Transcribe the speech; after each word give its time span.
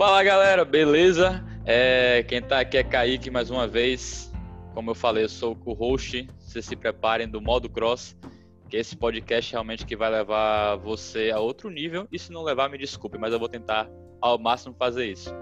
Fala 0.00 0.22
galera, 0.22 0.64
beleza? 0.64 1.44
É, 1.62 2.24
quem 2.26 2.40
tá 2.40 2.60
aqui 2.60 2.78
é 2.78 2.82
Kaique 2.82 3.30
mais 3.30 3.50
uma 3.50 3.68
vez. 3.68 4.32
Como 4.72 4.92
eu 4.92 4.94
falei, 4.94 5.24
eu 5.24 5.28
sou 5.28 5.54
o 5.62 5.74
host. 5.74 6.26
Vocês 6.38 6.64
se 6.64 6.74
preparem 6.74 7.28
do 7.28 7.38
modo 7.38 7.68
cross, 7.68 8.16
que 8.70 8.78
esse 8.78 8.96
podcast 8.96 9.52
realmente 9.52 9.84
que 9.84 9.94
vai 9.94 10.10
levar 10.10 10.76
você 10.76 11.30
a 11.30 11.38
outro 11.38 11.68
nível. 11.68 12.08
E 12.10 12.18
se 12.18 12.32
não 12.32 12.42
levar, 12.42 12.70
me 12.70 12.78
desculpe, 12.78 13.18
mas 13.18 13.34
eu 13.34 13.38
vou 13.38 13.46
tentar 13.46 13.90
ao 14.22 14.38
máximo 14.38 14.74
fazer 14.74 15.04
isso. 15.04 15.34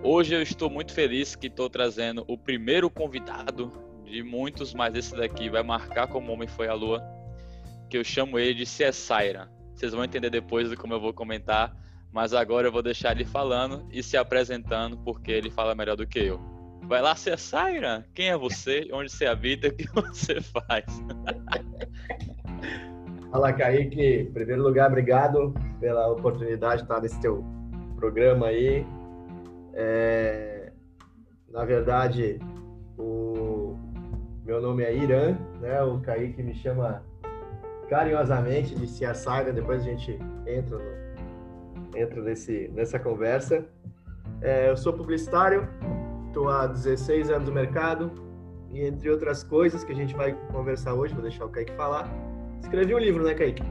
Hoje 0.00 0.32
eu 0.32 0.42
estou 0.42 0.70
muito 0.70 0.92
feliz 0.92 1.34
que 1.34 1.48
estou 1.48 1.68
trazendo 1.68 2.24
o 2.28 2.38
primeiro 2.38 2.88
convidado 2.88 3.72
de 4.04 4.22
muitos, 4.22 4.72
mas 4.72 4.94
esse 4.94 5.16
daqui 5.16 5.50
vai 5.50 5.64
marcar 5.64 6.06
como 6.06 6.30
homem 6.30 6.46
foi 6.46 6.68
a 6.68 6.74
lua, 6.74 7.02
que 7.90 7.98
eu 7.98 8.04
chamo 8.04 8.38
ele 8.38 8.54
de 8.54 8.64
Cessaira. 8.64 9.50
Vocês 9.74 9.92
vão 9.92 10.04
entender 10.04 10.30
depois 10.30 10.70
de 10.70 10.76
como 10.76 10.94
eu 10.94 11.00
vou 11.00 11.12
comentar, 11.12 11.76
mas 12.12 12.34
agora 12.34 12.68
eu 12.68 12.72
vou 12.72 12.82
deixar 12.82 13.12
ele 13.12 13.24
falando 13.24 13.86
e 13.90 14.02
se 14.02 14.16
apresentando, 14.16 14.98
porque 14.98 15.32
ele 15.32 15.50
fala 15.50 15.74
melhor 15.74 15.96
do 15.96 16.06
que 16.06 16.18
eu. 16.18 16.38
Vai 16.82 17.00
lá, 17.00 17.14
Cessaira, 17.14 18.04
quem 18.12 18.28
é 18.28 18.36
você, 18.36 18.88
onde 18.92 19.10
você 19.10 19.24
habita, 19.24 19.68
o 19.70 19.72
que 19.72 19.86
você 19.88 20.40
faz? 20.40 20.84
Fala, 23.30 23.52
Kaique. 23.52 24.02
Em 24.02 24.32
primeiro 24.32 24.62
lugar, 24.62 24.90
obrigado 24.90 25.54
pela 25.80 26.06
oportunidade 26.08 26.78
de 26.78 26.82
estar 26.82 27.00
nesse 27.00 27.18
teu 27.20 27.42
programa 27.96 28.48
aí. 28.48 28.84
É, 29.72 30.70
na 31.50 31.64
verdade, 31.64 32.38
o 32.98 33.74
meu 34.44 34.60
nome 34.60 34.82
é 34.82 34.94
Irã, 34.94 35.34
né? 35.60 35.82
O 35.82 36.00
Kaique 36.00 36.42
me 36.42 36.54
chama 36.54 37.02
carinhosamente 37.88 38.74
de 38.74 38.86
Cia 38.86 39.14
Saga, 39.14 39.52
depois 39.52 39.82
a 39.82 39.84
gente 39.84 40.18
entra, 40.46 40.78
no, 40.78 40.91
entra 41.94 42.20
nesse, 42.22 42.68
nessa 42.74 42.98
conversa. 42.98 43.66
É, 44.40 44.70
eu 44.70 44.76
sou 44.76 44.92
publicitário, 44.92 45.68
estou 46.26 46.48
há 46.48 46.66
16 46.66 47.30
anos 47.30 47.48
no 47.48 47.54
mercado 47.54 48.10
e, 48.70 48.80
entre 48.80 49.10
outras 49.10 49.44
coisas 49.44 49.84
que 49.84 49.92
a 49.92 49.94
gente 49.94 50.14
vai 50.14 50.32
conversar 50.50 50.94
hoje, 50.94 51.14
vou 51.14 51.22
deixar 51.22 51.44
o 51.44 51.48
Kaique 51.48 51.72
falar, 51.72 52.08
escrevi 52.60 52.94
um 52.94 52.98
livro, 52.98 53.22
né, 53.24 53.34
Kaique? 53.34 53.62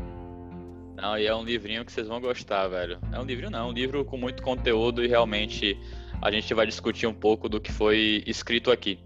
Não, 0.96 1.18
e 1.18 1.26
é 1.26 1.36
um 1.36 1.44
livrinho 1.44 1.84
que 1.84 1.92
vocês 1.92 2.08
vão 2.08 2.22
gostar, 2.22 2.68
velho. 2.68 3.00
É 3.12 3.20
um 3.20 3.24
livro 3.24 3.50
não, 3.50 3.70
um 3.70 3.74
livro 3.74 4.06
com 4.06 4.18
muito 4.18 4.44
conteúdo 4.44 5.04
e 5.04 5.08
realmente 5.08 5.78
a 6.22 6.30
gente 6.30 6.54
vai 6.54 6.68
discutir 6.68 7.08
um 7.08 7.14
pouco 7.14 7.50
do 7.50 7.60
que 7.60 7.72
foi 7.72 8.24
escrito 8.28 8.72
aqui. 8.72 9.00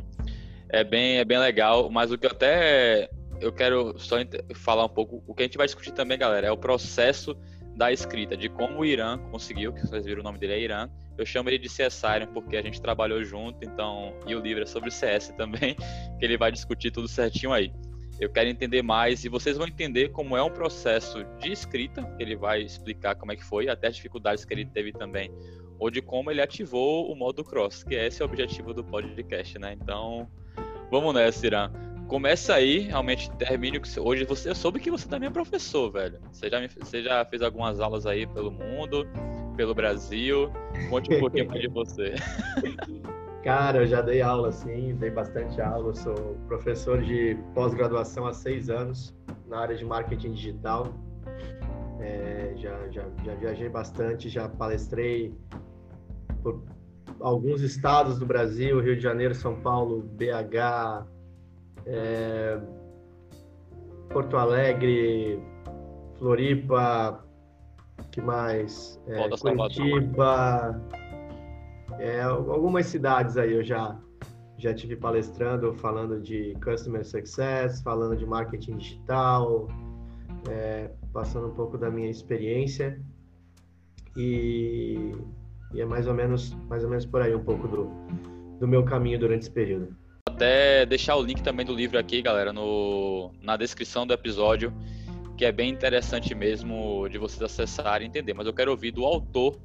É 0.68 0.84
bem, 0.84 1.20
é 1.20 1.26
bem 1.26 1.40
legal, 1.40 1.90
mas 1.90 2.12
o 2.12 2.18
que 2.18 2.26
eu 2.26 2.32
até 2.32 3.10
eu 3.40 3.52
quero 3.52 3.98
só 3.98 4.18
falar 4.56 4.86
um 4.86 4.90
pouco, 4.90 5.24
o 5.26 5.34
que 5.34 5.44
a 5.44 5.46
gente 5.46 5.58
vai 5.58 5.66
discutir 5.66 5.92
também, 5.92 6.18
galera, 6.18 6.48
é 6.48 6.52
o 6.52 6.58
processo 6.58 7.38
da 7.76 7.92
escrita, 7.92 8.38
de 8.38 8.48
como 8.48 8.80
o 8.80 8.86
Irã 8.86 9.18
conseguiu, 9.32 9.74
que 9.74 9.82
vocês 9.82 10.06
viram 10.06 10.22
o 10.22 10.24
nome 10.24 10.40
dele 10.40 10.54
é 10.54 10.60
Irã. 10.60 10.90
Eu 11.18 11.26
chamo 11.26 11.50
ele 11.50 11.58
de 11.58 11.68
CSIRON 11.68 12.28
porque 12.34 12.56
a 12.56 12.62
gente 12.62 12.82
trabalhou 12.82 13.24
junto, 13.24 13.64
então, 13.66 14.14
e 14.26 14.36
o 14.36 14.40
livro 14.40 14.64
é 14.64 14.66
sobre 14.66 14.90
CS 14.92 15.34
também, 15.38 15.76
que 16.20 16.26
ele 16.26 16.38
vai 16.38 16.52
discutir 16.52 16.92
tudo 16.92 17.08
certinho 17.08 17.52
aí. 17.52 17.72
Eu 18.20 18.30
quero 18.30 18.50
entender 18.50 18.82
mais 18.82 19.26
e 19.26 19.30
vocês 19.30 19.58
vão 19.58 19.68
entender 19.68 20.10
como 20.10 20.38
é 20.38 20.42
um 20.42 20.50
processo 20.50 21.26
de 21.40 21.52
escrita, 21.52 22.02
que 22.16 22.24
ele 22.24 22.36
vai 22.36 22.62
explicar 22.62 23.16
como 23.16 23.34
é 23.34 23.36
que 23.36 23.44
foi, 23.44 23.68
até 23.68 23.88
as 23.88 23.96
dificuldades 23.98 24.46
que 24.46 24.54
ele 24.54 24.66
teve 24.66 24.94
também, 24.94 25.30
ou 25.78 25.92
de 25.92 26.02
como 26.02 26.32
ele 26.32 26.42
ativou 26.42 27.12
o 27.12 27.16
modo 27.16 27.44
cross, 27.44 27.84
que 27.84 27.94
é 27.94 28.08
esse 28.08 28.24
o 28.24 28.26
objetivo 28.26 28.74
do 28.74 28.86
podcast, 28.86 29.60
né? 29.60 29.78
Então, 29.82 30.30
vamos 30.90 31.14
nessa, 31.14 31.46
Irã. 31.46 31.70
Começa 32.08 32.54
aí, 32.54 32.80
realmente 32.80 33.32
termine 33.32 33.78
o 33.78 33.82
que. 33.82 34.00
Hoje 34.00 34.26
você, 34.26 34.50
eu 34.50 34.56
soube 34.56 34.80
que 34.80 34.92
você 34.92 35.08
também 35.08 35.28
é 35.28 35.32
professor, 35.32 35.92
velho. 35.92 36.20
Você 36.32 36.50
já, 36.50 36.60
me... 36.60 36.68
você 36.68 37.02
já 37.02 37.26
fez 37.26 37.42
algumas 37.42 37.80
aulas 37.80 38.06
aí 38.06 38.28
pelo 38.28 38.52
mundo, 38.52 39.08
pelo 39.56 39.74
Brasil. 39.74 40.52
Conte 40.90 41.14
um 41.16 41.20
pouquinho 41.20 41.48
mais 41.48 41.62
de 41.62 41.68
você. 41.68 42.14
Cara, 43.44 43.80
eu 43.80 43.88
já 43.88 44.02
dei 44.02 44.22
aula, 44.22 44.52
sim, 44.52 44.96
dei 44.96 45.10
bastante 45.10 45.60
aula. 45.60 45.90
Eu 45.90 45.96
sou 45.96 46.16
professor 46.48 47.02
de 47.02 47.38
pós-graduação 47.54 48.28
há 48.28 48.34
seis 48.34 48.70
anos 48.70 49.16
na 49.48 49.60
área 49.60 49.76
de 49.76 49.86
marketing 49.86 50.34
digital. 50.34 50.94
É, 52.00 52.54
já, 52.58 52.90
já, 52.92 53.04
já 53.24 53.36
viajei 53.36 53.70
bastante, 53.70 54.30
já 54.30 54.48
palestrei 54.48 55.34
por 56.44 56.64
alguns 57.20 57.62
estados 57.62 58.20
do 58.20 58.26
Brasil, 58.26 58.80
Rio 58.80 58.96
de 58.96 59.02
Janeiro, 59.02 59.34
São 59.34 59.60
Paulo, 59.62 60.02
BH, 60.02 61.08
é, 61.86 62.60
Porto 64.10 64.38
Alegre, 64.38 65.40
Floripa, 66.18 67.24
que 68.12 68.22
mais? 68.22 69.00
É, 69.08 69.30
Curitiba, 69.30 70.82
é, 72.00 72.22
algumas 72.22 72.86
cidades 72.88 73.38
aí 73.38 73.54
eu 73.54 73.64
já 73.64 74.00
já 74.58 74.74
tive 74.74 74.96
palestrando, 74.96 75.74
falando 75.76 76.22
de 76.22 76.56
customer 76.64 77.06
success, 77.06 77.82
falando 77.82 78.16
de 78.16 78.26
marketing 78.26 78.78
digital, 78.78 79.68
é, 80.50 80.90
passando 81.12 81.48
um 81.48 81.54
pouco 81.54 81.78
da 81.78 81.92
minha 81.92 82.10
experiência 82.10 82.98
e, 84.16 85.12
e, 85.74 85.82
é 85.82 85.86
mais 85.86 86.08
ou 86.08 86.14
menos 86.14 86.54
mais 86.70 86.84
ou 86.86 86.90
menos 86.90 87.06
por 87.06 87.22
aí 87.22 87.36
um 87.36 87.44
pouco 87.44 87.68
do, 87.68 87.90
do 88.60 88.68
meu 88.68 88.86
caminho 88.86 89.20
durante 89.20 89.42
esse 89.42 89.52
período. 89.52 89.94
Até 90.36 90.86
deixar 90.86 91.16
o 91.16 91.22
link 91.22 91.42
também 91.42 91.66
do 91.66 91.74
livro 91.74 91.98
aqui, 91.98 92.22
galera, 92.22 92.52
no, 92.52 93.32
na 93.42 93.56
descrição 93.56 94.06
do 94.06 94.14
episódio, 94.14 94.74
que 95.38 95.46
é 95.46 95.52
bem 95.52 95.70
interessante 95.70 96.36
mesmo 96.36 97.08
de 97.08 97.18
vocês 97.18 97.42
acessarem 97.42 98.06
e 98.06 98.10
entender. 98.10 98.34
Mas 98.34 98.46
eu 98.46 98.54
quero 98.54 98.70
ouvir 98.72 98.92
do 98.92 99.06
autor 99.06 99.58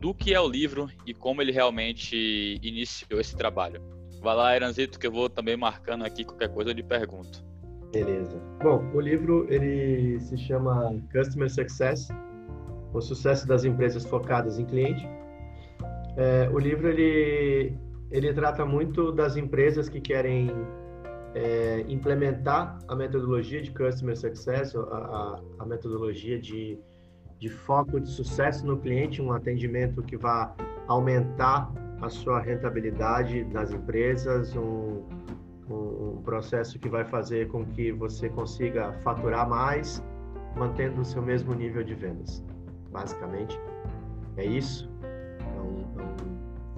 do 0.00 0.12
que 0.12 0.34
é 0.34 0.40
o 0.40 0.48
livro 0.48 0.88
e 1.06 1.14
como 1.14 1.40
ele 1.40 1.52
realmente 1.52 2.58
iniciou 2.64 3.20
esse 3.20 3.36
trabalho. 3.36 3.80
Vai 4.20 4.34
lá, 4.34 4.56
Eranzito, 4.56 4.98
que 4.98 5.06
eu 5.06 5.12
vou 5.12 5.30
também 5.30 5.56
marcando 5.56 6.04
aqui 6.04 6.24
qualquer 6.24 6.48
coisa 6.48 6.70
eu 6.70 6.74
lhe 6.74 6.82
pergunto. 6.82 7.44
Beleza. 7.92 8.42
Bom, 8.60 8.90
o 8.92 9.00
livro 9.00 9.46
ele 9.48 10.18
se 10.18 10.36
chama 10.36 11.00
Customer 11.12 11.48
Success, 11.48 12.08
o 12.92 13.00
sucesso 13.00 13.46
das 13.46 13.62
empresas 13.62 14.04
focadas 14.04 14.58
em 14.58 14.64
cliente. 14.64 15.08
É, 16.16 16.50
o 16.52 16.58
livro 16.58 16.88
ele 16.88 17.85
ele 18.10 18.32
trata 18.32 18.64
muito 18.64 19.12
das 19.12 19.36
empresas 19.36 19.88
que 19.88 20.00
querem 20.00 20.50
é, 21.34 21.84
implementar 21.88 22.78
a 22.88 22.94
metodologia 22.94 23.60
de 23.60 23.70
Customer 23.70 24.16
Success, 24.16 24.74
a, 24.74 24.80
a, 24.80 25.40
a 25.60 25.66
metodologia 25.66 26.38
de 26.38 26.78
de 27.38 27.48
foco 27.48 28.00
de 28.00 28.08
sucesso 28.08 28.66
no 28.66 28.78
cliente, 28.78 29.20
um 29.20 29.32
atendimento 29.32 30.02
que 30.02 30.16
vá 30.16 30.54
aumentar 30.88 31.70
a 32.00 32.08
sua 32.08 32.40
rentabilidade 32.40 33.44
das 33.44 33.72
empresas, 33.72 34.54
um, 34.56 35.02
um, 35.68 36.22
processo 36.22 36.78
que 36.78 36.88
vai 36.88 37.04
fazer 37.04 37.48
com 37.48 37.64
que 37.64 37.92
você 37.92 38.28
consiga 38.28 38.92
faturar 39.02 39.48
mais, 39.48 40.02
mantendo 40.56 41.00
o 41.00 41.04
seu 41.04 41.22
mesmo 41.22 41.54
nível 41.54 41.82
de 41.84 41.94
vendas. 41.94 42.44
Basicamente, 42.90 43.58
é 44.36 44.44
isso. 44.44 44.90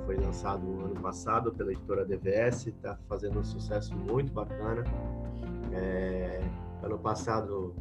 Foi 0.08 0.16
lançado 0.16 0.64
no 0.64 0.86
ano 0.86 0.94
passado 1.02 1.52
pela 1.52 1.70
editora 1.70 2.02
DVS, 2.02 2.68
está 2.68 2.98
fazendo 3.06 3.40
um 3.40 3.44
sucesso 3.44 3.94
muito 3.94 4.32
bacana. 4.32 4.82
É, 5.70 6.40
ano 6.82 6.98
passado, 6.98 7.74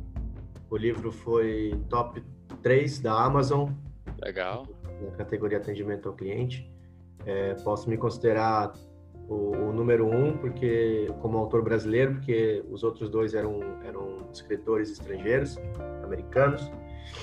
o 0.69 0.75
livro 0.75 1.09
foi 1.09 1.81
top 1.87 2.21
3 2.61 2.99
da 2.99 3.13
Amazon. 3.13 3.69
Legal. 4.21 4.67
Na 5.01 5.11
categoria 5.11 5.57
atendimento 5.57 6.09
ao 6.09 6.16
cliente. 6.16 6.69
É, 7.25 7.53
posso 7.63 7.89
me 7.89 7.95
considerar 7.95 8.73
o, 9.29 9.51
o, 9.69 9.71
número 9.71 10.05
um, 10.05 10.37
porque 10.37 11.09
como 11.21 11.37
autor 11.37 11.61
brasileiro, 11.61 12.16
porque 12.16 12.61
os 12.69 12.83
outros 12.83 13.09
dois 13.09 13.35
eram, 13.35 13.61
eram 13.85 14.27
escritores 14.33 14.91
estrangeiros, 14.91 15.57
americanos. 16.03 16.69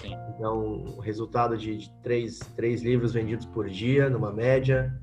Sim. 0.01 0.17
Então, 0.35 0.85
o 0.97 1.01
resultado 1.01 1.57
de, 1.57 1.77
de 1.77 1.91
três, 2.03 2.39
três 2.57 2.83
livros 2.83 3.13
vendidos 3.13 3.47
por 3.47 3.69
dia, 3.69 4.09
numa 4.09 4.33
média. 4.33 5.01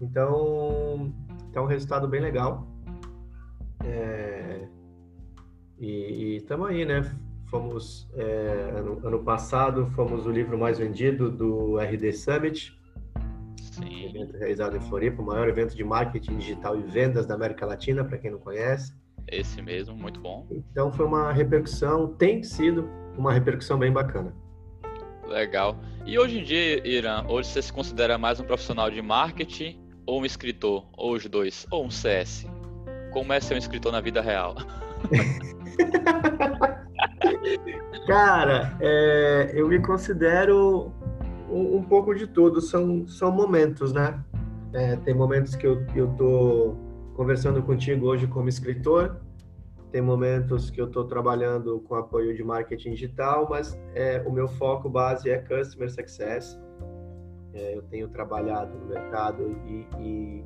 Então, 0.00 1.12
é 1.52 1.60
um 1.60 1.66
resultado 1.66 2.08
bem 2.08 2.20
legal. 2.20 2.66
É, 3.84 4.68
e 5.78 6.36
estamos 6.36 6.68
aí, 6.68 6.84
né? 6.84 7.02
Fomos, 7.46 8.08
é, 8.14 8.74
ano, 8.76 9.00
ano, 9.04 9.22
passado, 9.22 9.86
fomos 9.94 10.26
o 10.26 10.30
livro 10.30 10.56
mais 10.56 10.78
vendido 10.78 11.30
do 11.30 11.78
RD 11.78 12.12
Summit, 12.12 12.78
Sim. 13.60 14.06
evento 14.06 14.36
realizado 14.36 14.76
em 14.76 14.80
Floripa, 14.80 15.20
o 15.20 15.26
maior 15.26 15.48
evento 15.48 15.76
de 15.76 15.84
marketing 15.84 16.38
digital 16.38 16.78
e 16.78 16.82
vendas 16.82 17.26
da 17.26 17.34
América 17.34 17.66
Latina, 17.66 18.04
para 18.04 18.16
quem 18.16 18.30
não 18.30 18.38
conhece. 18.38 18.94
Esse 19.28 19.60
mesmo, 19.60 19.94
muito 19.94 20.20
bom. 20.20 20.46
Então 20.50 20.90
foi 20.92 21.04
uma 21.04 21.32
repercussão, 21.32 22.14
tem 22.14 22.42
sido 22.42 22.88
uma 23.16 23.32
repercussão 23.32 23.78
bem 23.78 23.92
bacana. 23.92 24.34
Legal. 25.26 25.76
E 26.04 26.18
hoje 26.18 26.40
em 26.40 26.44
dia, 26.44 26.86
Irã, 26.86 27.24
hoje 27.28 27.48
você 27.48 27.62
se 27.62 27.72
considera 27.72 28.18
mais 28.18 28.40
um 28.40 28.44
profissional 28.44 28.90
de 28.90 29.00
marketing 29.00 29.80
ou 30.06 30.20
um 30.20 30.24
escritor, 30.24 30.84
ou 30.96 31.14
os 31.14 31.24
dois, 31.26 31.66
ou 31.70 31.86
um 31.86 31.90
CS? 31.90 32.46
Como 33.12 33.32
é 33.32 33.40
ser 33.40 33.54
um 33.54 33.58
escritor 33.58 33.92
na 33.92 34.00
vida 34.00 34.20
real? 34.20 34.56
Cara, 38.06 38.76
é, 38.80 39.52
eu 39.54 39.68
me 39.68 39.78
considero 39.80 40.92
um, 41.48 41.76
um 41.76 41.82
pouco 41.82 42.14
de 42.14 42.26
tudo, 42.26 42.60
são, 42.60 43.06
são 43.06 43.30
momentos, 43.30 43.92
né? 43.92 44.20
É, 44.72 44.96
tem 44.96 45.14
momentos 45.14 45.54
que 45.54 45.66
eu, 45.66 45.86
eu 45.94 46.08
tô 46.16 46.74
conversando 47.14 47.62
contigo 47.62 48.06
hoje 48.06 48.26
como 48.26 48.48
escritor, 48.48 49.20
tem 49.92 50.00
momentos 50.00 50.70
que 50.70 50.80
eu 50.80 50.86
estou 50.86 51.04
trabalhando 51.04 51.78
com 51.80 51.94
apoio 51.94 52.34
de 52.34 52.42
marketing 52.42 52.92
digital, 52.92 53.46
mas 53.48 53.78
é, 53.94 54.22
o 54.26 54.32
meu 54.32 54.48
foco 54.48 54.88
base 54.88 55.28
é 55.28 55.36
customer 55.38 55.90
success. 55.92 56.58
É, 57.52 57.76
eu 57.76 57.82
tenho 57.82 58.08
trabalhado 58.08 58.76
no 58.78 58.86
mercado 58.86 59.54
e, 59.66 59.86
e, 60.00 60.44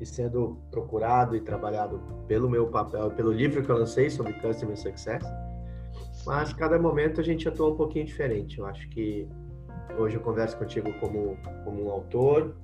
e, 0.00 0.04
sendo 0.04 0.58
procurado 0.72 1.36
e 1.36 1.40
trabalhado 1.40 2.02
pelo 2.26 2.50
meu 2.50 2.66
papel, 2.66 3.12
pelo 3.12 3.30
livro 3.30 3.62
que 3.62 3.70
eu 3.70 3.78
lancei 3.78 4.10
sobre 4.10 4.32
customer 4.32 4.76
success. 4.76 5.22
Mas 6.26 6.52
cada 6.52 6.76
momento 6.76 7.20
a 7.20 7.24
gente 7.24 7.48
atua 7.48 7.68
um 7.68 7.76
pouquinho 7.76 8.04
diferente. 8.04 8.58
Eu 8.58 8.66
acho 8.66 8.88
que 8.88 9.28
hoje 9.96 10.16
eu 10.16 10.20
converso 10.20 10.58
contigo 10.58 10.92
como, 10.98 11.38
como 11.64 11.86
um 11.86 11.90
autor, 11.92 12.56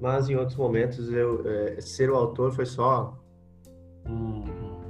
mas 0.00 0.28
em 0.28 0.36
outros 0.36 0.56
momentos 0.56 1.12
eu 1.12 1.42
é, 1.44 1.80
ser 1.80 2.10
o 2.10 2.14
autor 2.14 2.52
foi 2.52 2.64
só 2.64 3.18
um, 4.06 4.83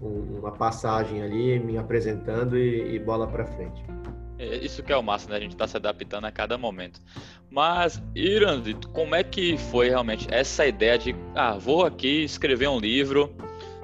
uma 0.00 0.52
passagem 0.52 1.22
ali, 1.22 1.58
me 1.58 1.76
apresentando 1.76 2.56
e, 2.56 2.94
e 2.94 2.98
bola 2.98 3.26
para 3.26 3.44
frente. 3.44 3.84
É, 4.38 4.56
isso 4.56 4.82
que 4.82 4.90
é 4.90 4.96
o 4.96 5.02
máximo, 5.02 5.32
né? 5.32 5.36
A 5.36 5.40
gente 5.40 5.52
está 5.52 5.68
se 5.68 5.76
adaptando 5.76 6.24
a 6.24 6.32
cada 6.32 6.56
momento. 6.56 7.00
Mas, 7.50 8.02
Irandi, 8.14 8.74
como 8.94 9.14
é 9.14 9.22
que 9.22 9.58
foi 9.58 9.90
realmente 9.90 10.26
essa 10.30 10.66
ideia 10.66 10.96
de, 10.96 11.14
ah, 11.34 11.58
vou 11.58 11.84
aqui 11.84 12.24
escrever 12.24 12.68
um 12.68 12.78
livro, 12.78 13.34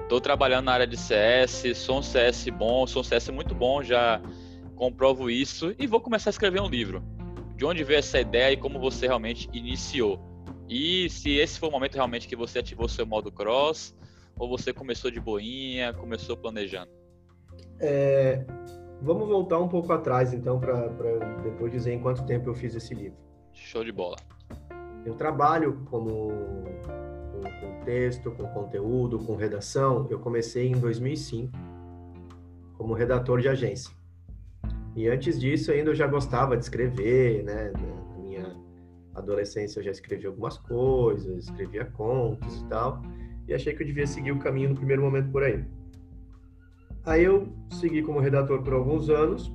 estou 0.01 0.19
trabalhando 0.19 0.65
na 0.65 0.73
área 0.73 0.87
de 0.87 0.97
CS, 0.97 1.77
sou 1.77 1.99
um 1.99 2.01
CS 2.01 2.47
bom, 2.49 2.87
sou 2.87 3.01
um 3.01 3.03
CS 3.03 3.29
muito 3.29 3.53
bom, 3.53 3.83
já 3.83 4.19
comprovo 4.75 5.29
isso, 5.29 5.75
e 5.77 5.85
vou 5.85 6.01
começar 6.01 6.29
a 6.29 6.31
escrever 6.31 6.61
um 6.61 6.69
livro. 6.69 7.03
De 7.55 7.63
onde 7.63 7.83
veio 7.83 7.99
essa 7.99 8.19
ideia 8.19 8.53
e 8.53 8.57
como 8.57 8.79
você 8.79 9.05
realmente 9.05 9.47
iniciou? 9.53 10.19
E 10.67 11.09
se 11.09 11.35
esse 11.35 11.59
foi 11.59 11.69
o 11.69 11.71
momento 11.71 11.95
realmente 11.95 12.27
que 12.27 12.35
você 12.35 12.59
ativou 12.59 12.87
seu 12.87 13.05
modo 13.05 13.31
cross, 13.31 13.95
ou 14.39 14.47
você 14.47 14.73
começou 14.73 15.09
de 15.09 15.19
boinha, 15.19 15.93
começou 15.93 16.37
planejando? 16.37 16.91
É, 17.79 18.45
vamos 19.01 19.27
voltar 19.27 19.59
um 19.59 19.67
pouco 19.67 19.91
atrás, 19.91 20.33
então, 20.33 20.59
para 20.59 20.87
depois 21.43 21.71
dizer 21.71 21.93
em 21.93 21.99
quanto 21.99 22.25
tempo 22.25 22.49
eu 22.49 22.53
fiz 22.53 22.75
esse 22.75 22.93
livro. 22.93 23.17
Show 23.53 23.83
de 23.83 23.91
bola. 23.91 24.17
Eu 25.05 25.15
trabalho 25.15 25.83
como 25.89 26.29
com, 27.61 27.85
texto, 27.85 28.31
com 28.31 28.47
conteúdo, 28.47 29.19
com 29.19 29.35
redação. 29.35 30.05
Eu 30.09 30.19
comecei 30.19 30.67
em 30.67 30.77
2005 30.77 31.51
como 32.77 32.93
redator 32.93 33.41
de 33.41 33.47
agência. 33.47 33.95
E 34.95 35.07
antes 35.07 35.39
disso, 35.39 35.71
ainda 35.71 35.91
eu 35.91 35.95
já 35.95 36.07
gostava 36.07 36.57
de 36.57 36.63
escrever, 36.63 37.43
né? 37.43 37.71
Na 37.71 38.17
minha 38.17 38.55
adolescência 39.15 39.79
eu 39.79 39.83
já 39.83 39.91
escrevi 39.91 40.27
algumas 40.27 40.57
coisas, 40.57 41.45
escrevia 41.45 41.85
contos 41.85 42.61
e 42.61 42.65
tal 42.65 43.01
e 43.47 43.53
achei 43.53 43.73
que 43.73 43.83
eu 43.83 43.87
devia 43.87 44.05
seguir 44.05 44.31
o 44.31 44.39
caminho 44.39 44.69
no 44.69 44.75
primeiro 44.75 45.01
momento 45.01 45.31
por 45.31 45.43
aí. 45.43 45.63
Aí 47.05 47.23
eu 47.23 47.47
segui 47.71 48.01
como 48.03 48.19
redator 48.19 48.61
por 48.61 48.73
alguns 48.73 49.09
anos, 49.09 49.51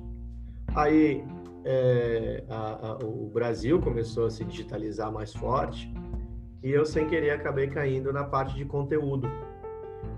aí 0.73 1.23
é, 1.63 2.43
a, 2.49 2.87
a, 2.87 2.97
o 3.05 3.29
Brasil 3.29 3.79
começou 3.79 4.25
a 4.25 4.29
se 4.29 4.43
digitalizar 4.43 5.11
mais 5.11 5.33
forte 5.33 5.93
e 6.63 6.71
eu, 6.71 6.85
sem 6.85 7.05
querer, 7.07 7.31
acabei 7.31 7.67
caindo 7.67 8.11
na 8.13 8.23
parte 8.23 8.55
de 8.55 8.63
conteúdo 8.63 9.29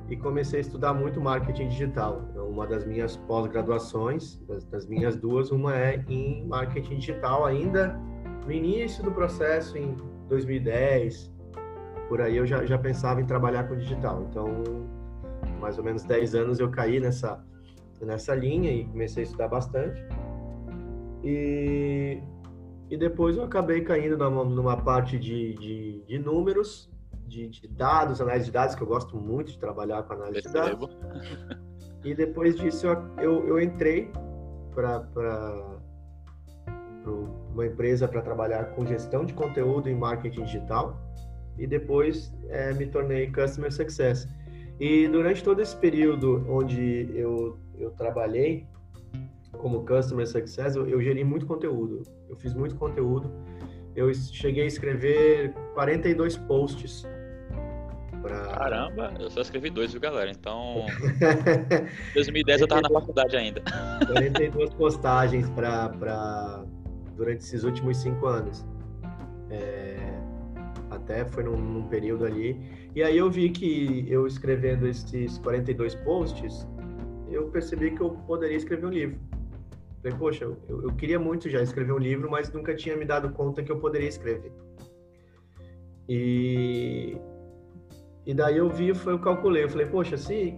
e 0.08 0.16
comecei 0.16 0.60
a 0.60 0.62
estudar 0.62 0.94
muito 0.94 1.20
marketing 1.20 1.68
digital. 1.70 2.24
Então, 2.30 2.48
uma 2.48 2.68
das 2.68 2.86
minhas 2.86 3.18
pós-graduações, 3.18 4.38
das, 4.48 4.64
das, 4.66 4.86
minhas 4.86 5.16
duas, 5.16 5.52
uma 5.52 5.76
é 5.76 6.06
em 6.08 6.46
marketing 6.46 6.98
digital, 6.98 7.46
ainda 7.46 8.00
no 8.46 8.52
início 8.52 9.04
do 9.04 9.12
processo, 9.12 9.76
em 9.76 9.98
2010, 10.30 11.34
por 12.08 12.22
aí 12.22 12.38
eu 12.38 12.46
já, 12.46 12.66
já 12.66 12.78
pensava 12.78 13.22
em 13.22 13.26
trabalhar 13.26 13.68
com 13.68 13.76
digital. 13.76 14.26
Então, 14.30 14.48
mais 15.60 15.78
ou 15.78 15.84
menos 15.84 16.04
10 16.04 16.36
anos 16.36 16.60
eu 16.60 16.70
caí 16.70 17.00
nessa, 17.00 17.44
nessa 18.02 18.36
linha 18.36 18.72
e 18.72 18.86
comecei 18.86 19.24
a 19.24 19.26
estudar 19.26 19.48
bastante. 19.48 20.02
E, 21.24 22.22
e 22.90 22.98
depois 22.98 23.38
eu 23.38 23.44
acabei 23.44 23.82
caindo 23.82 24.18
numa, 24.18 24.44
numa 24.44 24.78
parte 24.78 25.18
de, 25.18 25.56
de, 25.56 26.04
de 26.06 26.20
números, 26.20 26.92
de, 27.26 27.50
de, 27.50 27.68
dados, 27.68 28.22
análise 28.22 28.46
de 28.46 28.52
dados, 28.52 28.76
que 28.76 28.82
eu 28.82 28.88
gosto 28.88 29.18
muito 29.18 29.52
de 29.52 29.60
trabalhar 29.60 30.04
com 30.04 30.14
análise 30.14 30.48
de 30.48 30.54
dados. 30.54 30.98
E 32.04 32.14
depois 32.14 32.56
disso 32.56 32.86
eu, 32.86 33.02
eu, 33.18 33.48
eu 33.48 33.60
entrei 33.60 34.12
para 34.76 35.80
uma 37.52 37.66
empresa 37.66 38.08
para 38.08 38.22
trabalhar 38.22 38.66
com 38.76 38.86
gestão 38.86 39.26
de 39.26 39.34
conteúdo 39.34 39.90
em 39.90 39.96
marketing 39.96 40.44
digital 40.44 41.02
e 41.58 41.66
depois 41.66 42.34
é, 42.50 42.74
me 42.74 42.86
tornei 42.86 43.32
Customer 43.32 43.72
Success. 43.72 44.28
E 44.80 45.08
durante 45.08 45.44
todo 45.44 45.62
esse 45.62 45.76
período 45.76 46.46
onde 46.50 47.10
eu, 47.14 47.58
eu 47.78 47.92
trabalhei 47.92 48.68
como 49.58 49.86
Customer 49.86 50.28
Success, 50.28 50.76
eu, 50.76 50.88
eu 50.88 51.02
geri 51.02 51.24
muito 51.24 51.46
conteúdo. 51.46 52.04
Eu 52.30 52.36
fiz 52.36 52.54
muito 52.54 52.76
conteúdo. 52.76 53.32
Eu 53.96 54.14
cheguei 54.14 54.64
a 54.64 54.68
escrever 54.68 55.54
42 55.74 56.38
posts. 56.38 57.08
Pra... 58.22 58.48
Caramba, 58.48 59.14
eu 59.20 59.30
só 59.30 59.42
escrevi 59.42 59.70
dois, 59.70 59.92
viu, 59.92 60.02
galera? 60.02 60.32
Então, 60.32 60.86
2010 62.16 62.62
eu 62.62 62.68
tava 62.68 62.82
na 62.82 62.90
faculdade 62.90 63.38
ainda. 63.38 63.62
42 64.08 64.74
postagens 64.74 65.50
para 65.52 66.66
durante 67.16 67.42
esses 67.42 67.64
últimos 67.64 67.98
cinco 67.98 68.26
anos. 68.26 68.66
É, 69.50 70.15
até 71.06 71.24
foi 71.24 71.44
num, 71.44 71.56
num, 71.56 71.88
período 71.88 72.26
ali. 72.26 72.60
E 72.94 73.04
aí 73.04 73.18
eu 73.18 73.30
vi 73.30 73.50
que 73.50 74.06
eu 74.10 74.26
escrevendo 74.26 74.88
esses 74.88 75.38
42 75.38 75.96
posts, 75.96 76.68
eu 77.30 77.48
percebi 77.50 77.92
que 77.92 78.02
eu 78.02 78.10
poderia 78.28 78.58
escrever 78.58 78.86
um 78.86 78.90
livro. 78.90 79.20
Falei, 80.02 80.18
poxa, 80.18 80.44
eu, 80.44 80.58
eu 80.68 80.94
queria 80.96 81.20
muito 81.20 81.50
já 81.50 81.62
escrever 81.62 81.94
um 81.94 81.98
livro, 81.98 82.30
mas 82.30 82.52
nunca 82.52 82.76
tinha 82.76 82.98
me 82.98 83.06
dado 83.06 83.30
conta 83.30 83.64
que 83.64 83.72
eu 83.72 83.80
poderia 83.80 84.10
escrever. 84.10 84.52
E, 86.10 87.18
e 88.26 88.34
daí 88.34 88.58
eu 88.58 88.70
vi, 88.70 88.94
foi 88.94 89.14
eu 89.14 89.20
calculei, 89.20 89.64
eu 89.64 89.70
falei, 89.70 89.88
poxa, 89.88 90.18
se, 90.18 90.56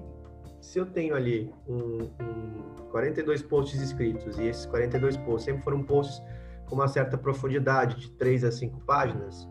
se 0.62 0.80
eu 0.80 0.86
tenho 0.86 1.16
ali 1.16 1.52
um, 1.68 2.04
um 2.04 2.90
42 2.92 3.42
posts 3.44 3.82
escritos 3.82 4.38
e 4.38 4.48
esses 4.48 4.66
42 4.66 5.18
posts 5.18 5.44
sempre 5.44 5.64
foram 5.64 5.84
posts 5.84 6.22
com 6.66 6.76
uma 6.76 6.88
certa 6.88 7.18
profundidade, 7.18 7.96
de 7.96 8.12
3 8.12 8.44
a 8.44 8.52
5 8.52 8.82
páginas, 8.82 9.48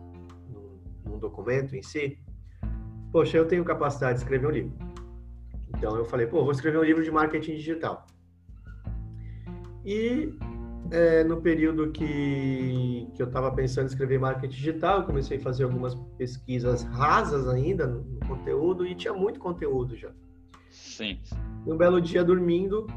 num 1.07 1.19
documento 1.19 1.75
em 1.75 1.81
si, 1.81 2.19
poxa, 3.11 3.37
eu 3.37 3.47
tenho 3.47 3.63
capacidade 3.63 4.15
de 4.15 4.23
escrever 4.23 4.47
um 4.47 4.51
livro. 4.51 4.73
Então 5.69 5.95
eu 5.95 6.05
falei, 6.05 6.27
pô, 6.27 6.43
vou 6.43 6.51
escrever 6.51 6.77
um 6.77 6.83
livro 6.83 7.03
de 7.03 7.11
marketing 7.11 7.55
digital. 7.55 8.05
E 9.85 10.33
é, 10.91 11.23
no 11.23 11.41
período 11.41 11.91
que, 11.91 13.07
que 13.13 13.21
eu 13.21 13.27
estava 13.27 13.51
pensando 13.51 13.85
em 13.85 13.87
escrever 13.87 14.19
marketing 14.19 14.55
digital, 14.55 15.03
comecei 15.03 15.37
a 15.37 15.41
fazer 15.41 15.63
algumas 15.63 15.95
pesquisas 16.17 16.83
rasas 16.83 17.47
ainda 17.47 17.87
no, 17.87 18.01
no 18.01 18.19
conteúdo 18.27 18.85
e 18.85 18.95
tinha 18.95 19.13
muito 19.13 19.39
conteúdo 19.39 19.95
já. 19.95 20.11
Sim. 20.69 21.19
Um 21.65 21.75
belo 21.77 22.01
dia 22.01 22.23
dormindo, 22.23 22.87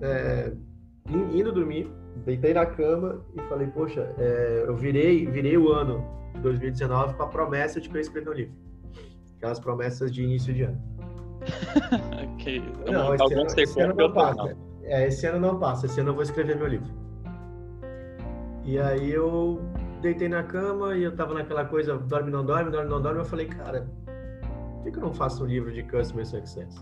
é, 0.00 0.52
indo 1.32 1.52
dormir, 1.52 1.90
deitei 2.24 2.54
na 2.54 2.66
cama 2.66 3.20
e 3.36 3.40
falei, 3.42 3.66
poxa, 3.68 4.14
é, 4.18 4.64
eu 4.66 4.76
virei, 4.76 5.26
virei 5.26 5.56
o 5.56 5.72
ano 5.72 6.04
2019 6.42 7.14
com 7.14 7.22
a 7.22 7.26
promessa 7.26 7.80
de 7.80 7.88
que 7.88 7.94
eu 7.94 7.98
ia 7.98 8.02
escrever 8.02 8.30
um 8.30 8.34
livro. 8.34 8.54
Aquelas 9.36 9.60
promessas 9.60 10.12
de 10.12 10.22
início 10.22 10.52
de 10.52 10.62
ano. 10.64 10.80
que... 12.38 12.60
Não, 12.90 13.14
esse 13.14 13.34
ano, 13.34 13.46
esse 13.56 13.80
ano 13.80 13.94
não 13.94 14.12
passa. 14.12 14.56
É, 14.82 15.06
esse 15.06 15.26
ano 15.26 15.40
não 15.40 15.58
passa. 15.58 15.86
Esse 15.86 16.00
ano 16.00 16.10
eu 16.10 16.14
vou 16.14 16.22
escrever 16.22 16.56
meu 16.56 16.66
livro. 16.66 16.88
E 18.64 18.78
aí 18.78 19.10
eu 19.10 19.60
deitei 20.02 20.28
na 20.28 20.42
cama 20.42 20.96
e 20.96 21.02
eu 21.02 21.14
tava 21.14 21.34
naquela 21.34 21.64
coisa, 21.64 21.96
dorme, 21.96 22.30
não 22.30 22.44
dorme, 22.44 22.70
dorme, 22.70 22.90
não 22.90 23.00
dorme. 23.00 23.20
Eu 23.20 23.24
falei, 23.24 23.46
cara, 23.46 23.88
por 24.76 24.84
que, 24.84 24.90
que 24.92 24.98
eu 24.98 25.02
não 25.02 25.14
faço 25.14 25.44
um 25.44 25.46
livro 25.46 25.72
de 25.72 25.82
Customer 25.84 26.26
Success? 26.26 26.74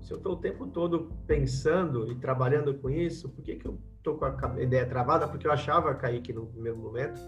Se 0.00 0.12
eu 0.12 0.18
tô 0.18 0.32
o 0.32 0.36
tempo 0.36 0.66
todo 0.66 1.12
pensando 1.26 2.10
e 2.10 2.14
trabalhando 2.14 2.72
com 2.74 2.88
isso, 2.88 3.28
por 3.28 3.42
que, 3.44 3.56
que 3.56 3.66
eu 3.66 3.78
tô 4.02 4.14
com 4.14 4.24
a 4.24 4.62
ideia 4.62 4.86
travada? 4.86 5.26
Porque 5.28 5.46
eu 5.46 5.52
achava, 5.52 5.94
Kaique, 5.94 6.32
no 6.32 6.46
primeiro 6.46 6.78
momento, 6.78 7.20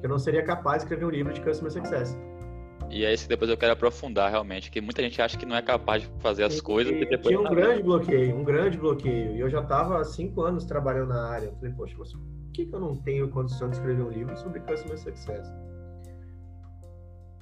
que 0.00 0.06
eu 0.06 0.10
não 0.10 0.18
seria 0.18 0.42
capaz 0.42 0.78
de 0.78 0.84
escrever 0.84 1.04
um 1.04 1.10
livro 1.10 1.32
de 1.32 1.40
Customer 1.40 1.72
Success. 1.72 2.16
E 2.90 3.04
é 3.06 3.12
isso 3.12 3.22
que 3.24 3.30
depois 3.30 3.50
eu 3.50 3.56
quero 3.56 3.72
aprofundar 3.72 4.30
realmente, 4.30 4.70
que 4.70 4.80
muita 4.80 5.02
gente 5.02 5.20
acha 5.22 5.38
que 5.38 5.46
não 5.46 5.56
é 5.56 5.62
capaz 5.62 6.02
de 6.02 6.10
fazer 6.20 6.44
as 6.44 6.58
e, 6.58 6.62
coisas 6.62 6.92
e 6.92 7.06
depois... 7.06 7.34
Tinha 7.34 7.40
um 7.40 7.54
grande 7.54 7.82
bloqueio, 7.82 8.36
um 8.36 8.44
grande 8.44 8.76
bloqueio. 8.76 9.34
E 9.34 9.40
eu 9.40 9.48
já 9.48 9.60
estava 9.60 9.98
há 9.98 10.04
cinco 10.04 10.42
anos 10.42 10.64
trabalhando 10.64 11.08
na 11.08 11.26
área. 11.26 11.46
Eu 11.46 11.54
falei, 11.54 11.72
poxa, 11.72 11.94
mas 11.98 12.12
por 12.12 12.20
que, 12.52 12.66
que 12.66 12.74
eu 12.74 12.80
não 12.80 12.94
tenho 12.96 13.28
condição 13.30 13.70
de 13.70 13.76
escrever 13.76 14.02
um 14.02 14.10
livro 14.10 14.36
sobre 14.36 14.60
Customer 14.60 14.98
Success? 14.98 15.50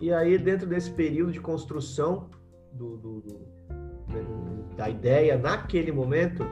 E 0.00 0.12
aí, 0.12 0.38
dentro 0.38 0.68
desse 0.68 0.90
período 0.92 1.32
de 1.32 1.40
construção 1.40 2.30
do, 2.72 2.96
do, 2.96 3.20
do, 3.20 3.40
né, 4.08 4.24
da 4.76 4.88
ideia, 4.88 5.36
naquele 5.36 5.90
momento, 5.90 6.46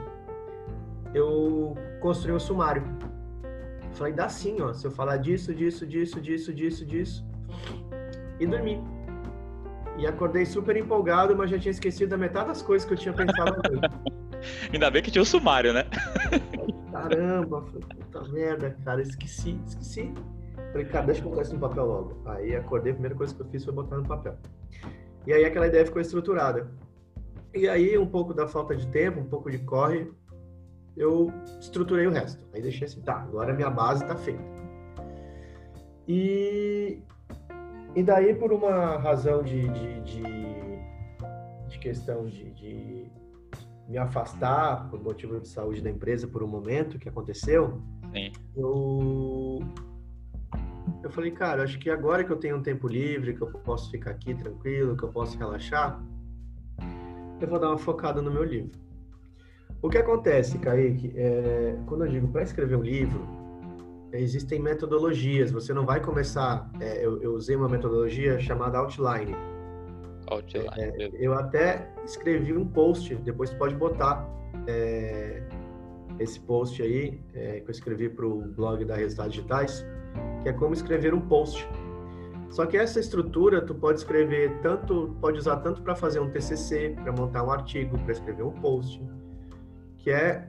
eu 1.14 1.76
construí 2.00 2.32
um 2.32 2.40
sumário 2.40 2.82
falei, 3.98 4.12
dá 4.12 4.28
sim, 4.28 4.60
ó. 4.60 4.72
Se 4.72 4.86
eu 4.86 4.90
falar 4.90 5.16
disso, 5.18 5.54
disso, 5.54 5.86
disso, 5.86 6.20
disso, 6.20 6.54
disso, 6.54 6.86
disso. 6.86 7.26
E 8.38 8.46
dormi. 8.46 8.82
E 9.98 10.06
acordei 10.06 10.46
super 10.46 10.76
empolgado, 10.76 11.36
mas 11.36 11.50
já 11.50 11.58
tinha 11.58 11.72
esquecido 11.72 12.10
da 12.10 12.16
metade 12.16 12.48
das 12.48 12.62
coisas 12.62 12.86
que 12.86 12.94
eu 12.94 12.98
tinha 12.98 13.12
pensado 13.12 13.60
Ainda 14.72 14.88
bem 14.90 15.02
que 15.02 15.10
tinha 15.10 15.22
o 15.22 15.26
sumário, 15.26 15.72
né? 15.72 15.84
Caramba, 16.92 17.62
puta 17.62 18.28
merda, 18.28 18.76
cara, 18.84 19.02
esqueci, 19.02 19.60
esqueci. 19.66 20.14
Falei, 20.70 20.86
cara, 20.86 21.06
deixa 21.06 21.22
eu 21.22 21.28
botar 21.28 21.42
isso 21.42 21.54
no 21.54 21.60
papel 21.60 21.84
logo. 21.84 22.22
Aí 22.26 22.54
acordei, 22.54 22.92
a 22.92 22.94
primeira 22.94 23.16
coisa 23.16 23.34
que 23.34 23.42
eu 23.42 23.46
fiz 23.46 23.64
foi 23.64 23.74
botar 23.74 23.96
no 23.96 24.06
papel. 24.06 24.36
E 25.26 25.32
aí 25.32 25.44
aquela 25.44 25.66
ideia 25.66 25.84
ficou 25.84 26.00
estruturada. 26.00 26.70
E 27.52 27.68
aí, 27.68 27.98
um 27.98 28.06
pouco 28.06 28.32
da 28.32 28.46
falta 28.46 28.76
de 28.76 28.86
tempo, 28.88 29.18
um 29.18 29.24
pouco 29.24 29.50
de 29.50 29.58
corre, 29.58 30.08
eu 30.98 31.32
estruturei 31.60 32.06
o 32.06 32.10
resto. 32.10 32.44
Aí 32.52 32.60
deixei 32.60 32.86
assim, 32.86 33.00
tá, 33.00 33.14
agora 33.14 33.52
a 33.52 33.56
minha 33.56 33.70
base 33.70 34.04
tá 34.04 34.16
feita. 34.16 34.42
E, 36.06 36.98
e 37.94 38.02
daí, 38.02 38.34
por 38.34 38.52
uma 38.52 38.96
razão 38.96 39.42
de, 39.42 39.68
de, 39.68 40.00
de, 40.00 40.22
de 41.68 41.78
questão 41.78 42.26
de, 42.26 42.50
de 42.52 43.06
me 43.88 43.98
afastar 43.98 44.88
por 44.90 45.02
motivo 45.02 45.40
de 45.40 45.48
saúde 45.48 45.80
da 45.80 45.90
empresa 45.90 46.26
por 46.26 46.42
um 46.42 46.48
momento 46.48 46.98
que 46.98 47.08
aconteceu, 47.08 47.80
Sim. 48.12 48.32
eu 48.56 49.60
eu 51.02 51.10
falei, 51.10 51.30
cara, 51.30 51.62
acho 51.62 51.78
que 51.78 51.88
agora 51.88 52.24
que 52.24 52.30
eu 52.30 52.36
tenho 52.36 52.56
um 52.56 52.62
tempo 52.62 52.88
livre, 52.88 53.34
que 53.34 53.40
eu 53.40 53.46
posso 53.46 53.90
ficar 53.90 54.10
aqui 54.10 54.34
tranquilo, 54.34 54.96
que 54.96 55.04
eu 55.04 55.08
posso 55.10 55.38
relaxar, 55.38 56.02
eu 57.40 57.46
vou 57.46 57.58
dar 57.58 57.68
uma 57.68 57.78
focada 57.78 58.20
no 58.20 58.30
meu 58.30 58.42
livro. 58.42 58.87
O 59.80 59.88
que 59.88 59.96
acontece, 59.96 60.58
Kaique, 60.58 61.12
é, 61.16 61.76
quando 61.86 62.04
eu 62.04 62.10
digo 62.10 62.28
para 62.28 62.42
escrever 62.42 62.76
um 62.76 62.82
livro, 62.82 63.20
existem 64.12 64.58
metodologias. 64.58 65.52
Você 65.52 65.72
não 65.72 65.86
vai 65.86 66.00
começar. 66.00 66.68
É, 66.80 67.04
eu, 67.04 67.22
eu, 67.22 67.34
usei 67.34 67.54
uma 67.54 67.68
metodologia 67.68 68.40
chamada 68.40 68.78
outline. 68.78 69.36
Outline. 70.26 70.68
É, 70.76 71.10
eu 71.12 71.32
até 71.32 71.92
escrevi 72.04 72.52
um 72.52 72.66
post. 72.66 73.14
Depois 73.16 73.54
pode 73.54 73.76
botar 73.76 74.28
é, 74.66 75.44
esse 76.18 76.40
post 76.40 76.82
aí 76.82 77.20
é, 77.32 77.60
que 77.60 77.68
eu 77.68 77.72
escrevi 77.72 78.08
para 78.08 78.26
o 78.26 78.40
blog 78.48 78.84
da 78.84 78.96
Resultados 78.96 79.34
Digitais, 79.34 79.86
que 80.42 80.48
é 80.48 80.52
como 80.52 80.74
escrever 80.74 81.14
um 81.14 81.20
post. 81.20 81.68
Só 82.50 82.66
que 82.66 82.76
essa 82.76 82.98
estrutura 82.98 83.60
tu 83.64 83.76
pode 83.76 83.98
escrever 83.98 84.58
tanto, 84.60 85.14
pode 85.20 85.38
usar 85.38 85.58
tanto 85.58 85.82
para 85.82 85.94
fazer 85.94 86.18
um 86.18 86.28
TCC, 86.30 86.96
para 87.00 87.12
montar 87.12 87.44
um 87.44 87.52
artigo, 87.52 87.96
para 87.98 88.10
escrever 88.10 88.42
um 88.42 88.52
post 88.52 89.00
que 89.98 90.10
é, 90.10 90.48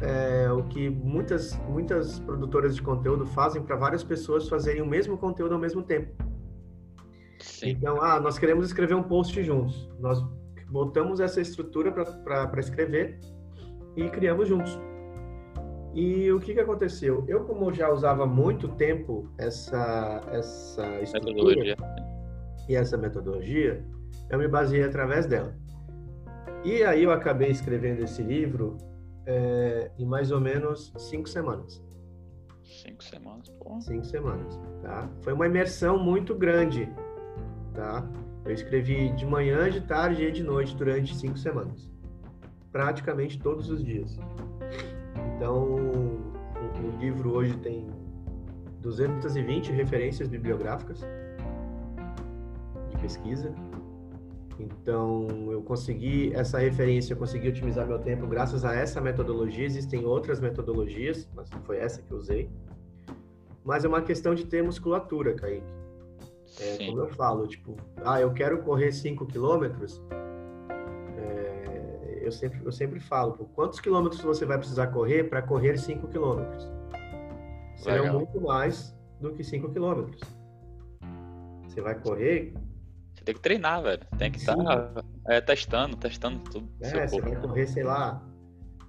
é 0.00 0.50
o 0.50 0.64
que 0.64 0.88
muitas, 0.88 1.56
muitas 1.68 2.18
produtoras 2.20 2.74
de 2.74 2.82
conteúdo 2.82 3.26
fazem 3.26 3.62
para 3.62 3.76
várias 3.76 4.02
pessoas 4.02 4.48
fazerem 4.48 4.82
o 4.82 4.86
mesmo 4.86 5.16
conteúdo 5.16 5.54
ao 5.54 5.60
mesmo 5.60 5.82
tempo. 5.82 6.12
Sim. 7.40 7.70
Então, 7.70 8.02
ah, 8.02 8.18
nós 8.20 8.38
queremos 8.38 8.66
escrever 8.66 8.94
um 8.94 9.02
post 9.02 9.42
juntos. 9.42 9.88
Nós 10.00 10.24
botamos 10.70 11.20
essa 11.20 11.40
estrutura 11.40 11.92
para 11.92 12.60
escrever 12.60 13.18
e 13.96 14.08
criamos 14.08 14.48
juntos. 14.48 14.78
E 15.94 16.30
o 16.30 16.38
que, 16.38 16.54
que 16.54 16.60
aconteceu? 16.60 17.24
Eu, 17.26 17.44
como 17.44 17.72
já 17.72 17.90
usava 17.90 18.26
muito 18.26 18.68
tempo 18.68 19.28
essa, 19.38 20.22
essa 20.30 21.00
estrutura 21.00 21.76
e 22.68 22.76
essa 22.76 22.96
metodologia, 22.96 23.84
eu 24.30 24.38
me 24.38 24.46
baseei 24.46 24.84
através 24.84 25.26
dela. 25.26 25.54
E 26.68 26.84
aí 26.84 27.02
eu 27.02 27.10
acabei 27.10 27.48
escrevendo 27.48 28.04
esse 28.04 28.20
livro 28.20 28.76
é, 29.24 29.90
em 29.98 30.04
mais 30.04 30.30
ou 30.30 30.38
menos 30.38 30.92
cinco 30.98 31.26
semanas. 31.26 31.82
Cinco 32.62 33.02
semanas, 33.02 33.48
pô. 33.48 33.80
Cinco 33.80 34.04
semanas, 34.04 34.60
tá? 34.82 35.08
Foi 35.22 35.32
uma 35.32 35.46
imersão 35.46 35.98
muito 35.98 36.34
grande, 36.34 36.86
tá? 37.72 38.06
Eu 38.44 38.52
escrevi 38.52 39.08
de 39.12 39.24
manhã, 39.24 39.70
de 39.70 39.80
tarde 39.80 40.24
e 40.24 40.30
de 40.30 40.42
noite 40.42 40.76
durante 40.76 41.16
cinco 41.16 41.38
semanas. 41.38 41.90
Praticamente 42.70 43.38
todos 43.38 43.70
os 43.70 43.82
dias. 43.82 44.18
Então, 45.36 45.74
o, 45.74 46.32
o 46.84 47.00
livro 47.00 47.32
hoje 47.32 47.56
tem 47.60 47.88
220 48.82 49.72
referências 49.72 50.28
bibliográficas 50.28 51.00
de 52.90 52.98
pesquisa, 52.98 53.54
então, 54.58 55.26
eu 55.52 55.62
consegui 55.62 56.32
essa 56.34 56.58
referência, 56.58 57.12
eu 57.12 57.16
consegui 57.16 57.48
otimizar 57.48 57.86
meu 57.86 57.98
tempo 57.98 58.26
graças 58.26 58.64
a 58.64 58.74
essa 58.74 59.00
metodologia. 59.00 59.64
Existem 59.64 60.04
outras 60.04 60.40
metodologias, 60.40 61.28
mas 61.34 61.48
foi 61.64 61.78
essa 61.78 62.02
que 62.02 62.10
eu 62.10 62.18
usei. 62.18 62.50
Mas 63.64 63.84
é 63.84 63.88
uma 63.88 64.02
questão 64.02 64.34
de 64.34 64.44
ter 64.46 64.62
musculatura, 64.62 65.34
Kaique. 65.34 65.66
É, 66.60 66.86
como 66.86 67.00
eu 67.00 67.08
falo, 67.08 67.46
tipo, 67.46 67.76
ah, 68.04 68.20
eu 68.20 68.32
quero 68.32 68.62
correr 68.62 68.90
5 68.90 69.26
quilômetros. 69.26 70.02
É, 71.16 72.20
eu, 72.22 72.32
sempre, 72.32 72.60
eu 72.64 72.72
sempre 72.72 72.98
falo, 72.98 73.34
por 73.34 73.46
quantos 73.50 73.78
quilômetros 73.78 74.20
você 74.22 74.44
vai 74.44 74.58
precisar 74.58 74.88
correr 74.88 75.24
para 75.24 75.42
correr 75.42 75.78
5 75.78 76.08
quilômetros? 76.08 76.68
Serão 77.76 78.14
muito 78.14 78.40
mais 78.40 78.96
do 79.20 79.32
que 79.32 79.44
5 79.44 79.68
quilômetros. 79.70 80.20
Você 81.68 81.80
vai 81.80 81.94
correr 82.00 82.54
tem 83.28 83.34
que 83.34 83.40
treinar, 83.42 83.82
velho. 83.82 84.00
Tem 84.16 84.30
que 84.32 84.38
estar 84.38 84.56
tá, 84.56 85.04
é, 85.28 85.38
testando, 85.42 85.96
testando 85.98 86.38
tudo. 86.50 86.66
É, 86.80 87.06
você 87.06 87.20
vai 87.20 87.36
correr, 87.36 87.66
sei 87.66 87.82
lá. 87.82 88.22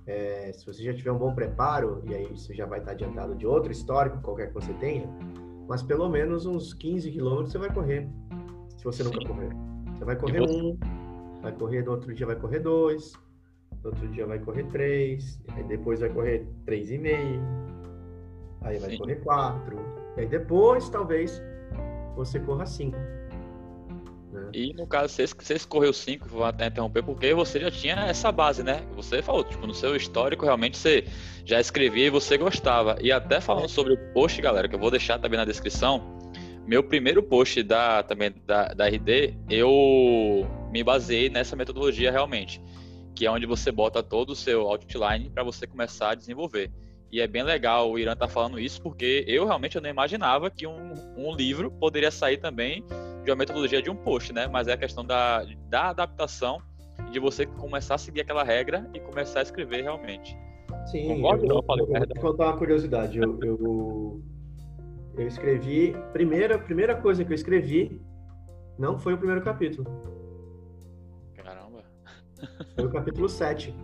É, 0.08 0.54
se 0.54 0.66
você 0.66 0.82
já 0.82 0.94
tiver 0.94 1.12
um 1.12 1.18
bom 1.18 1.36
preparo, 1.36 2.02
e 2.06 2.16
aí 2.16 2.26
você 2.26 2.54
já 2.54 2.66
vai 2.66 2.80
estar 2.80 2.92
adiantado 2.92 3.36
de 3.36 3.46
outro 3.46 3.70
histórico, 3.70 4.22
qualquer 4.22 4.48
que 4.48 4.54
você 4.54 4.72
tenha, 4.76 5.08
mas 5.68 5.84
pelo 5.84 6.08
menos 6.08 6.46
uns 6.46 6.74
15 6.74 7.12
quilômetros 7.12 7.52
você 7.52 7.58
vai 7.58 7.74
correr. 7.74 8.08
Se 8.78 8.86
você 8.86 9.04
Sim. 9.04 9.10
nunca 9.10 9.28
correr. 9.28 9.50
Você 9.94 10.06
vai 10.06 10.16
correr 10.16 10.42
um, 10.42 10.78
vai 11.42 11.52
correr 11.52 11.84
no 11.84 11.92
outro 11.92 12.14
dia 12.14 12.26
vai 12.26 12.38
correr 12.38 12.60
dois, 12.60 13.12
no 13.84 13.90
outro 13.90 14.08
dia 14.08 14.26
vai 14.26 14.40
correr 14.40 14.64
três, 14.68 15.38
aí 15.50 15.64
depois 15.66 16.00
vai 16.00 16.10
correr 16.10 16.48
três 16.66 16.90
e 16.90 16.98
meio, 16.98 17.42
aí 18.62 18.80
vai 18.80 18.92
Sim. 18.92 18.98
correr 19.00 19.16
quatro, 19.18 19.78
e 20.16 20.22
aí 20.22 20.28
depois 20.28 20.90
talvez 20.90 21.42
você 22.16 22.40
corra 22.40 22.66
cinco. 22.66 23.19
Né? 24.32 24.50
E 24.54 24.74
no 24.74 24.86
caso, 24.86 25.14
você, 25.14 25.26
você 25.26 25.56
escorreu 25.56 25.92
5, 25.92 26.28
vou 26.30 26.44
até 26.44 26.68
interromper, 26.68 27.04
porque 27.04 27.34
você 27.34 27.60
já 27.60 27.72
tinha 27.72 27.96
essa 28.08 28.32
base, 28.32 28.64
né? 28.64 28.84
Você 28.96 29.22
falou, 29.22 29.44
tipo, 29.44 29.66
no 29.66 29.74
seu 29.74 29.96
histórico, 29.96 30.46
realmente 30.46 30.78
você 30.78 31.06
já 31.44 31.60
escrevia 31.60 32.08
e 32.08 32.10
você 32.10 32.38
gostava. 32.38 32.98
E 33.02 33.12
até 33.12 33.42
falando 33.42 33.70
sobre 33.70 33.94
o 33.94 34.14
post, 34.14 34.40
galera, 34.42 34.68
que 34.68 34.76
eu 34.76 34.80
vou 34.80 34.92
deixar 34.92 35.18
também 35.18 35.38
na 35.38 35.46
descrição, 35.46 36.20
meu 36.68 36.84
primeiro 36.84 37.24
post 37.24 37.64
da, 37.64 38.04
também 38.04 38.32
da, 38.46 38.68
da 38.68 38.88
RD, 38.88 39.36
eu 39.50 40.48
me 40.72 40.84
baseei 40.84 41.30
nessa 41.30 41.56
metodologia 41.56 42.12
realmente, 42.12 42.62
que 43.16 43.26
é 43.26 43.32
onde 43.32 43.48
você 43.48 43.72
bota 43.72 44.04
todo 44.04 44.32
o 44.32 44.36
seu 44.36 44.68
outline 44.68 45.32
para 45.32 45.44
você 45.44 45.66
começar 45.66 46.12
a 46.12 46.16
desenvolver. 46.16 46.72
E 47.12 47.20
é 47.20 47.28
bem 47.28 47.42
legal 47.42 47.90
o 47.90 47.98
Irã 47.98 48.16
tá 48.16 48.28
falando 48.28 48.60
isso, 48.60 48.80
porque 48.84 49.26
eu 49.28 49.48
realmente 49.48 49.76
eu 49.76 49.82
não 49.82 49.90
imaginava 49.90 50.52
que 50.52 50.68
um, 50.68 50.94
um 51.18 51.36
livro 51.36 51.72
poderia 51.72 52.12
sair 52.12 52.38
também 52.38 52.86
de 53.24 53.32
uma 53.32 53.38
metodologia 53.38 53.82
de 53.82 53.90
um 53.90 53.96
post, 53.96 54.34
né? 54.34 54.48
Mas 54.48 54.68
é 54.68 54.74
a 54.74 54.78
questão 54.78 55.06
da, 55.06 55.46
da 55.68 55.90
adaptação 55.90 56.62
de 57.12 57.20
você 57.20 57.46
começar 57.46 57.96
a 57.96 57.98
seguir 57.98 58.22
aquela 58.22 58.44
regra 58.44 58.90
e 58.94 59.00
começar 59.00 59.40
a 59.40 59.44
escrever 59.44 59.82
realmente. 59.82 60.38
Sim, 60.88 61.08
Concordo, 61.08 61.46
eu, 61.46 61.50
não, 61.50 61.56
eu, 61.58 61.64
falei, 61.64 61.86
eu 61.86 61.88
vou 61.88 62.32
contar 62.32 62.46
uma 62.48 62.58
curiosidade. 62.58 63.18
Eu, 63.18 63.40
eu, 63.42 64.24
eu 65.18 65.28
escrevi, 65.28 65.96
primeira, 66.14 66.58
primeira 66.58 66.96
coisa 66.96 67.24
que 67.24 67.32
eu 67.32 67.36
escrevi 67.36 68.02
não 68.78 68.98
foi 68.98 69.14
o 69.14 69.18
primeiro 69.18 69.42
capítulo. 69.44 69.86
Caramba. 71.36 71.84
Foi 72.76 72.86
o 72.86 72.90
capítulo 72.90 73.28
7. 73.28 73.76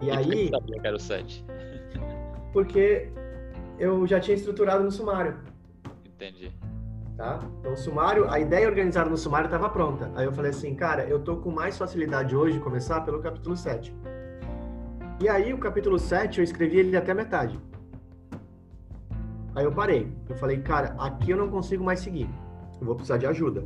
E, 0.00 0.06
e 0.06 0.10
aí. 0.10 0.48
sabia 0.48 0.80
que 0.80 0.86
era 0.86 0.96
o 0.96 1.00
7? 1.00 1.44
Porque 2.52 3.10
eu 3.78 4.06
já 4.06 4.20
tinha 4.20 4.36
estruturado 4.36 4.84
no 4.84 4.90
sumário. 4.90 5.38
Entendi. 6.04 6.52
Tá? 7.16 7.38
Então, 7.60 7.76
sumário, 7.76 8.28
a 8.30 8.40
ideia 8.40 8.66
organizada 8.66 9.08
no 9.08 9.16
sumário 9.16 9.46
estava 9.46 9.68
pronta. 9.68 10.10
Aí 10.14 10.24
eu 10.24 10.32
falei 10.32 10.50
assim, 10.50 10.74
cara, 10.74 11.04
eu 11.04 11.20
tô 11.20 11.36
com 11.36 11.50
mais 11.50 11.76
facilidade 11.76 12.34
hoje 12.34 12.58
de 12.58 12.64
começar 12.64 13.00
pelo 13.02 13.20
capítulo 13.20 13.56
7. 13.56 13.94
E 15.20 15.28
aí, 15.28 15.52
o 15.52 15.58
capítulo 15.58 15.98
7, 15.98 16.38
eu 16.38 16.44
escrevi 16.44 16.78
ele 16.78 16.96
até 16.96 17.14
metade. 17.14 17.60
Aí 19.54 19.64
eu 19.64 19.72
parei. 19.72 20.12
Eu 20.28 20.34
falei, 20.36 20.60
cara, 20.60 20.96
aqui 20.98 21.30
eu 21.30 21.36
não 21.36 21.48
consigo 21.48 21.84
mais 21.84 22.00
seguir. 22.00 22.28
Eu 22.80 22.86
vou 22.86 22.94
precisar 22.94 23.18
de 23.18 23.26
ajuda. 23.26 23.64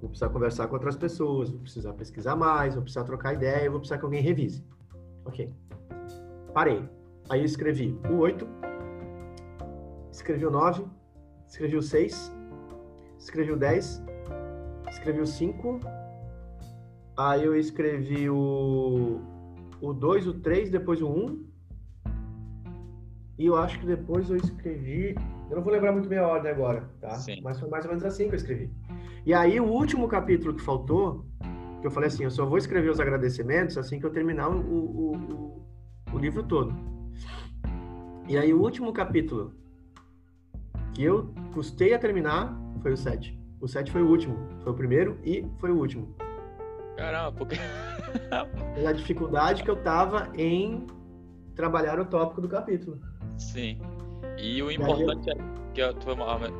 Vou 0.00 0.08
precisar 0.08 0.28
conversar 0.30 0.66
com 0.66 0.74
outras 0.74 0.96
pessoas, 0.96 1.48
vou 1.48 1.60
precisar 1.60 1.92
pesquisar 1.92 2.34
mais, 2.34 2.74
vou 2.74 2.82
precisar 2.82 3.04
trocar 3.04 3.34
ideia, 3.34 3.70
vou 3.70 3.78
precisar 3.78 3.98
que 3.98 4.04
alguém 4.04 4.20
revise. 4.20 4.66
Ok. 5.24 5.54
Parei. 6.52 6.86
Aí 7.30 7.40
eu 7.40 7.44
escrevi 7.46 7.96
o 8.10 8.16
8, 8.16 8.46
escrevi 10.10 10.44
o 10.44 10.50
9, 10.50 10.84
escrevi 11.52 11.76
o 11.76 11.82
6, 11.82 12.34
escrevi 13.18 13.52
o 13.52 13.56
10, 13.58 14.02
escrevi 14.88 15.20
o 15.20 15.26
5, 15.26 15.80
aí 17.14 17.44
eu 17.44 17.54
escrevi 17.54 18.30
o, 18.30 19.20
o 19.78 19.92
2, 19.92 20.28
o 20.28 20.40
3, 20.40 20.70
depois 20.70 21.02
o 21.02 21.08
1, 21.08 21.46
E 23.38 23.46
eu 23.46 23.56
acho 23.56 23.78
que 23.80 23.86
depois 23.86 24.30
eu 24.30 24.36
escrevi. 24.36 25.14
Eu 25.50 25.56
não 25.56 25.62
vou 25.62 25.72
lembrar 25.72 25.92
muito 25.92 26.08
bem 26.08 26.18
a 26.18 26.26
ordem 26.26 26.50
agora, 26.50 26.88
tá? 27.00 27.16
Sim. 27.16 27.40
Mas 27.42 27.60
foi 27.60 27.68
mais 27.68 27.84
ou 27.84 27.90
menos 27.90 28.04
assim 28.04 28.28
que 28.28 28.34
eu 28.34 28.36
escrevi. 28.36 28.70
E 29.26 29.34
aí, 29.34 29.60
o 29.60 29.66
último 29.66 30.08
capítulo 30.08 30.54
que 30.54 30.62
faltou, 30.62 31.26
que 31.82 31.86
eu 31.86 31.90
falei 31.90 32.06
assim: 32.06 32.24
eu 32.24 32.30
só 32.30 32.46
vou 32.46 32.56
escrever 32.56 32.90
os 32.90 33.00
agradecimentos 33.00 33.76
assim 33.76 33.98
que 34.00 34.06
eu 34.06 34.10
terminar 34.10 34.48
o, 34.48 34.58
o, 34.58 35.16
o, 35.16 35.62
o 36.14 36.18
livro 36.18 36.42
todo. 36.44 36.74
E 38.26 38.38
aí, 38.38 38.54
o 38.54 38.62
último 38.62 38.92
capítulo 38.92 39.52
que 40.94 41.02
eu 41.02 41.32
custei 41.52 41.94
a 41.94 41.98
terminar 41.98 42.56
foi 42.82 42.92
o 42.92 42.96
7. 42.96 43.38
O 43.60 43.68
7 43.68 43.92
foi 43.92 44.02
o 44.02 44.08
último. 44.08 44.36
Foi 44.62 44.72
o 44.72 44.74
primeiro 44.74 45.18
e 45.24 45.46
foi 45.60 45.70
o 45.70 45.78
último. 45.78 46.14
Caramba, 46.96 47.32
porque. 47.32 47.56
Pela 48.74 48.92
dificuldade 48.92 49.62
que 49.62 49.70
eu 49.70 49.76
tava 49.76 50.32
em 50.36 50.86
trabalhar 51.54 52.00
o 52.00 52.04
tópico 52.04 52.40
do 52.40 52.48
capítulo. 52.48 52.98
Sim. 53.38 53.78
E 54.38 54.62
o 54.62 54.70
importante 54.70 55.30
é 55.30 55.34
que 55.72 55.80
eu, 55.80 55.94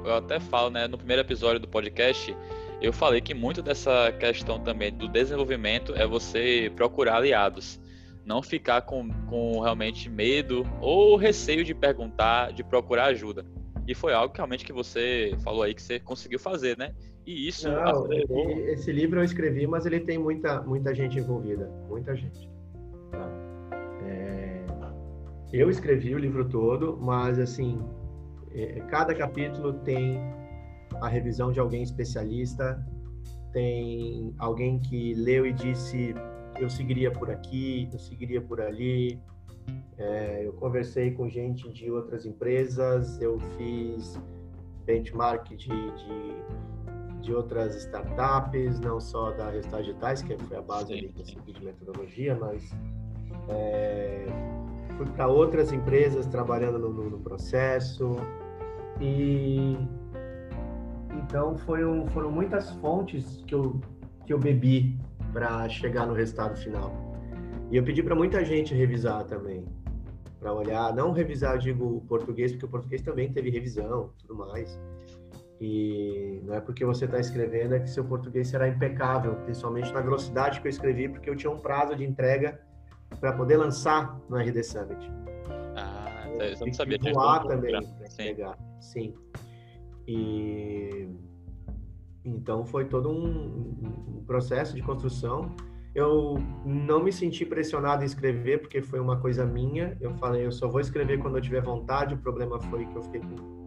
eu, 0.04 0.14
até 0.14 0.38
falo, 0.38 0.70
né, 0.70 0.86
no 0.86 0.96
primeiro 0.96 1.22
episódio 1.22 1.58
do 1.58 1.68
podcast, 1.68 2.36
eu 2.80 2.92
falei 2.92 3.20
que 3.20 3.34
muito 3.34 3.62
dessa 3.62 4.12
questão 4.12 4.60
também 4.60 4.92
do 4.92 5.08
desenvolvimento 5.08 5.94
é 5.94 6.06
você 6.06 6.72
procurar 6.76 7.16
aliados. 7.16 7.80
Não 8.24 8.40
ficar 8.40 8.82
com, 8.82 9.08
com 9.26 9.60
realmente 9.60 10.08
medo 10.08 10.64
ou 10.80 11.16
receio 11.16 11.64
de 11.64 11.74
perguntar, 11.74 12.52
de 12.52 12.62
procurar 12.62 13.06
ajuda. 13.06 13.44
E 13.86 13.94
foi 13.94 14.12
algo 14.12 14.32
que 14.32 14.38
realmente 14.38 14.64
que 14.64 14.72
você 14.72 15.36
falou 15.42 15.62
aí 15.62 15.74
que 15.74 15.82
você 15.82 15.98
conseguiu 15.98 16.38
fazer, 16.38 16.78
né? 16.78 16.94
E 17.26 17.48
isso 17.48 17.68
Não, 17.68 17.82
acelerou... 17.82 18.50
Esse 18.68 18.92
livro 18.92 19.20
eu 19.20 19.24
escrevi, 19.24 19.66
mas 19.66 19.86
ele 19.86 20.00
tem 20.00 20.18
muita, 20.18 20.62
muita 20.62 20.94
gente 20.94 21.18
envolvida. 21.18 21.68
Muita 21.88 22.14
gente. 22.14 22.48
Tá? 23.10 23.28
É... 24.06 24.64
Eu 25.52 25.68
escrevi 25.68 26.14
o 26.14 26.18
livro 26.18 26.48
todo, 26.48 26.96
mas 27.00 27.38
assim, 27.38 27.80
é, 28.52 28.80
cada 28.88 29.14
capítulo 29.14 29.74
tem 29.80 30.18
a 31.00 31.08
revisão 31.08 31.52
de 31.52 31.60
alguém 31.60 31.82
especialista, 31.82 32.84
tem 33.52 34.34
alguém 34.38 34.78
que 34.80 35.14
leu 35.14 35.46
e 35.46 35.52
disse 35.52 36.14
eu 36.58 36.68
seguiria 36.68 37.10
por 37.10 37.30
aqui, 37.30 37.88
eu 37.92 37.98
seguiria 37.98 38.40
por 38.40 38.60
ali. 38.60 39.18
É, 39.98 40.46
eu 40.46 40.52
conversei 40.54 41.12
com 41.12 41.28
gente 41.28 41.72
de 41.72 41.90
outras 41.90 42.26
empresas, 42.26 43.20
eu 43.20 43.38
fiz 43.56 44.20
benchmark 44.84 45.48
de, 45.48 45.68
de 45.68 46.42
de 47.22 47.32
outras 47.32 47.76
startups, 47.76 48.80
não 48.80 49.00
só 49.00 49.30
da 49.30 49.48
Resultados 49.50 49.86
Digitais, 49.86 50.22
que 50.22 50.36
foi 50.36 50.56
a 50.56 50.62
base 50.62 51.12
eu 51.16 51.24
segui 51.24 51.52
de 51.52 51.64
metodologia, 51.64 52.36
mas 52.38 52.74
é, 53.48 54.26
fui 54.96 55.06
para 55.06 55.28
outras 55.28 55.72
empresas 55.72 56.26
trabalhando 56.26 56.78
no, 56.78 56.92
no, 56.92 57.10
no, 57.10 57.18
processo 57.20 58.16
e 59.00 59.76
então 61.12 61.56
foram, 61.58 62.06
foram 62.08 62.30
muitas 62.30 62.70
fontes 62.72 63.42
que 63.46 63.54
eu, 63.54 63.80
que 64.26 64.32
eu 64.32 64.38
bebi 64.38 64.98
para 65.32 65.68
chegar 65.68 66.06
no 66.06 66.12
resultado 66.14 66.56
final. 66.56 66.92
E 67.72 67.76
eu 67.78 67.82
pedi 67.82 68.02
para 68.02 68.14
muita 68.14 68.44
gente 68.44 68.74
revisar 68.74 69.24
também, 69.24 69.64
para 70.38 70.52
olhar, 70.52 70.94
não 70.94 71.10
revisar, 71.10 71.56
digo, 71.56 72.04
português, 72.06 72.52
porque 72.52 72.66
o 72.66 72.68
português 72.68 73.00
também 73.00 73.32
teve 73.32 73.48
revisão, 73.48 74.10
tudo 74.18 74.36
mais. 74.36 74.78
E 75.58 76.42
não 76.44 76.52
é 76.52 76.60
porque 76.60 76.84
você 76.84 77.06
está 77.06 77.18
escrevendo 77.18 77.74
é 77.74 77.80
que 77.80 77.88
seu 77.88 78.04
português 78.04 78.48
será 78.48 78.68
impecável, 78.68 79.36
principalmente 79.36 79.90
na 79.90 80.02
velocidade 80.02 80.60
que 80.60 80.66
eu 80.66 80.70
escrevi, 80.70 81.08
porque 81.08 81.30
eu 81.30 81.34
tinha 81.34 81.50
um 81.50 81.58
prazo 81.58 81.96
de 81.96 82.04
entrega 82.04 82.60
para 83.18 83.32
poder 83.32 83.56
lançar 83.56 84.20
no 84.28 84.36
RD 84.36 84.62
Summit. 84.64 85.10
Ah, 85.74 86.26
eu 86.28 86.66
não 86.66 86.72
sabia 86.74 86.98
disso. 86.98 87.14
Voar 87.14 87.46
também 87.46 87.72
para 87.72 88.06
entregar, 88.06 88.58
sim. 88.80 89.14
E 90.06 91.08
então 92.22 92.66
foi 92.66 92.84
todo 92.84 93.08
um, 93.08 94.18
um 94.18 94.24
processo 94.26 94.76
de 94.76 94.82
construção. 94.82 95.56
Eu 95.94 96.36
não 96.64 97.02
me 97.02 97.12
senti 97.12 97.44
pressionado 97.44 98.02
em 98.02 98.06
escrever 98.06 98.60
porque 98.60 98.80
foi 98.80 98.98
uma 98.98 99.18
coisa 99.18 99.44
minha. 99.44 99.96
Eu 100.00 100.14
falei, 100.14 100.46
eu 100.46 100.52
só 100.52 100.66
vou 100.68 100.80
escrever 100.80 101.18
quando 101.18 101.36
eu 101.36 101.42
tiver 101.42 101.60
vontade. 101.60 102.14
O 102.14 102.18
problema 102.18 102.58
foi 102.60 102.86
que 102.86 102.96
eu 102.96 103.02
fiquei 103.02 103.20
com 103.20 103.62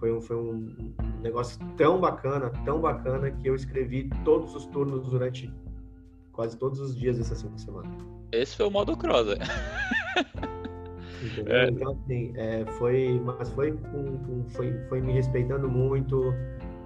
foi 0.00 0.10
um, 0.10 0.20
foi 0.20 0.36
um 0.36 0.74
negócio 1.20 1.58
tão 1.76 2.00
bacana, 2.00 2.50
tão 2.64 2.80
bacana, 2.80 3.30
que 3.30 3.46
eu 3.46 3.54
escrevi 3.54 4.08
todos 4.24 4.56
os 4.56 4.64
turnos 4.66 5.06
durante 5.10 5.52
quase 6.32 6.56
todos 6.56 6.80
os 6.80 6.96
dias 6.96 7.18
dessas 7.18 7.38
cinco 7.38 7.58
semanas. 7.58 7.92
Esse 8.32 8.56
foi 8.56 8.66
o 8.66 8.70
modo 8.70 8.96
cross, 8.96 9.26
Entendeu? 11.22 11.54
É. 11.54 11.68
Então, 11.68 11.92
assim, 11.92 12.32
é, 12.34 12.64
foi, 12.78 13.20
mas 13.22 13.50
foi, 13.50 13.72
um, 13.72 14.44
foi, 14.48 14.72
foi 14.88 15.02
me 15.02 15.12
respeitando 15.12 15.68
muito, 15.68 16.32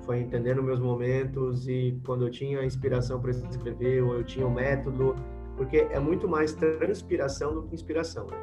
foi 0.05 0.21
entendendo 0.21 0.63
meus 0.63 0.81
momentos 0.81 1.69
e 1.69 2.01
quando 2.05 2.27
eu 2.27 2.31
tinha 2.31 2.65
inspiração 2.65 3.21
para 3.21 3.31
escrever, 3.31 4.03
ou 4.03 4.15
eu 4.15 4.25
tinha 4.25 4.47
um 4.47 4.53
método, 4.53 5.15
porque 5.57 5.87
é 5.91 5.99
muito 5.99 6.29
mais 6.29 6.53
transpiração 6.55 7.55
do 7.55 7.63
que 7.63 7.75
inspiração, 7.75 8.27
né? 8.27 8.37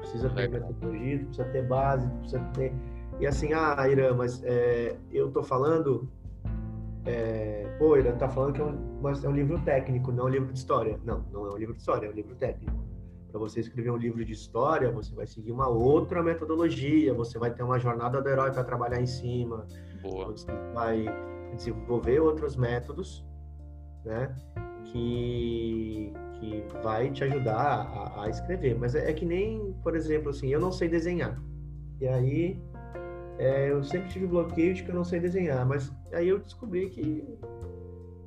Precisa 0.00 0.30
ter 0.30 0.48
metodologia, 0.48 1.18
precisa 1.18 1.44
ter 1.44 1.66
base, 1.66 2.08
precisa 2.20 2.40
ter 2.54 2.72
e 3.20 3.26
assim, 3.26 3.52
ah, 3.52 3.88
Irã, 3.88 4.14
mas 4.14 4.42
é, 4.44 4.96
eu 5.10 5.30
tô 5.30 5.42
falando. 5.42 6.08
É, 7.04 7.66
pô, 7.78 7.96
Irã 7.96 8.12
tá 8.16 8.28
falando 8.28 8.52
que 8.52 8.60
é 8.60 8.64
um, 8.64 9.00
mas 9.02 9.24
é 9.24 9.28
um 9.28 9.32
livro 9.32 9.58
técnico, 9.62 10.12
não 10.12 10.24
é 10.24 10.26
um 10.26 10.30
livro 10.30 10.52
de 10.52 10.58
história. 10.58 11.00
Não, 11.04 11.24
não 11.32 11.46
é 11.46 11.50
um 11.52 11.56
livro 11.56 11.74
de 11.74 11.80
história, 11.80 12.06
é 12.06 12.10
um 12.10 12.14
livro 12.14 12.36
técnico. 12.36 12.76
Para 13.30 13.40
você 13.40 13.60
escrever 13.60 13.90
um 13.90 13.96
livro 13.96 14.24
de 14.24 14.32
história, 14.32 14.90
você 14.90 15.14
vai 15.14 15.26
seguir 15.26 15.50
uma 15.50 15.68
outra 15.68 16.22
metodologia, 16.22 17.12
você 17.12 17.38
vai 17.38 17.52
ter 17.52 17.62
uma 17.62 17.78
jornada 17.78 18.22
do 18.22 18.28
herói 18.28 18.52
para 18.52 18.62
trabalhar 18.62 19.00
em 19.00 19.06
cima. 19.06 19.66
Boa. 20.02 20.34
Vai 20.74 21.04
desenvolver 21.54 22.20
outros 22.20 22.56
métodos, 22.56 23.24
né? 24.04 24.34
Que, 24.84 26.12
que 26.38 26.64
vai 26.82 27.10
te 27.10 27.24
ajudar 27.24 27.56
a, 27.56 28.24
a 28.24 28.28
escrever. 28.28 28.76
Mas 28.78 28.94
é, 28.94 29.10
é, 29.10 29.12
que 29.12 29.24
nem, 29.24 29.72
por 29.82 29.94
exemplo, 29.94 30.30
assim, 30.30 30.48
eu 30.48 30.60
não 30.60 30.72
sei 30.72 30.88
desenhar. 30.88 31.40
E 32.00 32.06
aí 32.06 32.62
é, 33.38 33.70
eu 33.70 33.82
sempre 33.82 34.08
tive 34.08 34.26
bloqueio 34.26 34.74
de 34.74 34.82
que 34.82 34.90
eu 34.90 34.94
não 34.94 35.04
sei 35.04 35.20
desenhar, 35.20 35.64
mas 35.66 35.92
aí 36.12 36.28
eu 36.28 36.38
descobri 36.38 36.90
que 36.90 37.24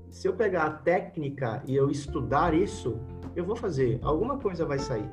se 0.10 0.27
eu 0.27 0.34
pegar 0.34 0.63
a 0.63 0.71
técnica 0.71 1.63
e 1.65 1.75
eu 1.75 1.89
estudar 1.89 2.53
isso, 2.53 2.99
eu 3.36 3.45
vou 3.45 3.55
fazer, 3.55 3.99
alguma 4.01 4.38
coisa 4.38 4.65
vai 4.65 4.79
sair. 4.79 5.10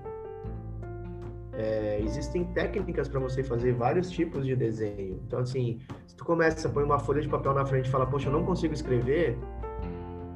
É, 1.58 2.00
existem 2.00 2.44
técnicas 2.44 3.08
para 3.08 3.18
você 3.18 3.42
fazer 3.42 3.72
vários 3.72 4.08
tipos 4.08 4.46
de 4.46 4.54
desenho. 4.54 5.20
Então, 5.26 5.40
assim, 5.40 5.80
se 6.06 6.14
tu 6.14 6.24
começa, 6.24 6.68
põe 6.68 6.84
uma 6.84 7.00
folha 7.00 7.20
de 7.20 7.28
papel 7.28 7.52
na 7.52 7.66
frente 7.66 7.86
e 7.86 7.90
fala, 7.90 8.06
poxa, 8.06 8.28
eu 8.28 8.32
não 8.32 8.44
consigo 8.44 8.72
escrever, 8.72 9.36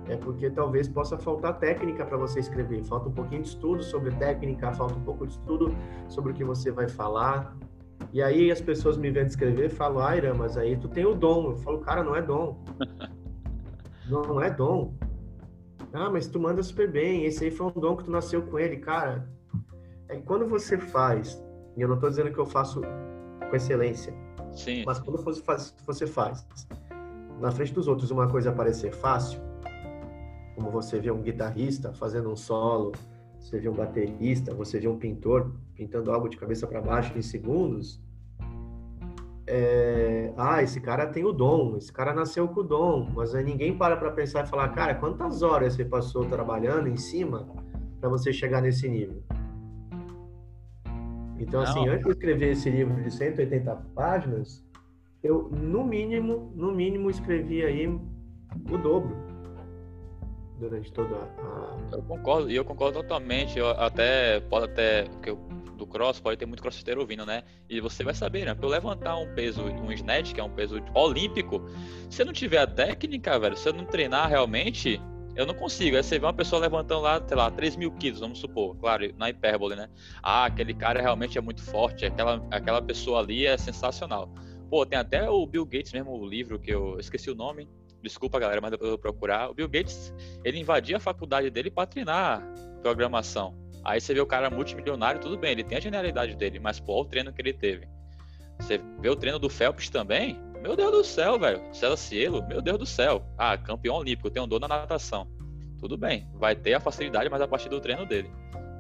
é 0.09 0.17
porque 0.17 0.51
talvez 0.51 0.89
possa 0.89 1.17
faltar 1.17 1.61
técnica 1.61 2.05
para 2.05 2.17
você 2.17 2.41
escrever. 2.41 2.83
Falta 2.83 3.09
um 3.09 3.13
pouquinho 3.13 3.43
de 3.43 3.49
estudo 3.49 3.85
sobre 3.85 4.11
técnica, 4.17 4.73
falta 4.73 4.95
um 4.95 5.03
pouco 5.03 5.25
de 5.25 5.35
estudo 5.35 5.73
sobre 6.09 6.33
o 6.33 6.35
que 6.35 6.43
você 6.43 6.73
vai 6.73 6.89
falar. 6.89 7.57
E 8.13 8.21
aí 8.21 8.51
as 8.51 8.61
pessoas 8.61 8.97
me 8.97 9.09
vêm 9.13 9.25
escrever 9.25 9.71
falam, 9.71 10.05
Aira, 10.05 10.35
mas 10.35 10.57
aí 10.57 10.77
tu 10.77 10.89
tem 10.89 11.07
o 11.07 11.15
dom. 11.15 11.53
Eu 11.53 11.57
falo, 11.59 11.79
cara, 11.83 12.03
não 12.03 12.17
é 12.17 12.21
dom. 12.21 12.65
não 14.11 14.41
é 14.43 14.51
dom. 14.51 14.93
Ah, 15.93 16.11
mas 16.11 16.27
tu 16.27 16.41
manda 16.41 16.65
super 16.65 16.91
bem. 16.91 17.27
Esse 17.27 17.45
aí 17.45 17.51
foi 17.53 17.67
um 17.69 17.81
dom 17.81 17.97
que 17.97 18.05
tu 18.05 18.11
nasceu 18.11 18.43
com 18.43 18.59
ele, 18.59 18.79
cara. 18.79 19.31
É 20.13 20.17
que 20.17 20.23
quando 20.25 20.47
você 20.47 20.77
faz, 20.77 21.43
e 21.75 21.81
eu 21.81 21.89
não 21.89 21.95
estou 21.95 22.11
dizendo 22.11 22.31
que 22.31 22.39
eu 22.39 22.45
faço 22.45 22.83
com 23.49 23.57
excelência, 23.57 24.15
Sim. 24.53 24.85
mas 24.85 25.01
quando 25.01 25.23
você 25.23 25.43
faz, 25.43 25.75
você 25.87 26.07
faz 26.07 26.47
na 27.41 27.51
frente 27.51 27.73
dos 27.73 27.89
outros 27.89 28.11
uma 28.11 28.29
coisa 28.29 28.53
parecer 28.53 28.93
fácil, 28.93 29.41
como 30.55 30.71
você 30.71 31.01
vê 31.01 31.11
um 31.11 31.23
guitarrista 31.23 31.95
fazendo 31.95 32.31
um 32.31 32.37
solo, 32.37 32.93
você 33.41 33.59
vê 33.59 33.71
um 33.71 33.73
baterista, 33.73 34.55
você 34.55 34.79
vê 34.79 34.87
um 34.87 34.99
pintor 34.99 35.51
pintando 35.75 36.13
algo 36.13 36.29
de 36.29 36.37
cabeça 36.37 36.67
para 36.67 36.83
baixo 36.83 37.17
em 37.17 37.23
segundos, 37.23 37.99
é, 39.47 40.31
ah, 40.37 40.63
esse 40.63 40.79
cara 40.79 41.07
tem 41.07 41.25
o 41.25 41.33
dom, 41.33 41.79
esse 41.79 41.91
cara 41.91 42.13
nasceu 42.13 42.47
com 42.49 42.61
o 42.61 42.63
dom, 42.63 43.09
mas 43.15 43.35
aí 43.35 43.43
ninguém 43.43 43.77
para 43.77 43.97
para 43.97 44.11
pensar 44.11 44.45
e 44.45 44.47
falar, 44.47 44.69
cara, 44.69 44.95
quantas 44.95 45.41
horas 45.41 45.73
você 45.73 45.87
passou 45.87 46.27
trabalhando 46.27 46.87
em 46.87 46.99
cima 46.99 47.49
para 47.99 48.11
você 48.11 48.31
chegar 48.31 48.61
nesse 48.61 48.87
nível? 48.87 49.23
Então, 51.43 51.61
assim, 51.61 51.75
Não. 51.75 51.83
assim, 51.83 51.91
antes 51.91 52.05
de 52.07 52.13
escrever 52.13 52.51
esse 52.53 52.71
livro 52.71 53.03
de 53.03 53.11
180 53.11 53.75
páginas, 53.95 54.65
eu, 55.23 55.49
no 55.51 55.85
mínimo, 55.85 56.53
no 56.55 56.73
mínimo, 56.73 57.11
escrevi 57.11 57.65
aí 57.65 57.87
o 57.89 58.79
dobro 58.79 59.17
durante 60.59 60.93
toda 60.93 61.17
a. 61.17 61.97
Eu 61.97 62.03
concordo, 62.03 62.51
e 62.51 62.55
eu 62.55 62.65
concordo 62.65 63.01
totalmente. 63.01 63.59
Eu 63.59 63.71
até 63.71 64.41
pode 64.41 64.67
até. 64.67 65.05
Porque 65.05 65.37
do 65.77 65.87
cross 65.87 66.21
pode 66.21 66.37
ter 66.37 66.47
muito 66.47 66.63
crossfiteiro 66.63 67.01
ouvindo, 67.01 67.27
né? 67.27 67.43
E 67.69 67.81
você 67.81 68.05
vai 68.05 68.15
saber, 68.15 68.45
né? 68.45 68.55
Pra 68.55 68.67
eu 68.67 68.71
levantar 68.71 69.17
um 69.17 69.35
peso, 69.35 69.63
um 69.65 69.91
snatch, 69.91 70.33
que 70.33 70.41
é 70.41 70.45
um 70.45 70.51
peso 70.51 70.81
olímpico, 70.95 71.61
se 72.09 72.23
eu 72.23 72.27
não 72.27 72.33
tiver 72.33 72.59
a 72.59 72.67
técnica, 72.69 73.37
velho, 73.39 73.57
se 73.57 73.69
eu 73.69 73.73
não 73.73 73.85
treinar 73.85 74.29
realmente, 74.29 75.01
Eu 75.35 75.47
não 75.47 75.55
consigo. 75.55 75.97
Aí 75.97 76.03
você 76.03 76.19
vê 76.19 76.27
uma 76.27 76.33
pessoa 76.33 76.61
levantando 76.61 77.01
lá, 77.01 77.23
sei 77.27 77.37
lá, 77.37 77.51
3 77.51 77.77
mil 77.77 77.91
quilos, 77.93 78.21
vamos 78.21 78.39
supor. 78.39 78.77
Claro, 78.77 79.13
na 79.17 79.31
hipérbole, 79.31 79.75
né? 79.75 79.89
Ah, 80.23 80.45
aquele 80.45 80.75
cara 80.75 81.01
realmente 81.01 81.39
é 81.39 81.41
muito 81.41 81.63
forte. 81.63 82.05
Aquela, 82.05 82.47
aquela 82.51 82.83
pessoa 82.83 83.21
ali 83.21 83.47
é 83.47 83.57
sensacional. 83.57 84.33
Pô, 84.69 84.85
tem 84.85 84.99
até 84.99 85.29
o 85.29 85.47
Bill 85.47 85.65
Gates 85.65 85.93
mesmo, 85.93 86.13
o 86.13 86.27
livro 86.27 86.59
que 86.59 86.71
eu 86.71 86.99
esqueci 86.99 87.31
o 87.31 87.35
nome. 87.35 87.69
Desculpa, 88.03 88.39
galera, 88.39 88.61
mas 88.61 88.73
depois 88.73 88.89
eu 88.89 88.97
vou 88.97 88.99
procurar. 88.99 89.51
O 89.51 89.55
Bill 89.55 89.69
Gates, 89.69 90.13
ele 90.45 90.59
invadia 90.59 90.97
a 90.97 91.01
faculdade 91.01 91.51
dele 91.51 91.71
para 91.71 91.87
treinar 91.87 92.43
programação. 92.83 93.55
Aí 93.85 94.01
você 94.01 94.15
vê 94.15 94.21
o 94.21 94.27
cara 94.27 94.51
multimilionário, 94.51 95.21
tudo 95.21 95.37
bem, 95.37 95.53
ele 95.53 95.65
tem 95.65 95.79
a 95.79 95.81
genialidade 95.81 96.37
dele, 96.37 96.59
mas 96.61 96.79
pô, 96.79 97.01
o 97.01 97.05
treino 97.05 97.33
que 97.33 97.41
ele 97.41 97.53
teve. 97.53 97.89
Você 98.59 98.81
vê 99.01 99.09
o 99.09 99.17
treino 99.17 99.39
do 99.39 99.49
Phelps 99.49 99.91
também, 99.91 100.39
meu 100.63 100.77
Deus 100.77 100.93
do 100.93 101.05
céu, 101.05 101.39
velho. 101.39 101.61
César 101.73 101.97
Cielo, 101.97 102.47
meu 102.47 102.63
Deus 102.63 102.79
do 102.79 102.87
céu. 102.87 103.23
Ah, 103.37 103.59
campeão 103.59 103.97
olímpico, 103.97 104.31
tem 104.31 104.41
um 104.41 104.47
dor 104.47 104.61
na 104.61 104.69
natação. 104.69 105.27
Tudo 105.79 105.99
bem, 105.99 106.29
vai 106.35 106.55
ter 106.55 106.75
a 106.75 106.81
facilidade, 106.81 107.29
mas 107.29 107.43
a 107.43 107.49
partir 107.49 107.69
do 107.69 107.81
treino 107.81 108.07
dele. 108.07 108.31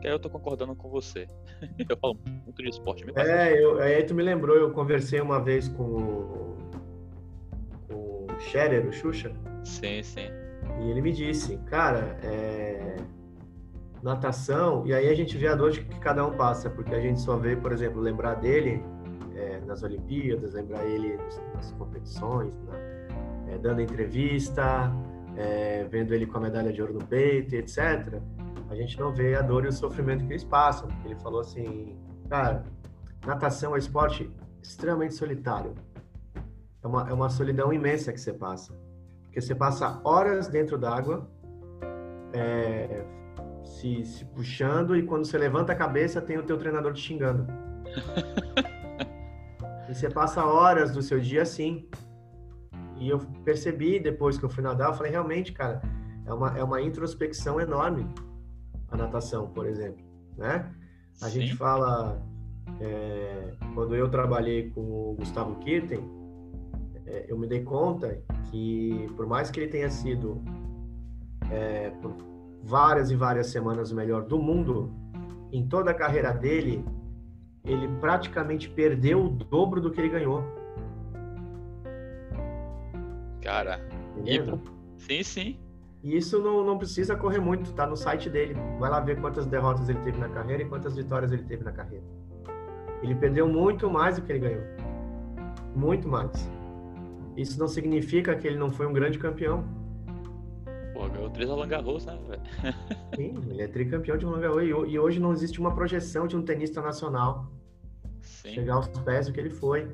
Que 0.00 0.06
aí 0.06 0.14
eu 0.14 0.18
tô 0.20 0.30
concordando 0.30 0.76
com 0.76 0.88
você. 0.88 1.26
eu 1.88 1.96
falo 1.96 2.16
muito 2.44 2.62
de 2.62 2.68
esporte. 2.68 3.04
Me 3.04 3.12
é, 3.16 3.60
eu, 3.60 3.80
aí 3.80 4.04
tu 4.04 4.14
me 4.14 4.22
lembrou, 4.22 4.56
eu 4.56 4.70
conversei 4.70 5.20
uma 5.20 5.42
vez 5.42 5.68
com 5.68 5.82
o, 5.82 6.58
com 7.88 8.26
o 8.32 8.40
Scherer, 8.40 8.86
o 8.86 8.92
Xuxa. 8.92 9.32
Sim, 9.64 10.02
sim. 10.04 10.28
E 10.80 10.90
ele 10.90 11.02
me 11.02 11.12
disse, 11.12 11.58
cara, 11.66 12.16
é, 12.22 12.96
natação, 14.02 14.86
e 14.86 14.94
aí 14.94 15.08
a 15.08 15.14
gente 15.14 15.36
vê 15.36 15.48
a 15.48 15.56
dor 15.56 15.72
que 15.72 15.98
cada 15.98 16.24
um 16.24 16.36
passa, 16.36 16.70
porque 16.70 16.94
a 16.94 17.00
gente 17.00 17.20
só 17.20 17.36
vê, 17.36 17.56
por 17.56 17.72
exemplo, 17.72 18.00
lembrar 18.00 18.34
dele 18.34 18.82
é, 19.42 19.60
nas 19.66 19.82
Olimpíadas, 19.82 20.54
lembrar 20.54 20.84
ele 20.84 21.18
nas 21.54 21.72
competições, 21.72 22.56
na, 22.64 22.76
é, 23.48 23.58
dando 23.58 23.80
entrevista, 23.80 24.92
é, 25.36 25.84
vendo 25.90 26.14
ele 26.14 26.26
com 26.26 26.38
a 26.38 26.40
medalha 26.40 26.72
de 26.72 26.80
ouro 26.80 26.94
no 26.94 27.04
peito, 27.04 27.54
etc. 27.54 28.20
A 28.70 28.74
gente 28.74 28.98
não 28.98 29.12
vê 29.12 29.34
a 29.34 29.42
dor 29.42 29.64
e 29.64 29.68
o 29.68 29.72
sofrimento 29.72 30.24
que 30.24 30.32
eles 30.32 30.44
passam. 30.44 30.88
Ele 31.04 31.16
falou 31.16 31.40
assim, 31.40 31.96
cara, 32.28 32.64
natação 33.26 33.72
é 33.72 33.74
um 33.74 33.78
esporte 33.78 34.30
extremamente 34.62 35.14
solitário. 35.14 35.74
É 36.82 36.86
uma, 36.86 37.08
é 37.08 37.12
uma 37.12 37.28
solidão 37.28 37.72
imensa 37.72 38.12
que 38.12 38.20
você 38.20 38.32
passa. 38.32 38.72
Porque 39.24 39.40
você 39.40 39.54
passa 39.54 40.00
horas 40.04 40.48
dentro 40.48 40.78
d'água, 40.78 41.28
é, 42.32 43.04
se, 43.64 44.04
se 44.04 44.24
puxando, 44.26 44.96
e 44.96 45.02
quando 45.02 45.24
você 45.24 45.38
levanta 45.38 45.72
a 45.72 45.76
cabeça, 45.76 46.20
tem 46.20 46.38
o 46.38 46.42
teu 46.42 46.56
treinador 46.56 46.92
te 46.92 47.00
xingando. 47.00 47.46
E 49.92 49.94
você 49.94 50.08
passa 50.08 50.42
horas 50.42 50.90
do 50.90 51.02
seu 51.02 51.20
dia 51.20 51.42
assim. 51.42 51.86
E 52.96 53.10
eu 53.10 53.18
percebi 53.44 54.00
depois 54.00 54.38
que 54.38 54.44
eu 54.44 54.48
fui 54.48 54.62
nadar, 54.62 54.88
eu 54.88 54.94
falei, 54.94 55.12
realmente, 55.12 55.52
cara, 55.52 55.82
é 56.24 56.32
uma, 56.32 56.58
é 56.58 56.64
uma 56.64 56.80
introspecção 56.80 57.60
enorme 57.60 58.06
a 58.90 58.96
natação, 58.96 59.48
por 59.48 59.66
exemplo, 59.66 60.02
né? 60.34 60.72
A 61.20 61.26
Sim. 61.26 61.40
gente 61.40 61.56
fala, 61.56 62.22
é, 62.80 63.52
quando 63.74 63.94
eu 63.94 64.08
trabalhei 64.08 64.70
com 64.70 64.80
o 64.80 65.14
Gustavo 65.18 65.56
Kirten, 65.56 66.02
é, 67.04 67.26
eu 67.28 67.38
me 67.38 67.46
dei 67.46 67.62
conta 67.62 68.18
que, 68.50 69.08
por 69.14 69.26
mais 69.26 69.50
que 69.50 69.60
ele 69.60 69.68
tenha 69.68 69.90
sido 69.90 70.42
é, 71.50 71.90
por 72.00 72.16
várias 72.62 73.10
e 73.10 73.16
várias 73.16 73.48
semanas 73.48 73.92
o 73.92 73.94
melhor 73.94 74.24
do 74.24 74.38
mundo, 74.38 74.90
em 75.52 75.66
toda 75.66 75.90
a 75.90 75.94
carreira 75.94 76.32
dele, 76.32 76.82
ele 77.64 77.88
praticamente 78.00 78.68
perdeu 78.68 79.24
o 79.24 79.28
dobro 79.28 79.80
do 79.80 79.90
que 79.90 80.00
ele 80.00 80.08
ganhou. 80.08 80.42
Cara, 83.40 83.80
e... 84.24 84.40
sim, 84.98 85.22
sim. 85.22 85.60
E 86.02 86.16
isso 86.16 86.40
não, 86.40 86.64
não 86.64 86.76
precisa 86.76 87.14
correr 87.14 87.38
muito, 87.38 87.72
tá 87.74 87.86
no 87.86 87.96
site 87.96 88.28
dele. 88.28 88.56
Vai 88.78 88.90
lá 88.90 88.98
ver 88.98 89.20
quantas 89.20 89.46
derrotas 89.46 89.88
ele 89.88 90.00
teve 90.00 90.18
na 90.18 90.28
carreira 90.28 90.62
e 90.62 90.68
quantas 90.68 90.96
vitórias 90.96 91.30
ele 91.32 91.44
teve 91.44 91.62
na 91.62 91.70
carreira. 91.70 92.04
Ele 93.02 93.14
perdeu 93.14 93.48
muito 93.48 93.88
mais 93.88 94.16
do 94.16 94.22
que 94.22 94.32
ele 94.32 94.40
ganhou. 94.40 94.62
Muito 95.76 96.08
mais. 96.08 96.50
Isso 97.36 97.58
não 97.58 97.68
significa 97.68 98.34
que 98.34 98.46
ele 98.46 98.56
não 98.56 98.70
foi 98.70 98.86
um 98.86 98.92
grande 98.92 99.18
campeão. 99.18 99.64
Pô, 100.92 101.08
ganhou 101.08 101.30
três 101.30 101.48
Roland 101.48 101.68
Garros, 101.68 102.04
né, 102.06 102.18
velho? 102.28 102.42
Sim, 103.16 103.50
ele 103.50 103.62
é 103.62 103.68
tricampeão 103.68 104.16
de 104.16 104.24
Roland 104.24 104.40
Garros. 104.40 104.62
E 104.64 104.98
hoje 104.98 105.18
não 105.18 105.32
existe 105.32 105.60
uma 105.60 105.74
projeção 105.74 106.26
de 106.26 106.36
um 106.36 106.42
tenista 106.42 106.80
nacional 106.80 107.50
Sim. 108.20 108.54
chegar 108.54 108.74
aos 108.74 108.88
pés 108.88 109.26
do 109.26 109.32
que 109.32 109.40
ele 109.40 109.50
foi. 109.50 109.90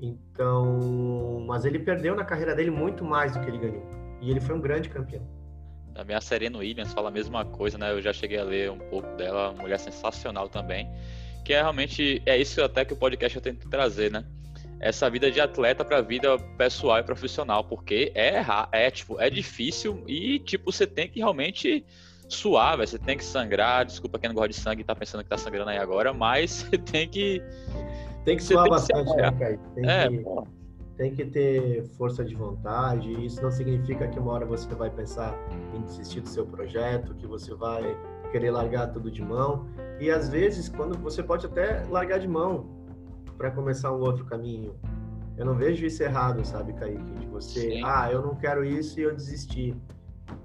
Então, 0.00 1.44
mas 1.46 1.64
ele 1.64 1.78
perdeu 1.78 2.14
na 2.14 2.24
carreira 2.24 2.54
dele 2.54 2.70
muito 2.70 3.04
mais 3.04 3.32
do 3.32 3.40
que 3.40 3.48
ele 3.48 3.58
ganhou. 3.58 3.84
E 4.20 4.30
ele 4.30 4.40
foi 4.40 4.54
um 4.54 4.60
grande 4.60 4.88
campeão. 4.88 5.26
Também 5.94 6.14
a 6.14 6.20
Serena 6.20 6.58
Williams 6.58 6.92
fala 6.92 7.08
a 7.08 7.12
mesma 7.12 7.44
coisa, 7.44 7.76
né? 7.76 7.92
Eu 7.92 8.00
já 8.00 8.12
cheguei 8.12 8.38
a 8.38 8.44
ler 8.44 8.70
um 8.70 8.78
pouco 8.78 9.08
dela, 9.16 9.50
uma 9.50 9.62
mulher 9.62 9.78
sensacional 9.78 10.48
também. 10.48 10.88
Que 11.44 11.52
é 11.52 11.60
realmente, 11.60 12.22
é 12.26 12.36
isso 12.36 12.62
até 12.62 12.84
que 12.84 12.92
o 12.92 12.96
podcast 12.96 13.36
eu 13.36 13.42
tento 13.42 13.68
trazer, 13.68 14.10
né? 14.10 14.24
Essa 14.80 15.10
vida 15.10 15.30
de 15.30 15.40
atleta 15.40 15.84
para 15.84 16.00
vida 16.00 16.38
pessoal 16.56 16.98
e 16.98 17.02
profissional, 17.02 17.64
porque 17.64 18.12
é 18.14 18.44
é 18.72 18.90
tipo, 18.90 19.20
é 19.20 19.28
difícil 19.28 20.02
e 20.06 20.38
tipo 20.38 20.70
você 20.70 20.86
tem 20.86 21.08
que 21.08 21.18
realmente 21.18 21.84
suar, 22.28 22.76
véio, 22.76 22.88
você 22.88 22.98
tem 22.98 23.16
que 23.16 23.24
sangrar, 23.24 23.84
desculpa 23.84 24.18
quem 24.18 24.28
não 24.28 24.34
gosta 24.34 24.50
de 24.50 24.56
sangue 24.56 24.84
tá 24.84 24.94
pensando 24.94 25.24
que 25.24 25.30
tá 25.30 25.38
sangrando 25.38 25.70
aí 25.70 25.78
agora, 25.78 26.12
mas 26.12 26.62
você 26.70 26.78
tem 26.78 27.08
que 27.08 27.42
tem 28.24 28.36
que 28.36 28.42
suar 28.42 28.68
bastante, 28.68 29.14
né, 29.16 29.58
Tem 29.74 29.88
é, 29.88 30.08
que, 30.08 30.24
tem 30.98 31.14
que 31.14 31.24
ter 31.24 31.84
força 31.96 32.24
de 32.24 32.34
vontade, 32.34 33.10
isso 33.24 33.40
não 33.42 33.50
significa 33.50 34.06
que 34.06 34.18
uma 34.18 34.32
hora 34.32 34.44
você 34.44 34.68
vai 34.74 34.90
pensar 34.90 35.34
em 35.74 35.80
desistir 35.82 36.20
do 36.20 36.28
seu 36.28 36.44
projeto, 36.44 37.14
que 37.14 37.26
você 37.26 37.54
vai 37.54 37.96
querer 38.30 38.50
largar 38.50 38.88
tudo 38.88 39.10
de 39.10 39.22
mão. 39.22 39.66
E 39.98 40.10
às 40.10 40.28
vezes, 40.28 40.68
quando 40.68 40.98
você 40.98 41.22
pode 41.22 41.46
até 41.46 41.82
largar 41.88 42.18
de 42.18 42.28
mão, 42.28 42.77
para 43.38 43.52
começar 43.52 43.92
um 43.92 44.00
outro 44.00 44.24
caminho. 44.26 44.74
Eu 45.36 45.46
não 45.46 45.54
vejo 45.54 45.86
isso 45.86 46.02
errado, 46.02 46.44
sabe, 46.44 46.72
Kaique? 46.72 47.12
De 47.12 47.26
você, 47.28 47.60
Sim. 47.60 47.82
ah, 47.84 48.10
eu 48.10 48.20
não 48.20 48.34
quero 48.34 48.64
isso 48.64 48.98
e 48.98 49.04
eu 49.04 49.14
desisti. 49.14 49.74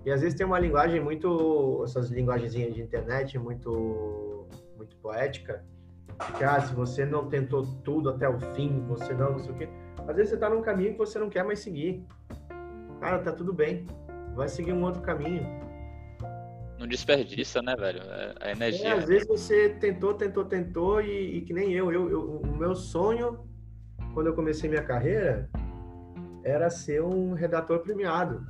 E 0.06 0.12
às 0.12 0.22
vezes 0.22 0.38
tem 0.38 0.46
uma 0.46 0.60
linguagem 0.60 1.02
muito, 1.02 1.82
essas 1.84 2.12
linguagenzinhas 2.12 2.76
de 2.76 2.82
internet, 2.82 3.40
muito, 3.40 4.48
muito 4.78 4.96
poética, 4.98 5.66
que, 6.38 6.44
ah, 6.44 6.62
se 6.62 6.74
você 6.76 7.06
não 7.06 7.28
tentou 7.28 7.66
tudo 7.84 8.10
até 8.12 8.30
o 8.30 8.40
fim, 8.54 8.86
você 8.88 9.14
não, 9.14 9.32
não 9.32 9.40
sei 9.40 9.52
o 9.52 9.58
quê. 9.58 9.70
Às 10.08 10.16
vezes 10.16 10.30
você 10.30 10.38
tá 10.38 10.50
num 10.50 10.62
caminho 10.62 10.92
que 10.92 11.00
você 11.00 11.18
não 11.18 11.30
quer 11.30 11.44
mais 11.44 11.60
seguir. 11.60 12.06
Cara, 13.00 13.18
tá 13.20 13.32
tudo 13.32 13.52
bem. 13.52 13.88
Vai 14.36 14.48
seguir 14.48 14.74
um 14.74 14.84
outro 14.84 15.02
caminho. 15.02 15.63
Não 16.84 16.90
desperdiça, 16.90 17.62
né, 17.62 17.78
velho? 17.78 18.02
É, 18.02 18.36
a 18.42 18.52
energia. 18.52 18.90
É, 18.90 18.92
às 18.92 19.06
vezes 19.06 19.26
você 19.26 19.70
tentou, 19.70 20.14
tentou, 20.16 20.44
tentou 20.44 21.02
e, 21.02 21.38
e 21.38 21.42
que 21.42 21.54
nem 21.54 21.72
eu, 21.72 21.90
eu, 21.94 22.10
eu. 22.10 22.42
O 22.42 22.58
meu 22.58 22.76
sonho, 22.76 23.40
quando 24.14 24.28
eu 24.28 24.34
comecei 24.34 24.70
minha 24.70 24.84
carreira, 24.84 25.50
era 26.44 26.70
ser 26.70 27.02
um 27.02 27.34
redator 27.36 27.80
premiado. 27.80 28.46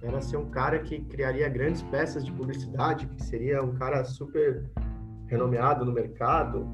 Era 0.00 0.20
ser 0.20 0.36
um 0.36 0.48
cara 0.48 0.78
que 0.78 1.00
criaria 1.00 1.48
grandes 1.48 1.82
peças 1.82 2.24
de 2.24 2.30
publicidade, 2.30 3.08
que 3.08 3.24
seria 3.24 3.60
um 3.64 3.74
cara 3.74 4.04
super 4.04 4.70
renomeado 5.26 5.84
no 5.84 5.90
mercado 5.90 6.68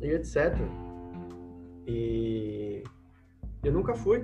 e 0.00 0.10
etc. 0.10 0.56
E 1.88 2.84
eu 3.64 3.72
nunca 3.72 3.94
fui. 3.94 4.22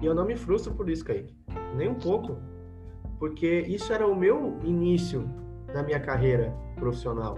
E 0.00 0.06
eu 0.06 0.14
não 0.14 0.24
me 0.24 0.36
frustro 0.36 0.72
por 0.74 0.88
isso, 0.88 1.04
Kaique. 1.04 1.34
Nem 1.74 1.88
um 1.88 1.96
pouco 1.96 2.38
porque 3.18 3.60
isso 3.60 3.92
era 3.92 4.06
o 4.06 4.14
meu 4.14 4.58
início 4.62 5.28
da 5.72 5.82
minha 5.82 6.00
carreira 6.00 6.54
profissional. 6.76 7.36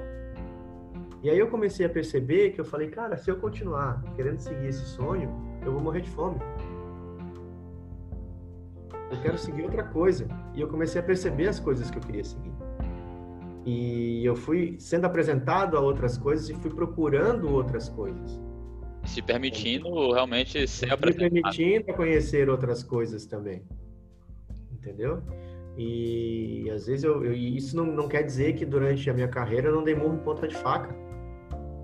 E 1.23 1.29
aí 1.29 1.38
eu 1.38 1.49
comecei 1.49 1.85
a 1.85 1.88
perceber 1.88 2.51
que 2.51 2.61
eu 2.61 2.64
falei, 2.64 2.88
cara, 2.88 3.17
se 3.17 3.31
eu 3.31 3.37
continuar 3.37 4.03
querendo 4.14 4.38
seguir 4.38 4.69
esse 4.69 4.85
sonho, 4.87 5.31
eu 5.64 5.73
vou 5.73 5.81
morrer 5.81 6.03
de 6.03 6.11
fome. 6.11 6.38
Eu 9.11 9.21
quero 9.23 9.38
seguir 9.38 9.62
outra 9.62 9.83
coisa. 9.83 10.29
E 10.55 10.61
eu 10.61 10.69
comecei 10.69 11.01
a 11.01 11.05
perceber 11.05 11.49
as 11.49 11.59
coisas 11.59 11.91
que 11.91 11.99
eu 11.99 12.03
queria 12.03 12.23
seguir. 12.23 12.53
E 13.67 14.25
eu 14.25 14.37
fui 14.37 14.77
sendo 14.79 15.07
apresentado 15.07 15.77
a 15.77 15.81
outras 15.81 16.17
coisas 16.17 16.49
e 16.49 16.55
fui 16.55 16.71
procurando 16.71 17.53
outras 17.53 17.88
coisas. 17.88 18.41
Se 19.05 19.21
permitindo 19.21 20.12
realmente 20.12 20.67
ser 20.69 20.93
apresentado. 20.93 21.53
Se 21.53 21.59
permitindo 21.59 21.95
conhecer 21.95 22.49
outras 22.49 22.83
coisas 22.83 23.27
também. 23.27 23.62
Entendeu? 24.73 25.23
E 25.79 26.69
às 26.75 26.87
vezes 26.87 27.05
eu, 27.05 27.25
eu 27.25 27.33
isso 27.33 27.77
não, 27.77 27.87
não 27.87 28.09
quer 28.09 28.23
dizer 28.23 28.55
que 28.55 28.67
durante 28.67 29.09
a 29.09 29.14
minha 29.14 29.29
carreira 29.29 29.69
eu 29.69 29.75
não 29.75 29.85
dei 29.85 29.95
murro 29.95 30.17
em 30.17 30.19
ponta 30.19 30.49
de 30.49 30.57
faca. 30.57 30.93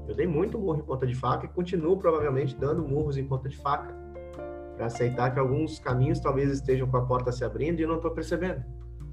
Eu 0.08 0.16
dei 0.16 0.26
muito 0.26 0.58
murro 0.58 0.80
em 0.80 0.84
ponta 0.84 1.06
de 1.06 1.14
faca 1.14 1.46
e 1.46 1.48
continuo 1.48 1.96
provavelmente 1.96 2.56
dando 2.56 2.82
murros 2.82 3.16
em 3.16 3.24
ponta 3.24 3.48
de 3.48 3.56
faca 3.56 3.94
para 4.76 4.86
aceitar 4.86 5.32
que 5.32 5.38
alguns 5.38 5.78
caminhos 5.78 6.18
talvez 6.18 6.50
estejam 6.50 6.88
com 6.88 6.96
a 6.96 7.06
porta 7.06 7.30
se 7.30 7.44
abrindo 7.44 7.78
e 7.78 7.82
eu 7.84 7.88
não 7.88 7.96
estou 7.96 8.10
percebendo. 8.10 8.64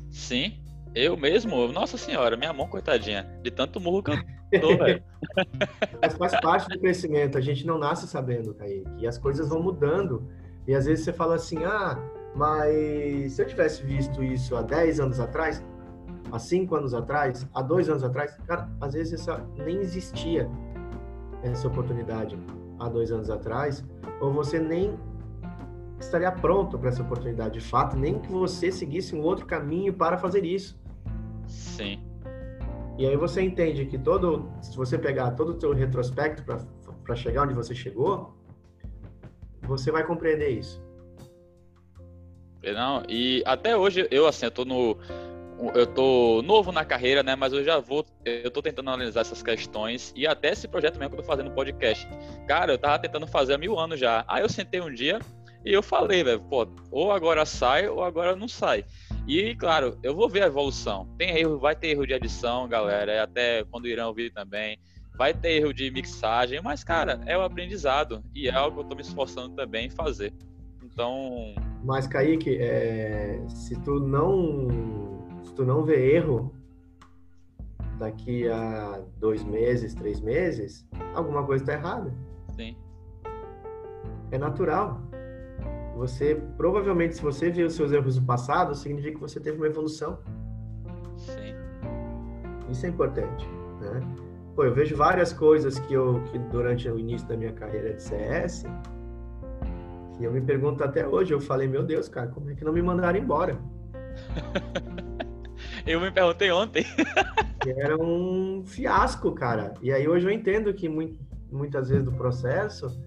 Sim, 0.09 0.59
eu 0.95 1.15
mesmo, 1.15 1.71
nossa 1.71 1.95
senhora, 1.95 2.35
minha 2.35 2.51
mão 2.51 2.67
coitadinha, 2.67 3.23
de 3.43 3.51
tanto 3.51 3.79
murro 3.79 4.01
que 4.01 4.11
eu 4.51 4.61
tô, 4.61 4.77
velho. 4.77 5.03
Mas 6.01 6.15
faz 6.15 6.41
parte 6.41 6.67
do 6.69 6.79
crescimento, 6.79 7.37
a 7.37 7.41
gente 7.41 7.67
não 7.67 7.77
nasce 7.77 8.07
sabendo, 8.07 8.55
Kaique, 8.55 8.89
e 8.97 9.07
as 9.07 9.19
coisas 9.19 9.47
vão 9.47 9.61
mudando. 9.61 10.27
E 10.67 10.73
às 10.73 10.85
vezes 10.85 11.05
você 11.05 11.13
fala 11.13 11.35
assim, 11.35 11.63
ah, 11.63 11.97
Mas 12.35 13.33
se 13.33 13.41
eu 13.41 13.47
tivesse 13.47 13.83
visto 13.83 14.23
isso 14.23 14.55
há 14.55 14.61
10 14.61 14.99
anos 14.99 15.19
atrás, 15.19 15.63
há 16.31 16.39
5 16.39 16.75
anos 16.75 16.93
atrás, 16.93 17.47
há 17.53 17.61
2 17.61 17.89
anos 17.89 18.03
atrás, 18.03 18.37
cara, 18.47 18.69
às 18.79 18.93
vezes 18.93 19.13
essa 19.13 19.45
nem 19.57 19.77
existia 19.79 20.49
essa 21.43 21.67
oportunidade 21.67 22.37
há 22.79 22.89
dois 22.89 23.11
anos 23.11 23.29
atrás, 23.29 23.83
ou 24.19 24.31
você 24.31 24.59
nem 24.59 24.97
estaria 25.99 26.31
pronto 26.31 26.77
para 26.77 26.89
essa 26.89 27.01
oportunidade 27.01 27.59
de 27.59 27.65
fato, 27.65 27.95
nem 27.95 28.19
que 28.19 28.31
você 28.31 28.71
seguisse 28.71 29.15
um 29.15 29.21
outro 29.21 29.45
caminho 29.45 29.93
para 29.93 30.17
fazer 30.17 30.43
isso. 30.43 30.79
Sim. 31.47 32.03
E 32.97 33.05
aí 33.05 33.15
você 33.15 33.41
entende 33.41 33.85
que 33.85 33.97
todo, 33.97 34.49
se 34.61 34.75
você 34.75 34.97
pegar 34.97 35.31
todo 35.31 35.55
o 35.55 35.59
seu 35.59 35.73
retrospecto 35.73 36.43
para 36.43 37.15
chegar 37.15 37.43
onde 37.43 37.53
você 37.53 37.73
chegou, 37.73 38.35
você 39.63 39.91
vai 39.91 40.03
compreender 40.03 40.49
isso. 40.49 40.83
Não, 42.63 43.03
e 43.09 43.43
até 43.45 43.75
hoje 43.75 44.07
eu 44.11 44.27
assim, 44.27 44.45
eu 44.45 44.51
tô 44.51 44.65
no 44.65 44.97
eu 45.75 45.85
tô 45.85 46.41
novo 46.43 46.71
na 46.71 46.83
carreira, 46.83 47.21
né, 47.21 47.35
mas 47.35 47.53
eu 47.53 47.63
já 47.63 47.79
vou 47.79 48.03
eu 48.25 48.49
tô 48.49 48.63
tentando 48.63 48.89
analisar 48.89 49.21
essas 49.21 49.43
questões 49.43 50.11
e 50.15 50.25
até 50.25 50.49
esse 50.49 50.67
projeto 50.67 50.97
mesmo 50.97 51.11
que 51.11 51.19
eu 51.19 51.23
tô 51.23 51.27
fazendo 51.27 51.51
podcast. 51.51 52.07
Cara, 52.47 52.73
eu 52.73 52.77
tava 52.77 52.99
tentando 52.99 53.27
fazer 53.27 53.53
há 53.53 53.57
mil 53.57 53.77
anos 53.77 53.99
já. 53.99 54.25
Aí 54.27 54.41
eu 54.41 54.49
sentei 54.49 54.81
um 54.81 54.91
dia 54.91 55.19
e 55.63 55.71
eu 55.71 55.83
falei, 55.83 56.23
velho, 56.23 56.41
pô, 56.41 56.67
ou 56.89 57.11
agora 57.11 57.45
sai 57.45 57.87
ou 57.87 58.03
agora 58.03 58.35
não 58.35 58.47
sai. 58.47 58.83
E, 59.27 59.55
claro, 59.55 59.97
eu 60.01 60.15
vou 60.15 60.27
ver 60.27 60.43
a 60.43 60.47
evolução. 60.47 61.07
Tem 61.17 61.37
erro, 61.37 61.59
vai 61.59 61.75
ter 61.75 61.89
erro 61.89 62.07
de 62.07 62.13
edição, 62.13 62.67
galera, 62.67 63.23
até 63.23 63.63
quando 63.65 63.87
irão 63.87 64.07
ouvir 64.07 64.31
também. 64.31 64.79
Vai 65.15 65.33
ter 65.33 65.57
erro 65.57 65.73
de 65.73 65.91
mixagem, 65.91 66.59
mas, 66.61 66.83
cara, 66.83 67.21
é 67.27 67.37
o 67.37 67.41
aprendizado 67.41 68.23
e 68.33 68.47
é 68.47 68.51
algo 68.51 68.77
que 68.77 68.83
eu 68.83 68.89
tô 68.89 68.95
me 68.95 69.01
esforçando 69.01 69.55
também 69.55 69.85
em 69.85 69.89
fazer. 69.91 70.33
Então. 70.83 71.55
Mas, 71.83 72.07
Kaique, 72.07 72.57
é... 72.57 73.43
se 73.47 73.75
tu 73.81 73.99
não. 73.99 74.67
Se 75.43 75.53
tu 75.53 75.65
não 75.65 75.83
vê 75.83 76.15
erro 76.15 76.53
daqui 77.97 78.47
a 78.49 79.01
dois 79.17 79.43
meses, 79.43 79.93
três 79.93 80.19
meses, 80.19 80.87
alguma 81.13 81.43
coisa 81.45 81.63
está 81.63 81.73
errada. 81.73 82.13
Sim. 82.55 82.75
É 84.31 84.37
natural. 84.37 84.99
Você, 85.95 86.35
provavelmente, 86.57 87.15
se 87.15 87.21
você 87.21 87.51
viu 87.51 87.67
os 87.67 87.73
seus 87.73 87.91
erros 87.91 88.17
do 88.17 88.25
passado, 88.25 88.73
significa 88.73 89.15
que 89.15 89.21
você 89.21 89.39
teve 89.39 89.57
uma 89.57 89.67
evolução. 89.67 90.17
Sim. 91.15 91.53
Isso 92.71 92.85
é 92.85 92.89
importante, 92.89 93.47
né? 93.81 93.99
Pô, 94.55 94.63
eu 94.63 94.73
vejo 94.73 94.95
várias 94.95 95.31
coisas 95.31 95.77
que 95.79 95.93
eu, 95.93 96.23
que 96.31 96.39
durante 96.39 96.89
o 96.89 96.97
início 96.97 97.27
da 97.27 97.37
minha 97.37 97.53
carreira 97.53 97.93
de 97.93 98.01
CS, 98.01 98.63
que 100.21 100.27
eu 100.27 100.31
me 100.31 100.41
pergunto 100.41 100.83
até 100.83 101.07
hoje, 101.07 101.33
eu 101.33 101.41
falei, 101.41 101.67
meu 101.67 101.83
Deus, 101.83 102.07
cara, 102.07 102.27
como 102.27 102.51
é 102.51 102.53
que 102.53 102.63
não 102.63 102.71
me 102.71 102.81
mandaram 102.81 103.17
embora? 103.17 103.57
eu 105.85 105.99
me 105.99 106.11
perguntei 106.11 106.51
ontem. 106.51 106.85
era 107.65 107.97
um 107.97 108.63
fiasco, 108.63 109.31
cara. 109.31 109.73
E 109.81 109.91
aí 109.91 110.07
hoje 110.07 110.27
eu 110.27 110.31
entendo 110.31 110.71
que 110.75 110.87
muitas 111.51 111.89
vezes 111.89 112.05
do 112.05 112.11
processo 112.11 113.01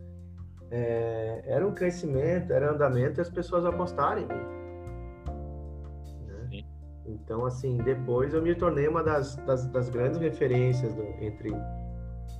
é, 0.72 1.44
era 1.46 1.64
um 1.64 1.72
crescimento, 1.72 2.52
era 2.52 2.72
andamento 2.72 3.20
e 3.20 3.22
as 3.22 3.30
pessoas 3.30 3.64
apostarem. 3.64 4.26
Né? 4.26 6.64
Então, 7.06 7.46
assim, 7.46 7.76
depois 7.76 8.34
eu 8.34 8.42
me 8.42 8.56
tornei 8.56 8.88
uma 8.88 9.04
das, 9.04 9.36
das, 9.36 9.68
das 9.68 9.88
grandes 9.88 10.18
referências 10.18 10.92
do, 10.94 11.02
entre 11.20 11.52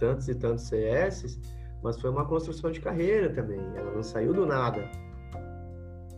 tantos 0.01 0.29
e 0.29 0.35
tantos 0.35 0.65
CS, 0.65 1.39
mas 1.85 2.01
foi 2.01 2.11
uma 2.11 2.25
construção 2.25 2.71
de 2.71 2.81
carreira 2.81 3.29
também. 3.29 3.61
Ela 3.77 3.93
não 3.93 4.03
saiu 4.03 4.33
do 4.33 4.47
nada. 4.47 4.91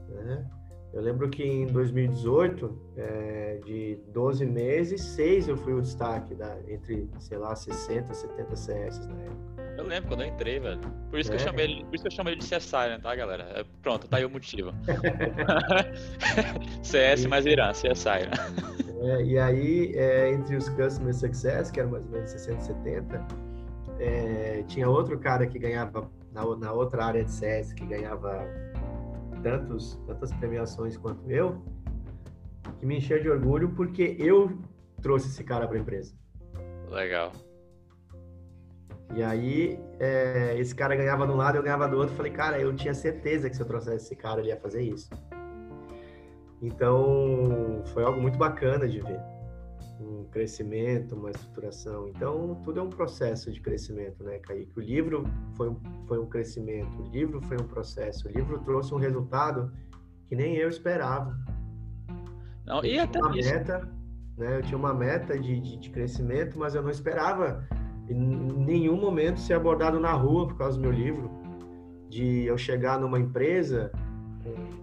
Né? 0.08 0.46
Eu 0.94 1.02
lembro 1.02 1.28
que 1.28 1.42
em 1.42 1.66
2018, 1.66 2.78
é, 2.96 3.60
de 3.66 3.98
12 4.12 4.46
meses, 4.46 5.02
seis 5.02 5.48
eu 5.48 5.56
fui 5.56 5.74
o 5.74 5.82
destaque 5.82 6.36
da, 6.36 6.56
entre, 6.68 7.10
sei 7.18 7.36
lá, 7.36 7.54
60, 7.54 8.14
70 8.14 8.56
CS 8.56 9.06
na 9.08 9.22
época. 9.22 9.56
Eu 9.76 9.84
lembro 9.84 10.08
quando 10.08 10.22
eu 10.22 10.28
entrei, 10.28 10.58
velho. 10.60 10.80
Por 11.10 11.18
isso, 11.18 11.32
é. 11.32 11.36
que, 11.36 11.42
eu 11.42 11.44
é. 11.44 11.48
chamei 11.50 11.64
ele, 11.66 11.84
por 11.84 11.94
isso 11.96 12.04
que 12.04 12.08
eu 12.08 12.16
chamei 12.16 12.32
ele 12.34 12.40
de 12.40 12.46
CSI, 12.46 12.88
né, 12.88 12.98
tá, 13.02 13.14
galera? 13.14 13.42
É, 13.56 13.64
pronto, 13.82 14.08
tá 14.08 14.18
aí 14.18 14.24
o 14.24 14.30
motivo. 14.30 14.72
CS 16.82 17.26
mais 17.26 17.44
Irã, 17.44 17.72
CSI, 17.72 18.06
né? 18.06 18.76
É, 19.02 19.22
e 19.22 19.38
aí, 19.38 19.92
é, 19.96 20.32
entre 20.32 20.56
os 20.56 20.68
Customer 20.70 21.12
Success, 21.12 21.70
que 21.70 21.80
eram 21.80 21.90
mais 21.90 22.04
ou 22.06 22.10
menos 22.12 22.30
60, 22.30 22.60
70, 22.60 23.26
é, 23.98 24.62
tinha 24.66 24.88
outro 24.88 25.18
cara 25.18 25.46
que 25.46 25.58
ganhava, 25.58 26.10
na, 26.32 26.44
na 26.56 26.72
outra 26.72 27.04
área 27.04 27.24
de 27.24 27.30
CS, 27.30 27.72
que 27.72 27.86
ganhava 27.86 28.46
tantos, 29.42 30.00
tantas 30.06 30.32
premiações 30.34 30.96
quanto 30.96 31.30
eu, 31.30 31.62
que 32.78 32.86
me 32.86 32.98
encheu 32.98 33.20
de 33.20 33.28
orgulho 33.28 33.70
porque 33.70 34.16
eu 34.18 34.58
trouxe 35.00 35.28
esse 35.28 35.44
cara 35.44 35.66
para 35.66 35.76
a 35.76 35.80
empresa. 35.80 36.14
Legal. 36.90 37.32
E 39.14 39.22
aí, 39.22 39.78
é, 40.00 40.58
esse 40.58 40.74
cara 40.74 40.96
ganhava 40.96 41.26
de 41.26 41.32
um 41.32 41.36
lado, 41.36 41.56
eu 41.56 41.62
ganhava 41.62 41.88
do 41.88 41.96
outro. 41.96 42.14
Falei, 42.14 42.32
cara, 42.32 42.58
eu 42.58 42.74
tinha 42.74 42.92
certeza 42.92 43.48
que 43.48 43.56
se 43.56 43.62
eu 43.62 43.66
trouxesse 43.66 44.06
esse 44.06 44.16
cara, 44.16 44.40
ele 44.40 44.48
ia 44.48 44.56
fazer 44.56 44.82
isso. 44.82 45.08
Então, 46.60 47.82
foi 47.92 48.02
algo 48.02 48.20
muito 48.20 48.36
bacana 48.36 48.88
de 48.88 49.00
ver. 49.00 49.20
Um 50.00 50.24
crescimento, 50.24 51.14
uma 51.14 51.30
estruturação. 51.30 52.08
Então, 52.08 52.60
tudo 52.64 52.80
é 52.80 52.82
um 52.82 52.90
processo 52.90 53.50
de 53.50 53.60
crescimento, 53.60 54.22
né, 54.22 54.38
Kaique? 54.38 54.72
O 54.76 54.80
livro 54.80 55.24
foi, 55.54 55.74
foi 56.06 56.18
um 56.18 56.26
crescimento, 56.26 57.02
o 57.02 57.08
livro 57.10 57.40
foi 57.42 57.56
um 57.56 57.66
processo. 57.66 58.28
O 58.28 58.30
livro 58.30 58.58
trouxe 58.60 58.92
um 58.94 58.98
resultado 58.98 59.72
que 60.28 60.36
nem 60.36 60.56
eu 60.56 60.68
esperava. 60.68 61.36
Não, 62.66 62.84
e 62.84 62.98
até 62.98 63.18
uma 63.20 63.38
isso. 63.38 63.48
meta, 63.48 63.88
né? 64.36 64.58
Eu 64.58 64.62
tinha 64.62 64.76
uma 64.76 64.92
meta 64.92 65.38
de, 65.38 65.60
de, 65.60 65.76
de 65.78 65.90
crescimento, 65.90 66.58
mas 66.58 66.74
eu 66.74 66.82
não 66.82 66.90
esperava 66.90 67.66
em 68.08 68.14
nenhum 68.14 68.96
momento 68.96 69.40
ser 69.40 69.54
abordado 69.54 69.98
na 69.98 70.12
rua 70.12 70.46
por 70.46 70.56
causa 70.56 70.76
do 70.76 70.82
meu 70.82 70.92
livro, 70.92 71.30
de 72.08 72.44
eu 72.44 72.58
chegar 72.58 73.00
numa 73.00 73.18
empresa 73.18 73.90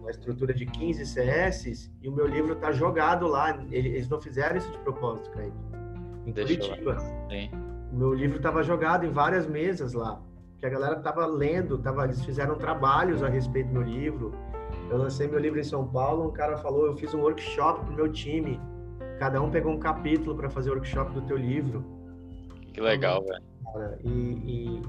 uma 0.04 0.12
estrutura 0.12 0.54
de 0.54 0.66
15 0.66 1.06
CS 1.06 1.90
e 2.02 2.10
o 2.10 2.12
meu 2.12 2.28
livro 2.28 2.56
tá 2.56 2.72
jogado 2.72 3.26
lá. 3.26 3.58
Eles 3.72 4.08
não 4.10 4.22
fizeram 4.22 4.58
isso 4.58 4.70
de 4.70 4.78
propósito, 4.80 5.32
Kaique. 5.32 5.56
Em 6.26 6.34
Deixa 6.34 6.58
Curitiba. 6.58 6.98
O 7.92 7.96
meu 7.96 8.14
livro 8.14 8.38
estava 8.38 8.62
jogado 8.64 9.06
em 9.06 9.12
várias 9.12 9.48
mesas 9.48 9.94
lá, 9.94 10.22
que 10.60 10.66
a 10.66 10.70
galera 10.70 10.98
tava 10.98 11.26
lendo, 11.26 11.78
tava, 11.78 12.04
eles 12.04 12.24
fizeram 12.24 12.56
trabalhos 12.56 13.24
a 13.24 13.30
respeito 13.30 13.68
do 13.68 13.74
meu 13.74 13.84
livro. 13.84 14.34
Eu 14.90 14.98
lancei 14.98 15.28
meu 15.28 15.40
livro 15.40 15.60
em 15.60 15.64
São 15.64 15.88
Paulo, 15.88 16.28
um 16.28 16.32
cara 16.32 16.58
falou, 16.58 16.88
eu 16.88 16.98
fiz 16.98 17.14
um 17.14 17.22
workshop 17.22 17.86
pro 17.86 17.96
meu 17.96 18.12
time. 18.12 18.60
Cada 19.20 19.42
um 19.42 19.50
pegou 19.50 19.72
um 19.72 19.80
capítulo 19.80 20.36
para 20.36 20.50
fazer 20.50 20.72
o 20.72 20.74
workshop 20.74 21.14
do 21.14 21.22
teu 21.22 21.38
livro. 21.38 21.84
Que 22.74 22.82
legal, 22.82 23.24
velho. 23.24 23.44
E, 24.04 24.10
e, 24.10 24.82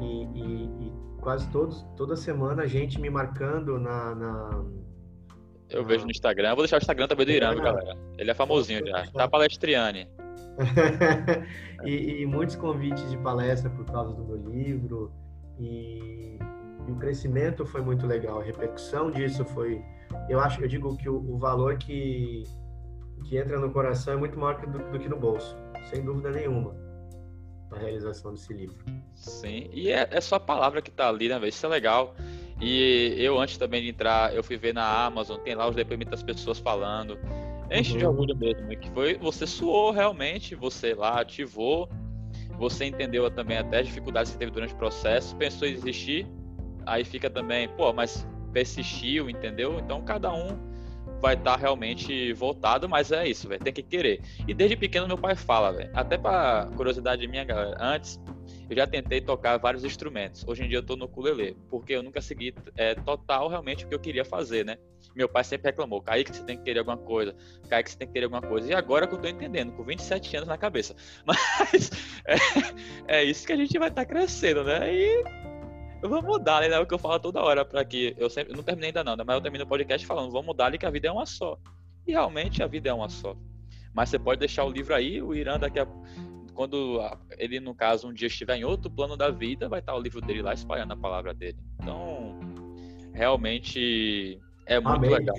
e, 0.00 0.24
e, 0.34 0.92
quase 1.26 1.48
todos, 1.48 1.84
toda 1.96 2.14
semana 2.14 2.62
a 2.62 2.66
gente 2.68 3.00
me 3.00 3.10
marcando 3.10 3.80
na. 3.80 4.14
na 4.14 4.64
eu 5.68 5.82
na... 5.82 5.88
vejo 5.88 6.04
no 6.04 6.12
Instagram. 6.12 6.50
Eu 6.50 6.54
vou 6.54 6.62
deixar 6.62 6.76
o 6.76 6.78
Instagram 6.78 7.08
também 7.08 7.26
do 7.26 7.32
Irã, 7.32 7.50
é, 7.50 7.56
galera. 7.56 7.98
Ele 8.16 8.30
é 8.30 8.34
famosinho 8.34 8.86
já. 8.86 9.08
Tá 9.08 9.26
palestriane. 9.26 10.08
e, 11.84 12.22
e, 12.22 12.26
muitos 12.26 12.54
convites 12.54 13.10
de 13.10 13.18
palestra 13.18 13.68
por 13.70 13.84
causa 13.86 14.14
do 14.14 14.24
meu 14.24 14.36
livro. 14.36 15.10
E, 15.58 16.38
e, 16.86 16.92
o 16.92 16.94
crescimento 16.94 17.66
foi 17.66 17.80
muito 17.80 18.06
legal. 18.06 18.40
A 18.40 18.44
repercussão 18.44 19.10
disso 19.10 19.44
foi. 19.46 19.82
Eu 20.28 20.38
acho, 20.38 20.62
eu 20.62 20.68
digo 20.68 20.96
que 20.96 21.08
o, 21.08 21.16
o 21.16 21.38
valor 21.38 21.76
que, 21.76 22.44
que 23.24 23.36
entra 23.36 23.58
no 23.58 23.72
coração 23.72 24.14
é 24.14 24.16
muito 24.16 24.38
maior 24.38 24.64
do, 24.64 24.78
do 24.92 24.98
que 25.00 25.08
no 25.08 25.18
bolso, 25.18 25.58
sem 25.90 26.04
dúvida 26.04 26.30
nenhuma 26.30 26.85
a 27.70 27.78
realização 27.78 28.32
desse 28.32 28.52
livro. 28.52 28.76
Sim, 29.14 29.68
e 29.72 29.90
é, 29.90 30.08
é 30.10 30.20
só 30.20 30.36
a 30.36 30.40
palavra 30.40 30.80
que 30.80 30.90
tá 30.90 31.08
ali, 31.08 31.28
né, 31.28 31.38
velho? 31.38 31.48
Isso 31.48 31.64
é 31.66 31.68
legal. 31.68 32.14
E 32.60 33.14
eu, 33.18 33.38
antes 33.38 33.56
também 33.58 33.82
de 33.82 33.90
entrar, 33.90 34.34
eu 34.34 34.42
fui 34.42 34.56
ver 34.56 34.72
na 34.72 35.04
Amazon, 35.04 35.38
tem 35.38 35.54
lá 35.54 35.68
os 35.68 35.76
depoimentos 35.76 36.10
das 36.10 36.22
pessoas 36.22 36.58
falando. 36.58 37.18
Enche 37.70 37.92
uhum. 37.92 37.98
de 37.98 38.06
orgulho 38.06 38.36
mesmo, 38.36 38.68
que 38.68 38.90
foi, 38.90 39.18
você 39.18 39.46
suou 39.46 39.90
realmente, 39.90 40.54
você 40.54 40.94
lá 40.94 41.20
ativou, 41.20 41.88
você 42.58 42.86
entendeu 42.86 43.30
também 43.30 43.58
até 43.58 43.80
as 43.80 43.86
dificuldades 43.86 44.32
que 44.32 44.38
teve 44.38 44.52
durante 44.52 44.72
o 44.72 44.76
processo, 44.76 45.36
pensou 45.36 45.66
em 45.66 45.74
desistir, 45.74 46.26
aí 46.86 47.04
fica 47.04 47.28
também, 47.28 47.68
pô, 47.68 47.92
mas 47.92 48.26
persistiu, 48.52 49.28
entendeu? 49.28 49.78
Então 49.78 50.02
cada 50.02 50.32
um 50.32 50.75
vai 51.20 51.34
estar 51.34 51.52
tá 51.52 51.56
realmente 51.56 52.32
voltado, 52.32 52.88
mas 52.88 53.12
é 53.12 53.26
isso, 53.26 53.48
velho, 53.48 53.62
tem 53.62 53.72
que 53.72 53.82
querer. 53.82 54.20
E 54.46 54.54
desde 54.54 54.76
pequeno 54.76 55.06
meu 55.06 55.18
pai 55.18 55.34
fala, 55.34 55.72
velho, 55.72 55.90
até 55.94 56.16
para 56.18 56.68
curiosidade 56.76 57.26
minha, 57.26 57.44
galera, 57.44 57.76
antes 57.80 58.20
eu 58.68 58.76
já 58.76 58.86
tentei 58.86 59.20
tocar 59.20 59.56
vários 59.58 59.84
instrumentos. 59.84 60.44
Hoje 60.46 60.64
em 60.64 60.68
dia 60.68 60.78
eu 60.78 60.82
tô 60.82 60.96
no 60.96 61.04
ukulele, 61.04 61.56
porque 61.70 61.92
eu 61.92 62.02
nunca 62.02 62.20
segui 62.20 62.54
é, 62.76 62.94
total 62.94 63.48
realmente 63.48 63.84
o 63.84 63.88
que 63.88 63.94
eu 63.94 64.00
queria 64.00 64.24
fazer, 64.24 64.64
né? 64.64 64.76
Meu 65.14 65.28
pai 65.28 65.44
sempre 65.44 65.70
reclamou, 65.70 66.02
Kaique, 66.02 66.34
você 66.34 66.42
tem 66.42 66.58
que 66.58 66.64
querer 66.64 66.80
alguma 66.80 66.96
coisa, 66.96 67.34
Kaique, 67.68 67.90
você 67.90 67.96
tem 67.96 68.06
que 68.06 68.12
querer 68.12 68.24
alguma 68.24 68.42
coisa. 68.42 68.70
E 68.70 68.74
agora 68.74 69.06
que 69.06 69.14
eu 69.14 69.18
tô 69.18 69.28
entendendo, 69.28 69.72
com 69.72 69.84
27 69.84 70.36
anos 70.36 70.48
na 70.48 70.58
cabeça. 70.58 70.94
Mas 71.24 71.90
é, 73.08 73.20
é 73.20 73.24
isso 73.24 73.46
que 73.46 73.52
a 73.52 73.56
gente 73.56 73.78
vai 73.78 73.88
estar 73.88 74.04
tá 74.04 74.06
crescendo, 74.06 74.64
né? 74.64 74.92
E 74.92 75.24
vamos 76.02 76.24
mudar, 76.24 76.60
né? 76.60 76.68
É 76.68 76.78
o 76.78 76.86
que 76.86 76.94
eu 76.94 76.98
falo 76.98 77.18
toda 77.18 77.42
hora 77.42 77.64
para 77.64 77.84
que 77.84 78.14
eu 78.18 78.28
sempre 78.30 78.52
eu 78.52 78.56
não 78.56 78.62
terminei 78.64 78.88
ainda 78.90 79.04
não, 79.04 79.16
né? 79.16 79.24
mas 79.26 79.34
eu 79.36 79.42
termino 79.42 79.64
o 79.64 79.68
podcast 79.68 80.06
falando, 80.06 80.30
vamos 80.30 80.46
mudar 80.46 80.66
ali 80.66 80.78
que 80.78 80.86
a 80.86 80.90
vida 80.90 81.08
é 81.08 81.12
uma 81.12 81.26
só. 81.26 81.58
E 82.06 82.12
realmente 82.12 82.62
a 82.62 82.66
vida 82.66 82.88
é 82.88 82.92
uma 82.92 83.08
só. 83.08 83.36
Mas 83.92 84.10
você 84.10 84.18
pode 84.18 84.38
deixar 84.38 84.64
o 84.64 84.70
livro 84.70 84.94
aí, 84.94 85.22
o 85.22 85.34
Irã 85.34 85.58
daqui 85.58 85.80
a 85.80 85.86
quando 86.56 86.98
ele 87.38 87.60
no 87.60 87.74
caso 87.74 88.08
um 88.08 88.14
dia 88.14 88.28
estiver 88.28 88.56
em 88.56 88.64
outro 88.64 88.90
plano 88.90 89.16
da 89.16 89.30
vida, 89.30 89.68
vai 89.68 89.80
estar 89.80 89.94
o 89.94 90.00
livro 90.00 90.22
dele 90.22 90.40
lá 90.40 90.54
espalhando 90.54 90.92
a 90.92 90.96
palavra 90.96 91.34
dele. 91.34 91.58
Então, 91.80 92.40
realmente 93.12 94.40
é 94.64 94.80
muito 94.80 94.96
Amém. 94.96 95.10
legal. 95.10 95.36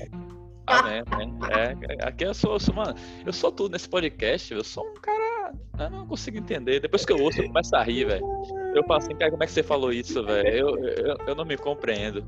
Amém, 0.68 1.02
É, 1.50 2.08
aqui 2.08 2.26
eu 2.26 2.34
sou, 2.34 2.54
eu 2.54 2.60
sou, 2.60 2.76
mano, 2.76 2.94
eu 3.26 3.32
sou 3.32 3.52
tudo 3.52 3.72
nesse 3.72 3.90
podcast, 3.90 4.54
eu 4.54 4.64
sou 4.64 4.86
um 4.86 4.96
cara. 4.96 5.54
Eu 5.80 5.90
não 5.90 6.06
consigo 6.06 6.38
entender. 6.38 6.82
Depois 6.82 7.06
que 7.06 7.14
eu 7.14 7.22
ouço, 7.22 7.42
eu 7.42 7.48
começo 7.48 7.76
a 7.76 7.84
rir, 7.84 8.06
velho. 8.06 8.26
Eu 8.78 8.94
assim, 8.94 9.16
cara, 9.16 9.32
como 9.32 9.44
é 9.44 9.48
que 9.48 9.52
você 9.52 9.64
falou 9.64 9.92
isso, 9.92 10.24
velho? 10.24 10.48
Eu, 10.50 10.78
eu, 10.78 11.18
eu, 11.28 11.36
não 11.36 11.44
me 11.44 11.58
compreendo. 11.58 12.24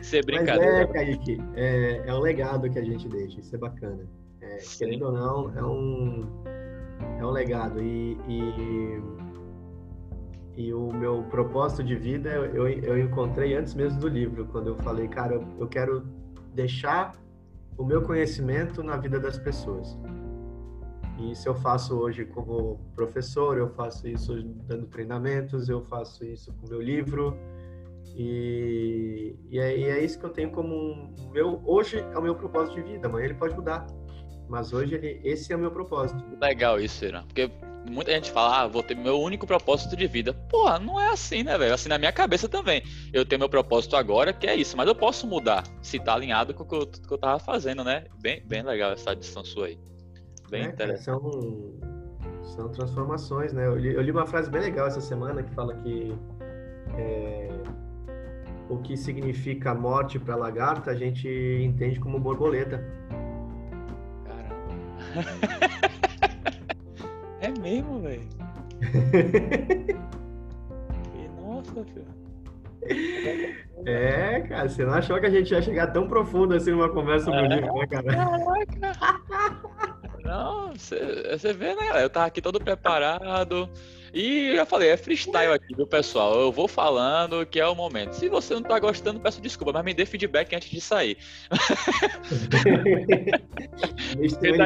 Isso 0.00 0.16
é 0.16 0.22
brincadeira. 0.22 0.72
Mas 0.72 0.80
é, 0.80 0.86
Kaique, 0.86 1.38
é, 1.54 2.02
é 2.06 2.14
um 2.14 2.20
legado 2.20 2.70
que 2.70 2.78
a 2.78 2.84
gente 2.84 3.06
deixa, 3.06 3.38
isso 3.38 3.54
é 3.54 3.58
bacana. 3.58 4.08
É, 4.40 4.58
querendo 4.78 5.06
ou 5.06 5.12
não, 5.12 5.58
é 5.58 5.62
um, 5.62 6.42
é 7.18 7.26
um 7.26 7.30
legado. 7.30 7.82
E, 7.82 8.16
e, 8.26 9.02
e 10.56 10.72
o 10.72 10.90
meu 10.90 11.22
propósito 11.24 11.84
de 11.84 11.94
vida 11.94 12.30
eu, 12.30 12.66
eu 12.66 12.98
encontrei 12.98 13.54
antes 13.54 13.74
mesmo 13.74 14.00
do 14.00 14.08
livro, 14.08 14.46
quando 14.46 14.68
eu 14.68 14.76
falei, 14.76 15.06
cara, 15.06 15.38
eu 15.58 15.68
quero 15.68 16.02
deixar 16.54 17.12
o 17.76 17.84
meu 17.84 18.02
conhecimento 18.02 18.82
na 18.82 18.96
vida 18.96 19.20
das 19.20 19.38
pessoas. 19.38 19.98
E 21.20 21.32
isso 21.32 21.46
eu 21.46 21.54
faço 21.54 21.98
hoje 21.98 22.24
como 22.24 22.80
professor, 22.96 23.58
eu 23.58 23.68
faço 23.68 24.08
isso 24.08 24.42
dando 24.66 24.86
treinamentos, 24.86 25.68
eu 25.68 25.82
faço 25.82 26.24
isso 26.24 26.50
com 26.54 26.66
meu 26.66 26.80
livro. 26.80 27.36
E, 28.16 29.36
e, 29.50 29.58
é, 29.58 29.76
e 29.76 29.84
é, 29.84 30.02
isso 30.02 30.18
que 30.18 30.24
eu 30.24 30.30
tenho 30.30 30.50
como 30.50 30.74
um, 30.74 31.14
meu. 31.30 31.62
Hoje 31.66 31.98
é 31.98 32.18
o 32.18 32.22
meu 32.22 32.34
propósito 32.34 32.76
de 32.76 32.82
vida, 32.90 33.06
amanhã 33.06 33.26
ele 33.26 33.34
pode 33.34 33.54
mudar. 33.54 33.86
Mas 34.48 34.72
hoje 34.72 34.94
ele, 34.94 35.20
esse 35.22 35.52
é 35.52 35.56
o 35.56 35.58
meu 35.58 35.70
propósito. 35.70 36.24
Legal 36.40 36.80
isso, 36.80 37.04
Irã. 37.04 37.22
Porque 37.24 37.50
muita 37.88 38.12
gente 38.12 38.30
fala, 38.30 38.62
ah, 38.62 38.66
vou 38.66 38.82
ter 38.82 38.96
meu 38.96 39.20
único 39.20 39.46
propósito 39.46 39.94
de 39.94 40.06
vida. 40.06 40.32
Porra, 40.32 40.78
não 40.78 40.98
é 40.98 41.08
assim, 41.10 41.42
né, 41.42 41.56
velho? 41.58 41.74
Assim 41.74 41.88
na 41.90 41.98
minha 41.98 42.12
cabeça 42.12 42.48
também. 42.48 42.82
Eu 43.12 43.26
tenho 43.26 43.38
meu 43.38 43.48
propósito 43.48 43.94
agora, 43.94 44.32
que 44.32 44.46
é 44.46 44.56
isso, 44.56 44.74
mas 44.74 44.88
eu 44.88 44.94
posso 44.94 45.26
mudar 45.26 45.64
se 45.82 46.00
tá 46.00 46.14
alinhado 46.14 46.54
com 46.54 46.62
o 46.62 46.66
que 46.66 46.74
eu, 46.74 46.86
que 46.86 47.12
eu 47.12 47.18
tava 47.18 47.38
fazendo, 47.38 47.84
né? 47.84 48.06
Bem, 48.20 48.42
bem 48.44 48.62
legal 48.62 48.92
essa 48.92 49.10
adição 49.10 49.44
sua 49.44 49.66
aí. 49.66 49.89
Bem 50.50 50.64
é, 50.64 50.68
interessante. 50.68 51.04
São, 51.04 51.74
são 52.42 52.68
transformações, 52.70 53.52
né? 53.52 53.66
Eu 53.66 53.76
li, 53.76 53.94
eu 53.94 54.02
li, 54.02 54.10
uma 54.10 54.26
frase 54.26 54.50
bem 54.50 54.60
legal 54.60 54.88
essa 54.88 55.00
semana 55.00 55.42
que 55.42 55.54
fala 55.54 55.74
que 55.76 56.12
é, 56.98 57.48
o 58.68 58.78
que 58.78 58.96
significa 58.96 59.72
morte 59.74 60.18
para 60.18 60.34
lagarta 60.34 60.90
a 60.90 60.94
gente 60.94 61.28
entende 61.28 62.00
como 62.00 62.18
borboleta. 62.18 62.84
Caramba. 64.24 65.80
É 67.42 67.48
mesmo, 67.58 68.02
velho. 68.02 68.28
Nossa, 71.40 71.82
filho. 71.84 72.04
É, 73.86 74.40
cara, 74.40 74.68
você 74.68 74.84
não 74.84 74.92
achou 74.92 75.18
que 75.18 75.24
a 75.24 75.30
gente 75.30 75.50
ia 75.50 75.62
chegar 75.62 75.86
tão 75.86 76.06
profundo 76.06 76.54
assim 76.54 76.70
numa 76.70 76.90
conversa 76.90 77.24
sobre 77.26 77.46
é, 77.46 77.48
livro, 77.48 77.74
né, 77.74 77.86
cara? 77.86 78.04
Caraca! 78.04 79.56
Não, 80.30 80.72
você 80.74 81.52
vê, 81.52 81.74
né, 81.74 82.04
Eu 82.04 82.08
tava 82.08 82.26
aqui 82.26 82.40
todo 82.40 82.60
preparado. 82.60 83.68
E 84.14 84.54
já 84.54 84.64
falei, 84.64 84.90
é 84.90 84.96
freestyle 84.96 85.52
aqui, 85.52 85.74
viu, 85.74 85.88
pessoal? 85.88 86.38
Eu 86.38 86.52
vou 86.52 86.68
falando 86.68 87.44
que 87.44 87.58
é 87.58 87.66
o 87.66 87.74
momento. 87.74 88.12
Se 88.12 88.28
você 88.28 88.54
não 88.54 88.62
tá 88.62 88.78
gostando, 88.78 89.18
peço 89.18 89.40
desculpa, 89.40 89.72
mas 89.72 89.84
me 89.84 89.92
dê 89.92 90.06
feedback 90.06 90.54
antes 90.54 90.70
de 90.70 90.80
sair. 90.80 91.18
Deixa 94.16 94.38
eu 94.46 94.62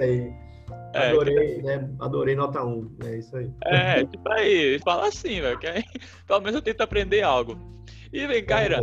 aí. 0.00 0.34
É, 0.94 1.10
adorei, 1.10 1.62
né? 1.62 1.90
Adorei 2.00 2.34
nota 2.34 2.64
1. 2.64 2.96
É 3.04 3.16
isso 3.16 3.36
aí. 3.36 3.52
É, 3.64 4.04
tipo 4.04 4.28
aí, 4.32 4.80
fala 4.80 5.06
assim, 5.08 5.40
velho. 5.40 5.58
Que 5.60 5.68
aí, 5.68 5.84
pelo 6.26 6.40
menos 6.40 6.56
eu 6.56 6.62
tento 6.62 6.80
aprender 6.80 7.22
algo. 7.22 7.56
E 8.12 8.26
vem, 8.26 8.44
Kaira, 8.44 8.80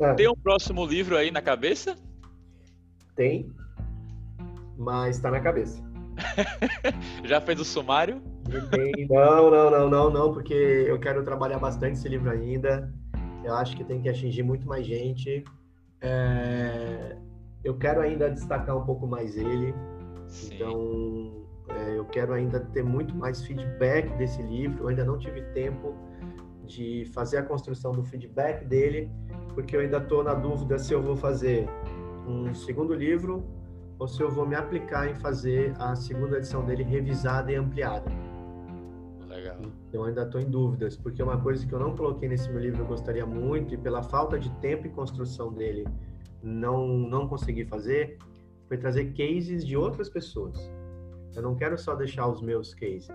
é. 0.00 0.14
tem 0.14 0.28
um 0.28 0.36
próximo 0.36 0.84
livro 0.84 1.16
aí 1.16 1.30
na 1.30 1.40
cabeça? 1.40 1.96
Tem, 3.14 3.48
mas 4.78 5.18
tá 5.18 5.30
na 5.30 5.40
cabeça. 5.40 5.82
Já 7.24 7.40
fez 7.40 7.60
o 7.60 7.64
sumário? 7.64 8.22
Não, 9.10 9.50
não, 9.50 9.70
não, 9.70 9.90
não, 9.90 10.10
não, 10.10 10.32
porque 10.32 10.54
eu 10.54 10.98
quero 10.98 11.22
trabalhar 11.22 11.58
bastante 11.58 11.94
esse 11.94 12.08
livro 12.08 12.30
ainda. 12.30 12.92
Eu 13.44 13.54
acho 13.54 13.76
que 13.76 13.84
tem 13.84 14.00
que 14.00 14.08
atingir 14.08 14.42
muito 14.42 14.66
mais 14.66 14.86
gente. 14.86 15.44
É... 16.00 17.16
Eu 17.62 17.76
quero 17.76 18.00
ainda 18.00 18.30
destacar 18.30 18.76
um 18.76 18.84
pouco 18.84 19.06
mais 19.06 19.36
ele. 19.36 19.74
Sim. 20.28 20.54
Então, 20.54 21.46
é, 21.68 21.98
eu 21.98 22.04
quero 22.04 22.32
ainda 22.32 22.60
ter 22.60 22.82
muito 22.82 23.14
mais 23.14 23.42
feedback 23.42 24.08
desse 24.16 24.40
livro. 24.42 24.84
Eu 24.84 24.88
ainda 24.88 25.04
não 25.04 25.18
tive 25.18 25.42
tempo 25.52 25.94
de 26.64 27.04
fazer 27.12 27.38
a 27.38 27.42
construção 27.42 27.92
do 27.92 28.04
feedback 28.04 28.64
dele, 28.64 29.10
porque 29.54 29.74
eu 29.74 29.80
ainda 29.80 29.98
estou 29.98 30.22
na 30.22 30.34
dúvida 30.34 30.78
se 30.78 30.92
eu 30.92 31.02
vou 31.02 31.16
fazer 31.16 31.68
um 32.26 32.54
segundo 32.54 32.94
livro 32.94 33.42
ou 33.98 34.06
se 34.06 34.22
eu 34.22 34.30
vou 34.30 34.46
me 34.46 34.54
aplicar 34.54 35.08
em 35.08 35.14
fazer 35.16 35.74
a 35.78 35.94
segunda 35.96 36.38
edição 36.38 36.64
dele 36.64 36.82
revisada 36.82 37.50
e 37.50 37.56
ampliada. 37.56 38.10
Legal. 39.26 39.56
Então 39.88 40.04
ainda 40.04 40.22
estou 40.22 40.40
em 40.40 40.48
dúvidas, 40.48 40.96
porque 40.96 41.22
uma 41.22 41.40
coisa 41.40 41.66
que 41.66 41.72
eu 41.72 41.78
não 41.78 41.96
coloquei 41.96 42.28
nesse 42.28 42.48
meu 42.50 42.60
livro 42.60 42.82
eu 42.82 42.86
gostaria 42.86 43.26
muito 43.26 43.74
e 43.74 43.76
pela 43.76 44.02
falta 44.02 44.38
de 44.38 44.50
tempo 44.56 44.86
e 44.86 44.90
construção 44.90 45.52
dele 45.52 45.86
não 46.42 46.86
não 46.86 47.26
consegui 47.26 47.64
fazer 47.64 48.18
foi 48.68 48.76
trazer 48.76 49.12
cases 49.14 49.66
de 49.66 49.76
outras 49.76 50.08
pessoas. 50.08 50.70
Eu 51.34 51.42
não 51.42 51.54
quero 51.54 51.76
só 51.78 51.94
deixar 51.94 52.28
os 52.28 52.42
meus 52.42 52.74
cases. 52.74 53.08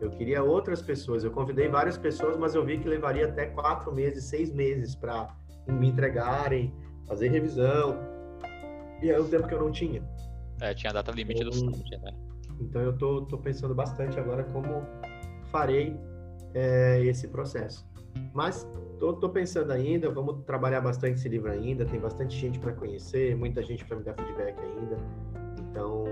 Eu 0.00 0.10
queria 0.10 0.42
outras 0.42 0.82
pessoas. 0.82 1.24
Eu 1.24 1.30
convidei 1.30 1.68
várias 1.68 1.96
pessoas, 1.96 2.36
mas 2.36 2.54
eu 2.54 2.64
vi 2.64 2.78
que 2.78 2.88
levaria 2.88 3.26
até 3.26 3.46
quatro 3.46 3.92
meses, 3.94 4.24
seis 4.24 4.52
meses 4.52 4.94
para 4.94 5.34
me 5.66 5.88
entregarem, 5.88 6.74
fazer 7.06 7.28
revisão. 7.28 7.98
E 9.02 9.10
é 9.10 9.18
o 9.18 9.24
tempo 9.24 9.46
que 9.46 9.54
eu 9.54 9.60
não 9.60 9.70
tinha. 9.70 10.02
É, 10.60 10.74
tinha 10.74 10.90
a 10.90 10.94
data 10.94 11.12
limite 11.12 11.42
então, 11.42 11.50
do 11.50 11.76
site, 11.76 11.98
né? 12.02 12.12
Então 12.60 12.80
eu 12.80 12.96
tô, 12.96 13.22
tô 13.22 13.38
pensando 13.38 13.74
bastante 13.74 14.18
agora 14.18 14.44
como 14.44 14.82
farei 15.50 15.96
é, 16.54 17.02
esse 17.04 17.28
processo. 17.28 17.86
Mas 18.32 18.66
tô, 18.98 19.12
tô 19.14 19.28
pensando 19.28 19.70
ainda, 19.72 20.10
vamos 20.10 20.42
trabalhar 20.44 20.80
bastante 20.80 21.18
esse 21.18 21.28
livro 21.28 21.50
ainda, 21.50 21.84
tem 21.84 22.00
bastante 22.00 22.36
gente 22.36 22.58
para 22.58 22.72
conhecer, 22.72 23.36
muita 23.36 23.62
gente 23.62 23.84
para 23.84 23.96
me 23.96 24.02
dar 24.02 24.14
feedback 24.14 24.58
ainda. 24.58 24.98
Então, 25.70 26.04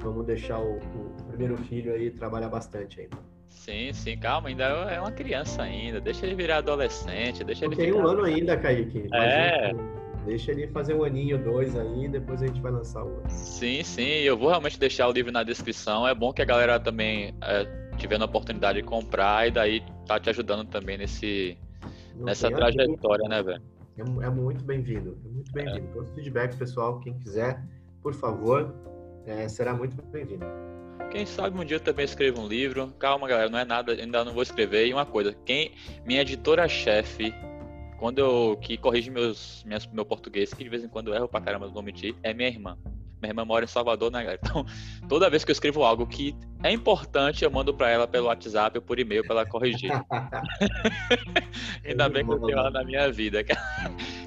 vamos 0.00 0.24
deixar 0.26 0.60
o, 0.60 0.76
o, 0.76 1.24
primeiro 1.28 1.56
filho 1.56 1.92
aí 1.92 2.10
trabalhar 2.10 2.48
bastante 2.48 3.00
ainda. 3.00 3.16
Sim, 3.48 3.92
sim, 3.92 4.16
calma, 4.18 4.48
ainda 4.48 4.64
é 4.64 5.00
uma 5.00 5.10
criança 5.10 5.62
ainda, 5.62 6.00
deixa 6.00 6.26
ele 6.26 6.36
virar 6.36 6.58
adolescente, 6.58 7.42
deixa 7.42 7.64
ele 7.64 7.74
Tem 7.74 7.86
virar... 7.86 8.04
um 8.04 8.06
ano 8.06 8.22
ainda, 8.22 8.56
Kaique. 8.56 9.08
É. 9.12 9.72
Deixa 10.26 10.50
ele 10.50 10.66
fazer 10.66 10.92
um 10.92 11.04
aninho, 11.04 11.38
dois 11.38 11.76
aí, 11.76 12.08
depois 12.08 12.42
a 12.42 12.46
gente 12.48 12.60
vai 12.60 12.72
lançar 12.72 13.04
o 13.04 13.14
outro. 13.14 13.30
Sim, 13.30 13.84
sim, 13.84 14.02
eu 14.02 14.36
vou 14.36 14.48
realmente 14.48 14.76
deixar 14.78 15.06
o 15.08 15.12
livro 15.12 15.30
na 15.30 15.44
descrição. 15.44 16.06
É 16.06 16.12
bom 16.12 16.32
que 16.32 16.42
a 16.42 16.44
galera 16.44 16.80
também 16.80 17.32
é, 17.40 17.64
tiver 17.96 18.20
a 18.20 18.24
oportunidade 18.24 18.82
de 18.82 18.84
comprar 18.84 19.46
e 19.46 19.52
daí 19.52 19.82
tá 20.04 20.18
te 20.18 20.28
ajudando 20.28 20.68
também 20.68 20.98
nesse, 20.98 21.56
nessa 22.16 22.50
trajetória, 22.50 23.28
né, 23.28 23.40
velho? 23.40 23.62
É, 23.96 24.26
é, 24.26 24.30
muito 24.30 24.64
bem-vindo, 24.64 25.16
é 25.24 25.28
muito 25.28 25.52
bem-vindo. 25.52 25.88
É. 25.96 26.00
Os 26.00 26.14
feedbacks, 26.14 26.58
pessoal, 26.58 26.98
quem 26.98 27.16
quiser, 27.20 27.62
por 28.02 28.12
favor, 28.12 28.74
é, 29.26 29.48
será 29.48 29.72
muito 29.72 29.96
bem-vindo. 30.10 30.44
Quem 31.12 31.24
sabe 31.24 31.56
um 31.56 31.64
dia 31.64 31.76
eu 31.76 31.80
também 31.80 32.04
escrevo 32.04 32.42
um 32.42 32.48
livro. 32.48 32.92
Calma, 32.98 33.28
galera, 33.28 33.48
não 33.48 33.58
é 33.60 33.64
nada, 33.64 33.92
ainda 33.92 34.24
não 34.24 34.32
vou 34.32 34.42
escrever. 34.42 34.88
E 34.88 34.92
uma 34.92 35.06
coisa, 35.06 35.32
quem 35.44 35.70
minha 36.04 36.20
editora-chefe, 36.20 37.32
quando 37.98 38.18
eu 38.18 38.58
que 38.60 38.76
corrige 38.76 39.10
meus 39.10 39.64
minhas, 39.64 39.86
meu 39.86 40.04
português, 40.04 40.52
que 40.52 40.62
de 40.62 40.70
vez 40.70 40.84
em 40.84 40.88
quando 40.88 41.08
eu 41.08 41.14
erro 41.14 41.28
pra 41.28 41.40
caramba, 41.40 41.66
não 41.66 41.72
vou 41.72 41.82
mentir, 41.82 42.14
é 42.22 42.32
minha 42.32 42.48
irmã. 42.48 42.76
Minha 43.20 43.30
irmã 43.30 43.44
mora 43.46 43.64
em 43.64 43.68
Salvador, 43.68 44.10
né, 44.10 44.22
galera? 44.22 44.40
Então, 44.46 44.66
toda 45.08 45.30
vez 45.30 45.44
que 45.44 45.50
eu 45.50 45.54
escrevo 45.54 45.82
algo 45.82 46.06
que 46.06 46.36
é 46.62 46.70
importante, 46.70 47.44
eu 47.44 47.50
mando 47.50 47.72
para 47.72 47.88
ela 47.88 48.06
pelo 48.06 48.26
WhatsApp 48.26 48.76
ou 48.78 48.82
por 48.82 48.98
e-mail 48.98 49.22
para 49.24 49.40
ela 49.40 49.46
corrigir. 49.46 49.90
Ainda 51.84 52.08
bem 52.08 52.24
que 52.24 52.32
eu 52.32 52.40
tenho 52.40 52.58
ela 52.58 52.70
na 52.70 52.84
minha 52.84 53.10
vida. 53.10 53.42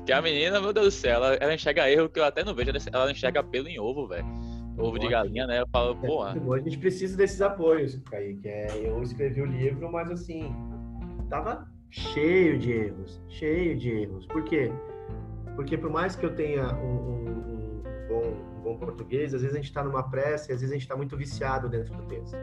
Que 0.05 0.11
a 0.11 0.21
menina, 0.21 0.59
meu 0.59 0.73
Deus 0.73 0.87
do 0.87 0.91
céu, 0.91 1.15
ela, 1.15 1.33
ela 1.35 1.53
enxerga 1.53 1.89
erro 1.89 2.09
que 2.09 2.19
eu 2.19 2.23
até 2.23 2.43
não 2.43 2.55
vejo, 2.55 2.71
ela 2.91 3.11
enxerga 3.11 3.43
pelo 3.43 3.67
em 3.67 3.79
ovo, 3.79 4.07
velho. 4.07 4.25
Ovo 4.77 4.97
de 4.97 5.09
galinha, 5.09 5.45
né? 5.45 5.61
Eu 5.61 5.67
falo, 5.67 5.95
pô. 5.95 6.25
É, 6.25 6.31
a 6.31 6.59
gente 6.59 6.77
precisa 6.77 7.17
desses 7.17 7.41
apoios, 7.41 7.99
Kaique. 8.09 8.47
É, 8.47 8.67
eu 8.81 9.03
escrevi 9.03 9.41
o 9.41 9.45
livro, 9.45 9.91
mas 9.91 10.09
assim, 10.09 10.55
tava 11.29 11.67
cheio 11.89 12.57
de 12.57 12.71
erros. 12.71 13.21
Cheio 13.27 13.77
de 13.77 13.89
erros. 13.89 14.25
Por 14.27 14.43
quê? 14.43 14.71
Porque 15.55 15.77
por 15.77 15.89
mais 15.89 16.15
que 16.15 16.25
eu 16.25 16.33
tenha 16.35 16.73
um, 16.75 16.95
um, 16.95 17.43
um 17.47 17.83
bom 18.07 18.49
bom 18.59 18.77
português, 18.77 19.33
às 19.33 19.41
vezes 19.41 19.55
a 19.55 19.57
gente 19.57 19.69
está 19.69 19.83
numa 19.83 20.03
pressa 20.03 20.51
e 20.51 20.53
às 20.53 20.61
vezes 20.61 20.71
a 20.71 20.73
gente 20.73 20.83
está 20.83 20.95
muito 20.95 21.17
viciado 21.17 21.67
dentro 21.69 21.95
do 21.95 22.03
texto. 22.03 22.37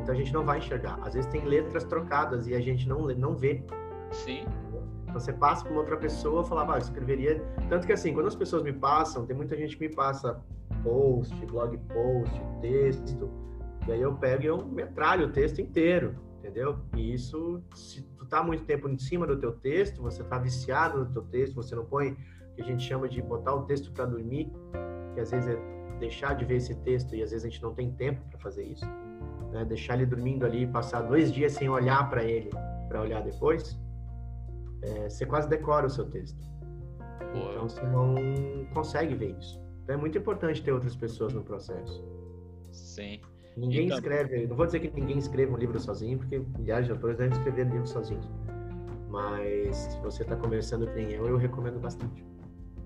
Então 0.00 0.14
a 0.14 0.16
gente 0.16 0.32
não 0.32 0.44
vai 0.44 0.58
enxergar. 0.58 0.98
Às 1.02 1.14
vezes 1.14 1.30
tem 1.30 1.44
letras 1.44 1.84
trocadas 1.84 2.46
e 2.46 2.54
a 2.54 2.60
gente 2.60 2.88
não, 2.88 3.06
não 3.08 3.36
vê. 3.36 3.62
Sim. 4.10 4.46
Você 5.12 5.32
passa 5.32 5.64
para 5.64 5.76
outra 5.76 5.96
pessoa, 5.96 6.44
fala, 6.44 6.64
ah, 6.72 6.76
eu 6.76 6.78
escreveria. 6.78 7.42
Tanto 7.68 7.86
que 7.86 7.92
assim, 7.92 8.14
quando 8.14 8.26
as 8.26 8.36
pessoas 8.36 8.62
me 8.62 8.72
passam, 8.72 9.26
tem 9.26 9.36
muita 9.36 9.56
gente 9.56 9.76
que 9.76 9.88
me 9.88 9.94
passa 9.94 10.40
post, 10.84 11.34
blog 11.46 11.76
post, 11.92 12.40
texto, 12.60 13.28
e 13.88 13.92
aí 13.92 14.00
eu 14.00 14.14
pego 14.14 14.42
e 14.42 14.46
eu 14.46 14.64
metralho 14.64 15.26
o 15.26 15.32
texto 15.32 15.60
inteiro, 15.60 16.14
entendeu? 16.38 16.78
E 16.94 17.12
isso, 17.12 17.60
se 17.74 18.02
tu 18.30 18.36
tá 18.36 18.42
muito 18.44 18.64
tempo 18.64 18.88
em 18.88 18.96
cima 18.96 19.26
do 19.26 19.36
teu 19.36 19.50
texto, 19.50 20.00
você 20.00 20.22
tá 20.22 20.38
viciado 20.38 21.00
no 21.00 21.06
teu 21.12 21.22
texto, 21.22 21.56
você 21.56 21.74
não 21.74 21.84
põe 21.84 22.12
o 22.12 22.54
que 22.54 22.62
a 22.62 22.64
gente 22.64 22.84
chama 22.84 23.08
de 23.08 23.20
botar 23.20 23.54
o 23.54 23.62
texto 23.64 23.90
para 23.92 24.06
dormir, 24.06 24.52
que 25.14 25.20
às 25.20 25.32
vezes 25.32 25.48
é 25.48 25.98
deixar 25.98 26.34
de 26.34 26.44
ver 26.44 26.56
esse 26.56 26.74
texto 26.76 27.14
e 27.14 27.22
às 27.22 27.32
vezes 27.32 27.44
a 27.44 27.48
gente 27.48 27.60
não 27.60 27.74
tem 27.74 27.90
tempo 27.92 28.22
para 28.30 28.38
fazer 28.38 28.64
isso, 28.64 28.86
né? 29.52 29.64
Deixar 29.64 29.94
ele 29.94 30.06
dormindo 30.06 30.46
ali, 30.46 30.66
passar 30.66 31.02
dois 31.02 31.32
dias 31.32 31.52
sem 31.52 31.68
olhar 31.68 32.08
para 32.08 32.22
ele, 32.22 32.50
para 32.88 33.02
olhar 33.02 33.20
depois, 33.20 33.78
é, 34.82 35.10
você 35.10 35.26
quase 35.26 35.48
decora 35.48 35.86
o 35.86 35.90
seu 35.90 36.08
texto. 36.08 36.40
Boa. 37.32 37.50
Então 37.50 37.68
você 37.68 37.82
não 37.82 38.14
consegue 38.72 39.14
ver 39.14 39.36
isso. 39.38 39.60
Então 39.82 39.96
é 39.96 39.98
muito 39.98 40.16
importante 40.16 40.62
ter 40.62 40.72
outras 40.72 40.94
pessoas 40.94 41.32
no 41.34 41.42
processo. 41.42 42.02
Sim. 42.70 43.20
Ninguém 43.60 43.84
então... 43.84 43.98
escreve, 43.98 44.46
não 44.46 44.56
vou 44.56 44.64
dizer 44.64 44.80
que 44.80 44.90
ninguém 44.98 45.18
escreve 45.18 45.52
um 45.52 45.56
livro 45.56 45.78
sozinho, 45.78 46.16
porque 46.18 46.40
milhares 46.58 46.86
de 46.86 46.92
autores 46.92 47.18
devem 47.18 47.36
escrever 47.36 47.66
livros 47.66 47.90
sozinhos. 47.90 48.26
Mas 49.08 49.76
se 49.76 50.00
você 50.00 50.22
está 50.22 50.34
começando 50.34 50.86
que 50.86 50.94
nem 50.94 51.12
eu, 51.12 51.28
eu 51.28 51.36
recomendo 51.36 51.78
bastante. 51.78 52.24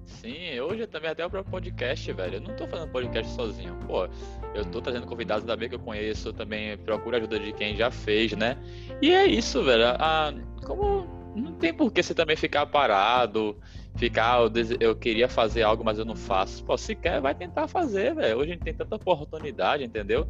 Sim, 0.04 0.58
hoje 0.60 0.86
também 0.86 1.10
até 1.10 1.24
o 1.24 1.30
próprio 1.30 1.50
podcast, 1.50 2.12
velho. 2.12 2.34
Eu 2.34 2.40
não 2.40 2.56
tô 2.56 2.66
fazendo 2.66 2.90
podcast 2.90 3.32
sozinho. 3.34 3.76
Pô, 3.86 4.08
eu 4.54 4.64
tô 4.64 4.80
trazendo 4.80 5.06
convidados 5.06 5.44
da 5.44 5.56
B 5.56 5.68
que 5.68 5.76
eu 5.76 5.78
conheço, 5.78 6.32
também 6.32 6.76
procuro 6.78 7.16
ajuda 7.16 7.38
de 7.38 7.52
quem 7.52 7.76
já 7.76 7.90
fez, 7.90 8.32
né? 8.32 8.58
E 9.00 9.12
é 9.12 9.26
isso, 9.26 9.62
velho. 9.62 9.84
Ah, 9.98 10.34
como 10.66 11.06
não 11.36 11.52
tem 11.52 11.72
por 11.72 11.92
que 11.92 12.02
você 12.02 12.14
também 12.14 12.36
ficar 12.36 12.66
parado, 12.66 13.56
ficar, 13.96 14.40
eu, 14.40 14.50
dese... 14.50 14.76
eu 14.80 14.96
queria 14.96 15.28
fazer 15.28 15.62
algo, 15.62 15.84
mas 15.84 15.98
eu 15.98 16.04
não 16.04 16.16
faço. 16.16 16.64
Pô, 16.64 16.76
se 16.76 16.96
quer, 16.96 17.20
vai 17.20 17.34
tentar 17.34 17.68
fazer, 17.68 18.14
velho. 18.14 18.38
Hoje 18.38 18.50
a 18.50 18.54
gente 18.54 18.64
tem 18.64 18.74
tanta 18.74 18.96
oportunidade, 18.96 19.84
entendeu? 19.84 20.26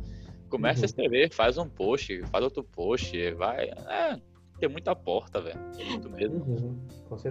Começa 0.55 0.79
uhum. 0.79 0.85
a 0.85 0.87
escrever, 0.87 1.33
faz 1.33 1.59
um 1.59 1.69
post, 1.69 2.23
faz 2.31 2.45
outro 2.45 2.63
post, 2.63 3.33
vai. 3.33 3.71
É, 3.89 4.17
tem 4.61 4.69
muita 4.69 4.95
porta, 4.95 5.41
velho. 5.41 5.59
Muito 5.85 6.09
mesmo. 6.09 6.37
Uhum, 6.45 6.79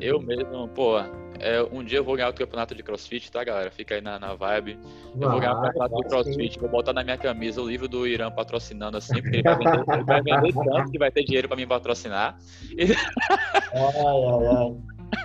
eu 0.02 0.22
mesmo, 0.22 0.68
pô, 0.68 1.00
é, 1.40 1.64
um 1.72 1.82
dia 1.82 2.00
eu 2.00 2.04
vou 2.04 2.18
ganhar 2.18 2.28
o 2.28 2.34
campeonato 2.34 2.76
de 2.76 2.84
crossfit, 2.84 3.32
tá, 3.32 3.42
galera? 3.42 3.72
Fica 3.72 3.96
aí 3.96 4.02
na, 4.02 4.20
na 4.20 4.34
vibe. 4.34 4.78
Eu 5.16 5.30
vou 5.30 5.40
ganhar 5.40 5.54
o 5.54 5.62
campeonato 5.62 5.96
de 5.96 6.04
crossfit, 6.10 6.60
vou 6.60 6.68
botar 6.68 6.92
na 6.92 7.02
minha 7.02 7.18
camisa 7.18 7.62
o 7.62 7.66
livro 7.66 7.88
do 7.88 8.06
Irã 8.06 8.30
patrocinando 8.30 8.98
assim, 8.98 9.22
porque 9.22 9.38
ele 9.38 9.44
vai 9.44 9.56
vender, 9.56 9.84
ele 9.88 10.04
vai 10.04 10.22
vender 10.22 10.54
tanto 10.54 10.92
que 10.92 11.00
vai 11.00 11.12
ter 11.12 11.24
dinheiro 11.24 11.48
pra 11.48 11.56
me 11.56 11.66
patrocinar. 11.66 12.38
E... 12.72 12.92
Ai, 13.72 14.04
ai, 14.06 14.48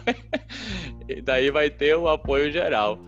ai. 0.07 0.16
e 1.09 1.20
daí 1.20 1.51
vai 1.51 1.68
ter 1.68 1.96
o 1.96 2.09
apoio 2.09 2.53
geral. 2.53 3.01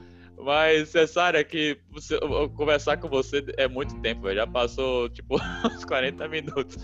Mas, 0.45 0.89
Cessária, 0.89 1.43
que 1.45 1.79
você, 1.91 2.19
conversar 2.55 2.97
com 2.97 3.09
você 3.09 3.45
é 3.57 3.69
muito 3.69 3.99
tempo. 4.01 4.33
Já 4.33 4.47
passou, 4.47 5.09
tipo, 5.09 5.37
uns 5.65 5.85
40 5.85 6.29
minutos. 6.29 6.77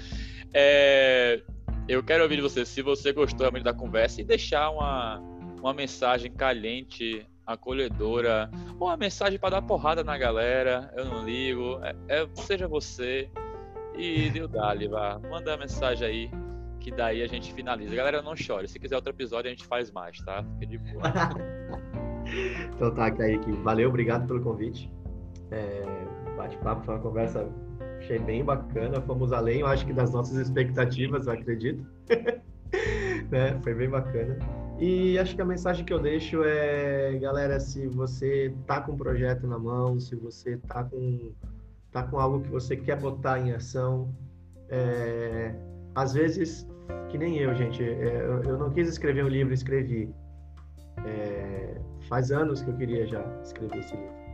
É, 0.53 1.43
eu 1.89 2.03
quero 2.03 2.23
ouvir 2.23 2.37
de 2.37 2.43
você 2.43 2.65
se 2.65 2.83
você 2.83 3.13
gostou 3.13 3.41
realmente 3.41 3.65
da 3.65 3.75
conversa 3.75 4.21
e 4.21 4.25
deixar 4.25 4.71
uma, 4.71 5.19
uma 5.61 5.73
mensagem 5.73 6.31
caliente, 6.33 7.27
acolhedora, 7.47 8.51
ou 8.79 8.89
uma 8.89 8.97
mensagem 8.97 9.39
para 9.39 9.61
dar 9.61 9.63
porrada 9.63 10.03
na 10.03 10.19
galera. 10.19 10.93
Eu 10.97 11.05
não 11.05 11.25
ligo. 11.25 11.81
É, 11.83 12.23
é 12.23 12.29
seja 12.35 12.69
você 12.69 13.31
e 13.97 14.31
deu 14.31 14.47
dali, 14.47 14.89
vá. 14.89 15.19
Manda 15.19 15.55
a 15.55 15.57
mensagem 15.57 16.07
aí 16.07 16.31
que 16.81 16.91
daí 16.91 17.23
a 17.23 17.27
gente 17.27 17.53
finaliza. 17.53 17.95
Galera, 17.95 18.23
não 18.23 18.37
chore. 18.37 18.69
Se 18.69 18.79
quiser 18.79 18.97
outro 18.97 19.13
episódio, 19.13 19.49
a 19.49 19.55
gente 19.55 19.67
faz 19.67 19.91
mais, 19.91 20.19
tá? 20.19 20.45
Fica 20.59 20.67
de 20.67 20.79
boa. 20.79 21.03
então 22.75 22.95
tá, 22.95 23.11
Kaique. 23.11 23.53
Valeu, 23.63 23.89
obrigado 23.89 24.27
pelo 24.27 24.41
convite. 24.41 24.91
É, 25.51 25.85
Bate-papo, 26.37 26.85
foi 26.85 26.95
uma 26.95 27.01
conversa 27.01 27.49
Achei 27.99 28.19
bem 28.19 28.45
bacana, 28.45 29.01
fomos 29.01 29.33
além, 29.33 29.61
eu 29.61 29.67
acho 29.67 29.87
que 29.87 29.93
das 29.93 30.13
nossas 30.13 30.37
expectativas, 30.37 31.27
eu 31.27 31.33
acredito. 31.33 31.85
né? 33.31 33.59
Foi 33.63 33.75
bem 33.75 33.89
bacana. 33.89 34.39
E 34.79 35.19
acho 35.19 35.35
que 35.35 35.43
a 35.43 35.45
mensagem 35.45 35.85
que 35.85 35.93
eu 35.93 35.99
deixo 35.99 36.45
é, 36.45 37.19
galera, 37.19 37.59
se 37.59 37.87
você 37.89 38.55
tá 38.67 38.81
com 38.81 38.93
um 38.93 38.97
projeto 38.97 39.47
na 39.47 39.59
mão, 39.59 39.99
se 39.99 40.15
você 40.15 40.59
tá 40.69 40.85
com, 40.85 41.33
tá 41.91 42.03
com 42.03 42.19
algo 42.19 42.43
que 42.43 42.49
você 42.49 42.77
quer 42.77 43.01
botar 43.01 43.41
em 43.41 43.53
ação, 43.53 44.15
é, 44.69 45.55
às 45.95 46.13
vezes, 46.13 46.69
que 47.09 47.17
nem 47.17 47.39
eu, 47.39 47.55
gente, 47.55 47.83
é, 47.83 48.25
eu 48.45 48.59
não 48.59 48.71
quis 48.71 48.89
escrever 48.89 49.25
um 49.25 49.29
livro, 49.29 49.55
escrevi. 49.55 50.15
É, 51.05 51.81
faz 52.09 52.31
anos 52.31 52.63
que 52.63 52.71
eu 52.71 52.77
queria 52.77 53.07
já 53.07 53.23
escrever 53.43 53.79
esse 53.79 53.97
livro 53.97 54.27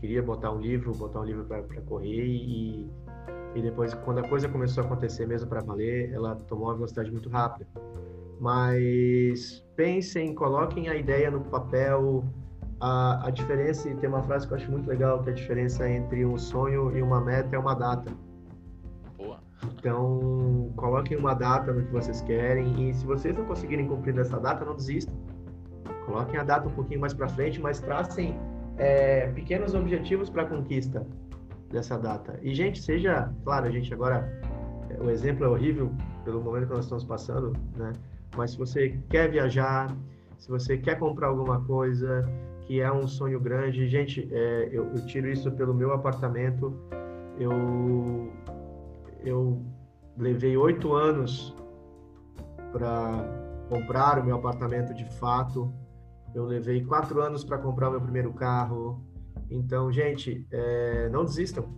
queria 0.00 0.22
botar 0.22 0.52
um 0.52 0.58
livro, 0.58 0.92
botar 0.94 1.20
um 1.20 1.24
livro 1.24 1.44
para 1.44 1.62
correr 1.82 2.24
e, 2.24 2.90
e 3.54 3.62
depois, 3.62 3.92
quando 3.94 4.18
a 4.18 4.28
coisa 4.28 4.48
começou 4.48 4.82
a 4.82 4.86
acontecer 4.86 5.26
mesmo 5.26 5.48
para 5.48 5.60
valer, 5.60 6.12
ela 6.12 6.36
tomou 6.46 6.68
uma 6.68 6.74
velocidade 6.74 7.10
muito 7.10 7.28
rápida. 7.28 7.68
Mas 8.40 9.64
pensem, 9.74 10.34
coloquem 10.34 10.88
a 10.88 10.94
ideia 10.94 11.30
no 11.30 11.40
papel. 11.40 12.24
A, 12.80 13.26
a 13.26 13.30
diferença, 13.30 13.88
e 13.88 13.96
tem 13.96 14.08
uma 14.08 14.22
frase 14.22 14.46
que 14.46 14.52
eu 14.52 14.56
acho 14.56 14.70
muito 14.70 14.88
legal, 14.88 15.20
que 15.24 15.30
a 15.30 15.32
diferença 15.32 15.90
entre 15.90 16.24
um 16.24 16.38
sonho 16.38 16.96
e 16.96 17.02
uma 17.02 17.20
meta 17.20 17.56
é 17.56 17.58
uma 17.58 17.74
data. 17.74 18.12
Boa. 19.16 19.40
Então, 19.76 20.72
coloquem 20.76 21.16
uma 21.16 21.34
data 21.34 21.72
no 21.72 21.84
que 21.84 21.92
vocês 21.92 22.20
querem 22.22 22.88
e 22.88 22.94
se 22.94 23.04
vocês 23.04 23.36
não 23.36 23.44
conseguirem 23.46 23.88
cumprir 23.88 24.16
essa 24.16 24.38
data, 24.38 24.64
não 24.64 24.76
desistam. 24.76 25.12
Coloquem 26.08 26.40
a 26.40 26.42
data 26.42 26.66
um 26.66 26.72
pouquinho 26.72 27.00
mais 27.00 27.12
para 27.12 27.28
frente, 27.28 27.60
mas 27.60 27.80
tracem 27.80 28.34
é, 28.78 29.26
pequenos 29.32 29.74
objetivos 29.74 30.30
para 30.30 30.42
a 30.42 30.46
conquista 30.46 31.06
dessa 31.70 31.98
data. 31.98 32.38
E, 32.42 32.54
gente, 32.54 32.80
seja, 32.80 33.30
claro, 33.44 33.66
a 33.66 33.70
gente 33.70 33.92
agora, 33.92 34.26
é, 34.88 35.02
o 35.02 35.10
exemplo 35.10 35.44
é 35.44 35.48
horrível 35.48 35.92
pelo 36.24 36.40
momento 36.40 36.66
que 36.66 36.72
nós 36.72 36.84
estamos 36.84 37.04
passando, 37.04 37.52
né? 37.76 37.92
Mas 38.34 38.52
se 38.52 38.58
você 38.58 38.98
quer 39.10 39.30
viajar, 39.30 39.94
se 40.38 40.48
você 40.48 40.78
quer 40.78 40.98
comprar 40.98 41.28
alguma 41.28 41.60
coisa 41.64 42.24
que 42.62 42.80
é 42.80 42.90
um 42.90 43.06
sonho 43.06 43.38
grande, 43.38 43.86
gente, 43.86 44.26
é, 44.32 44.70
eu, 44.72 44.86
eu 44.86 45.04
tiro 45.04 45.28
isso 45.28 45.52
pelo 45.52 45.74
meu 45.74 45.92
apartamento. 45.92 46.74
Eu, 47.38 48.32
eu 49.22 49.62
levei 50.16 50.56
oito 50.56 50.94
anos 50.94 51.54
para 52.72 53.12
comprar 53.68 54.18
o 54.18 54.24
meu 54.24 54.36
apartamento 54.36 54.94
de 54.94 55.04
fato 55.18 55.70
eu 56.38 56.44
levei 56.44 56.84
quatro 56.84 57.20
anos 57.20 57.42
para 57.42 57.58
comprar 57.58 57.90
meu 57.90 58.00
primeiro 58.00 58.32
carro. 58.32 59.02
Então, 59.50 59.90
gente, 59.90 60.46
é, 60.52 61.08
não 61.10 61.24
desistam. 61.24 61.68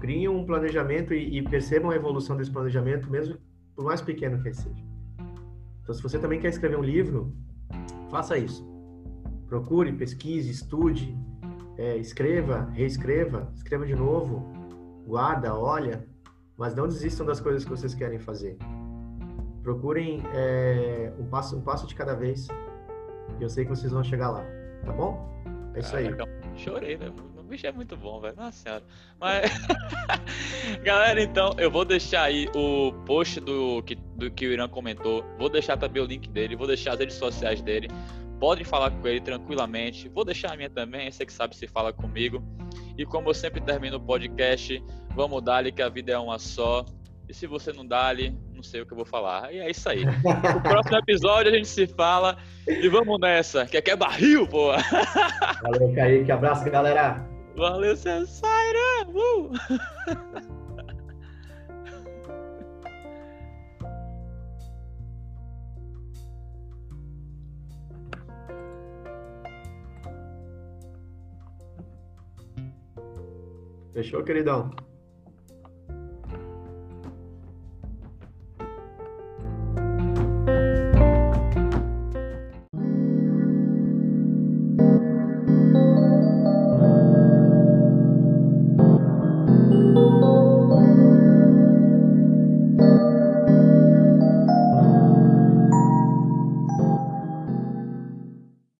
Criem 0.00 0.28
um 0.28 0.44
planejamento 0.44 1.14
e, 1.14 1.38
e, 1.38 1.42
percebam 1.42 1.90
a 1.90 1.96
evolução 1.96 2.36
desse 2.36 2.50
planejamento, 2.50 3.10
mesmo 3.10 3.38
por 3.74 3.84
mais 3.84 4.02
pequeno 4.02 4.42
que 4.42 4.52
seja. 4.52 4.84
Então, 5.82 5.94
se 5.94 6.02
você 6.02 6.18
também 6.18 6.38
quer 6.38 6.48
escrever 6.48 6.78
um 6.78 6.82
livro, 6.82 7.34
faça 8.10 8.36
isso. 8.36 8.68
Procure, 9.46 9.92
pesquise, 9.92 10.50
estude, 10.50 11.16
é, 11.78 11.96
escreva, 11.96 12.68
reescreva, 12.72 13.50
escreva 13.54 13.86
de 13.86 13.94
novo, 13.94 14.46
guarda, 15.06 15.54
olha, 15.54 16.06
mas 16.56 16.74
não 16.74 16.86
desistam 16.86 17.24
das 17.24 17.40
coisas 17.40 17.64
que 17.64 17.70
vocês 17.70 17.94
querem 17.94 18.18
fazer. 18.18 18.58
Procurem 19.62 20.22
é, 20.34 21.12
um, 21.18 21.26
passo, 21.26 21.56
um 21.56 21.62
passo 21.62 21.86
de 21.86 21.94
cada 21.94 22.14
vez 22.14 22.46
eu 23.40 23.48
sei 23.48 23.64
que 23.64 23.70
vocês 23.70 23.92
vão 23.92 24.04
chegar 24.04 24.30
lá, 24.30 24.44
tá 24.84 24.92
bom? 24.92 25.30
É 25.74 25.80
isso 25.80 25.96
aí. 25.96 26.06
chorei, 26.56 26.96
né? 26.96 27.10
O 27.38 27.42
bicho 27.42 27.66
é 27.66 27.72
muito 27.72 27.96
bom, 27.96 28.20
velho. 28.20 28.36
Nossa 28.36 28.52
senhora. 28.52 28.82
Mas. 29.18 29.50
Galera, 30.82 31.22
então, 31.22 31.54
eu 31.58 31.70
vou 31.70 31.84
deixar 31.84 32.24
aí 32.24 32.48
o 32.54 32.92
post 33.06 33.40
do 33.40 33.82
que, 33.82 33.94
do 33.94 34.30
que 34.30 34.46
o 34.46 34.52
Irã 34.52 34.68
comentou. 34.68 35.24
Vou 35.38 35.48
deixar 35.48 35.76
também 35.76 36.02
o 36.02 36.06
link 36.06 36.28
dele, 36.28 36.56
vou 36.56 36.66
deixar 36.66 36.92
as 36.92 36.98
redes 36.98 37.16
sociais 37.16 37.62
dele. 37.62 37.88
Podem 38.38 38.64
falar 38.64 38.90
com 38.90 39.06
ele 39.06 39.20
tranquilamente. 39.20 40.08
Vou 40.08 40.24
deixar 40.24 40.52
a 40.52 40.56
minha 40.56 40.70
também, 40.70 41.10
você 41.10 41.24
que 41.24 41.32
sabe 41.32 41.56
se 41.56 41.66
fala 41.66 41.92
comigo. 41.92 42.42
E 42.96 43.04
como 43.04 43.30
eu 43.30 43.34
sempre 43.34 43.60
termino 43.60 43.96
o 43.96 44.00
podcast, 44.00 44.82
vamos 45.14 45.42
dar-lhe 45.42 45.72
que 45.72 45.82
a 45.82 45.88
vida 45.88 46.12
é 46.12 46.18
uma 46.18 46.38
só. 46.38 46.84
E 47.28 47.34
se 47.34 47.46
você 47.46 47.72
não 47.72 47.86
dá 47.86 48.06
ali, 48.06 48.36
não 48.60 48.62
sei 48.62 48.82
o 48.82 48.86
que 48.86 48.92
eu 48.92 48.96
vou 48.96 49.06
falar. 49.06 49.52
E 49.52 49.58
é 49.58 49.70
isso 49.70 49.88
aí. 49.88 50.04
No 50.04 50.60
próximo 50.62 50.98
episódio 50.98 51.50
a 51.50 51.54
gente 51.54 51.68
se 51.68 51.86
fala 51.86 52.36
e 52.66 52.88
vamos 52.88 53.18
nessa, 53.18 53.64
que 53.64 53.76
aqui 53.78 53.90
é 53.90 53.96
barril, 53.96 54.46
pô. 54.46 54.72
Valeu, 55.62 55.94
Kaique. 55.94 56.30
Abraço, 56.30 56.70
galera. 56.70 57.26
Valeu, 57.56 57.96
Sensaira. 57.96 59.06
Uh! 59.08 59.50
Fechou, 73.94 74.22
queridão? 74.22 74.70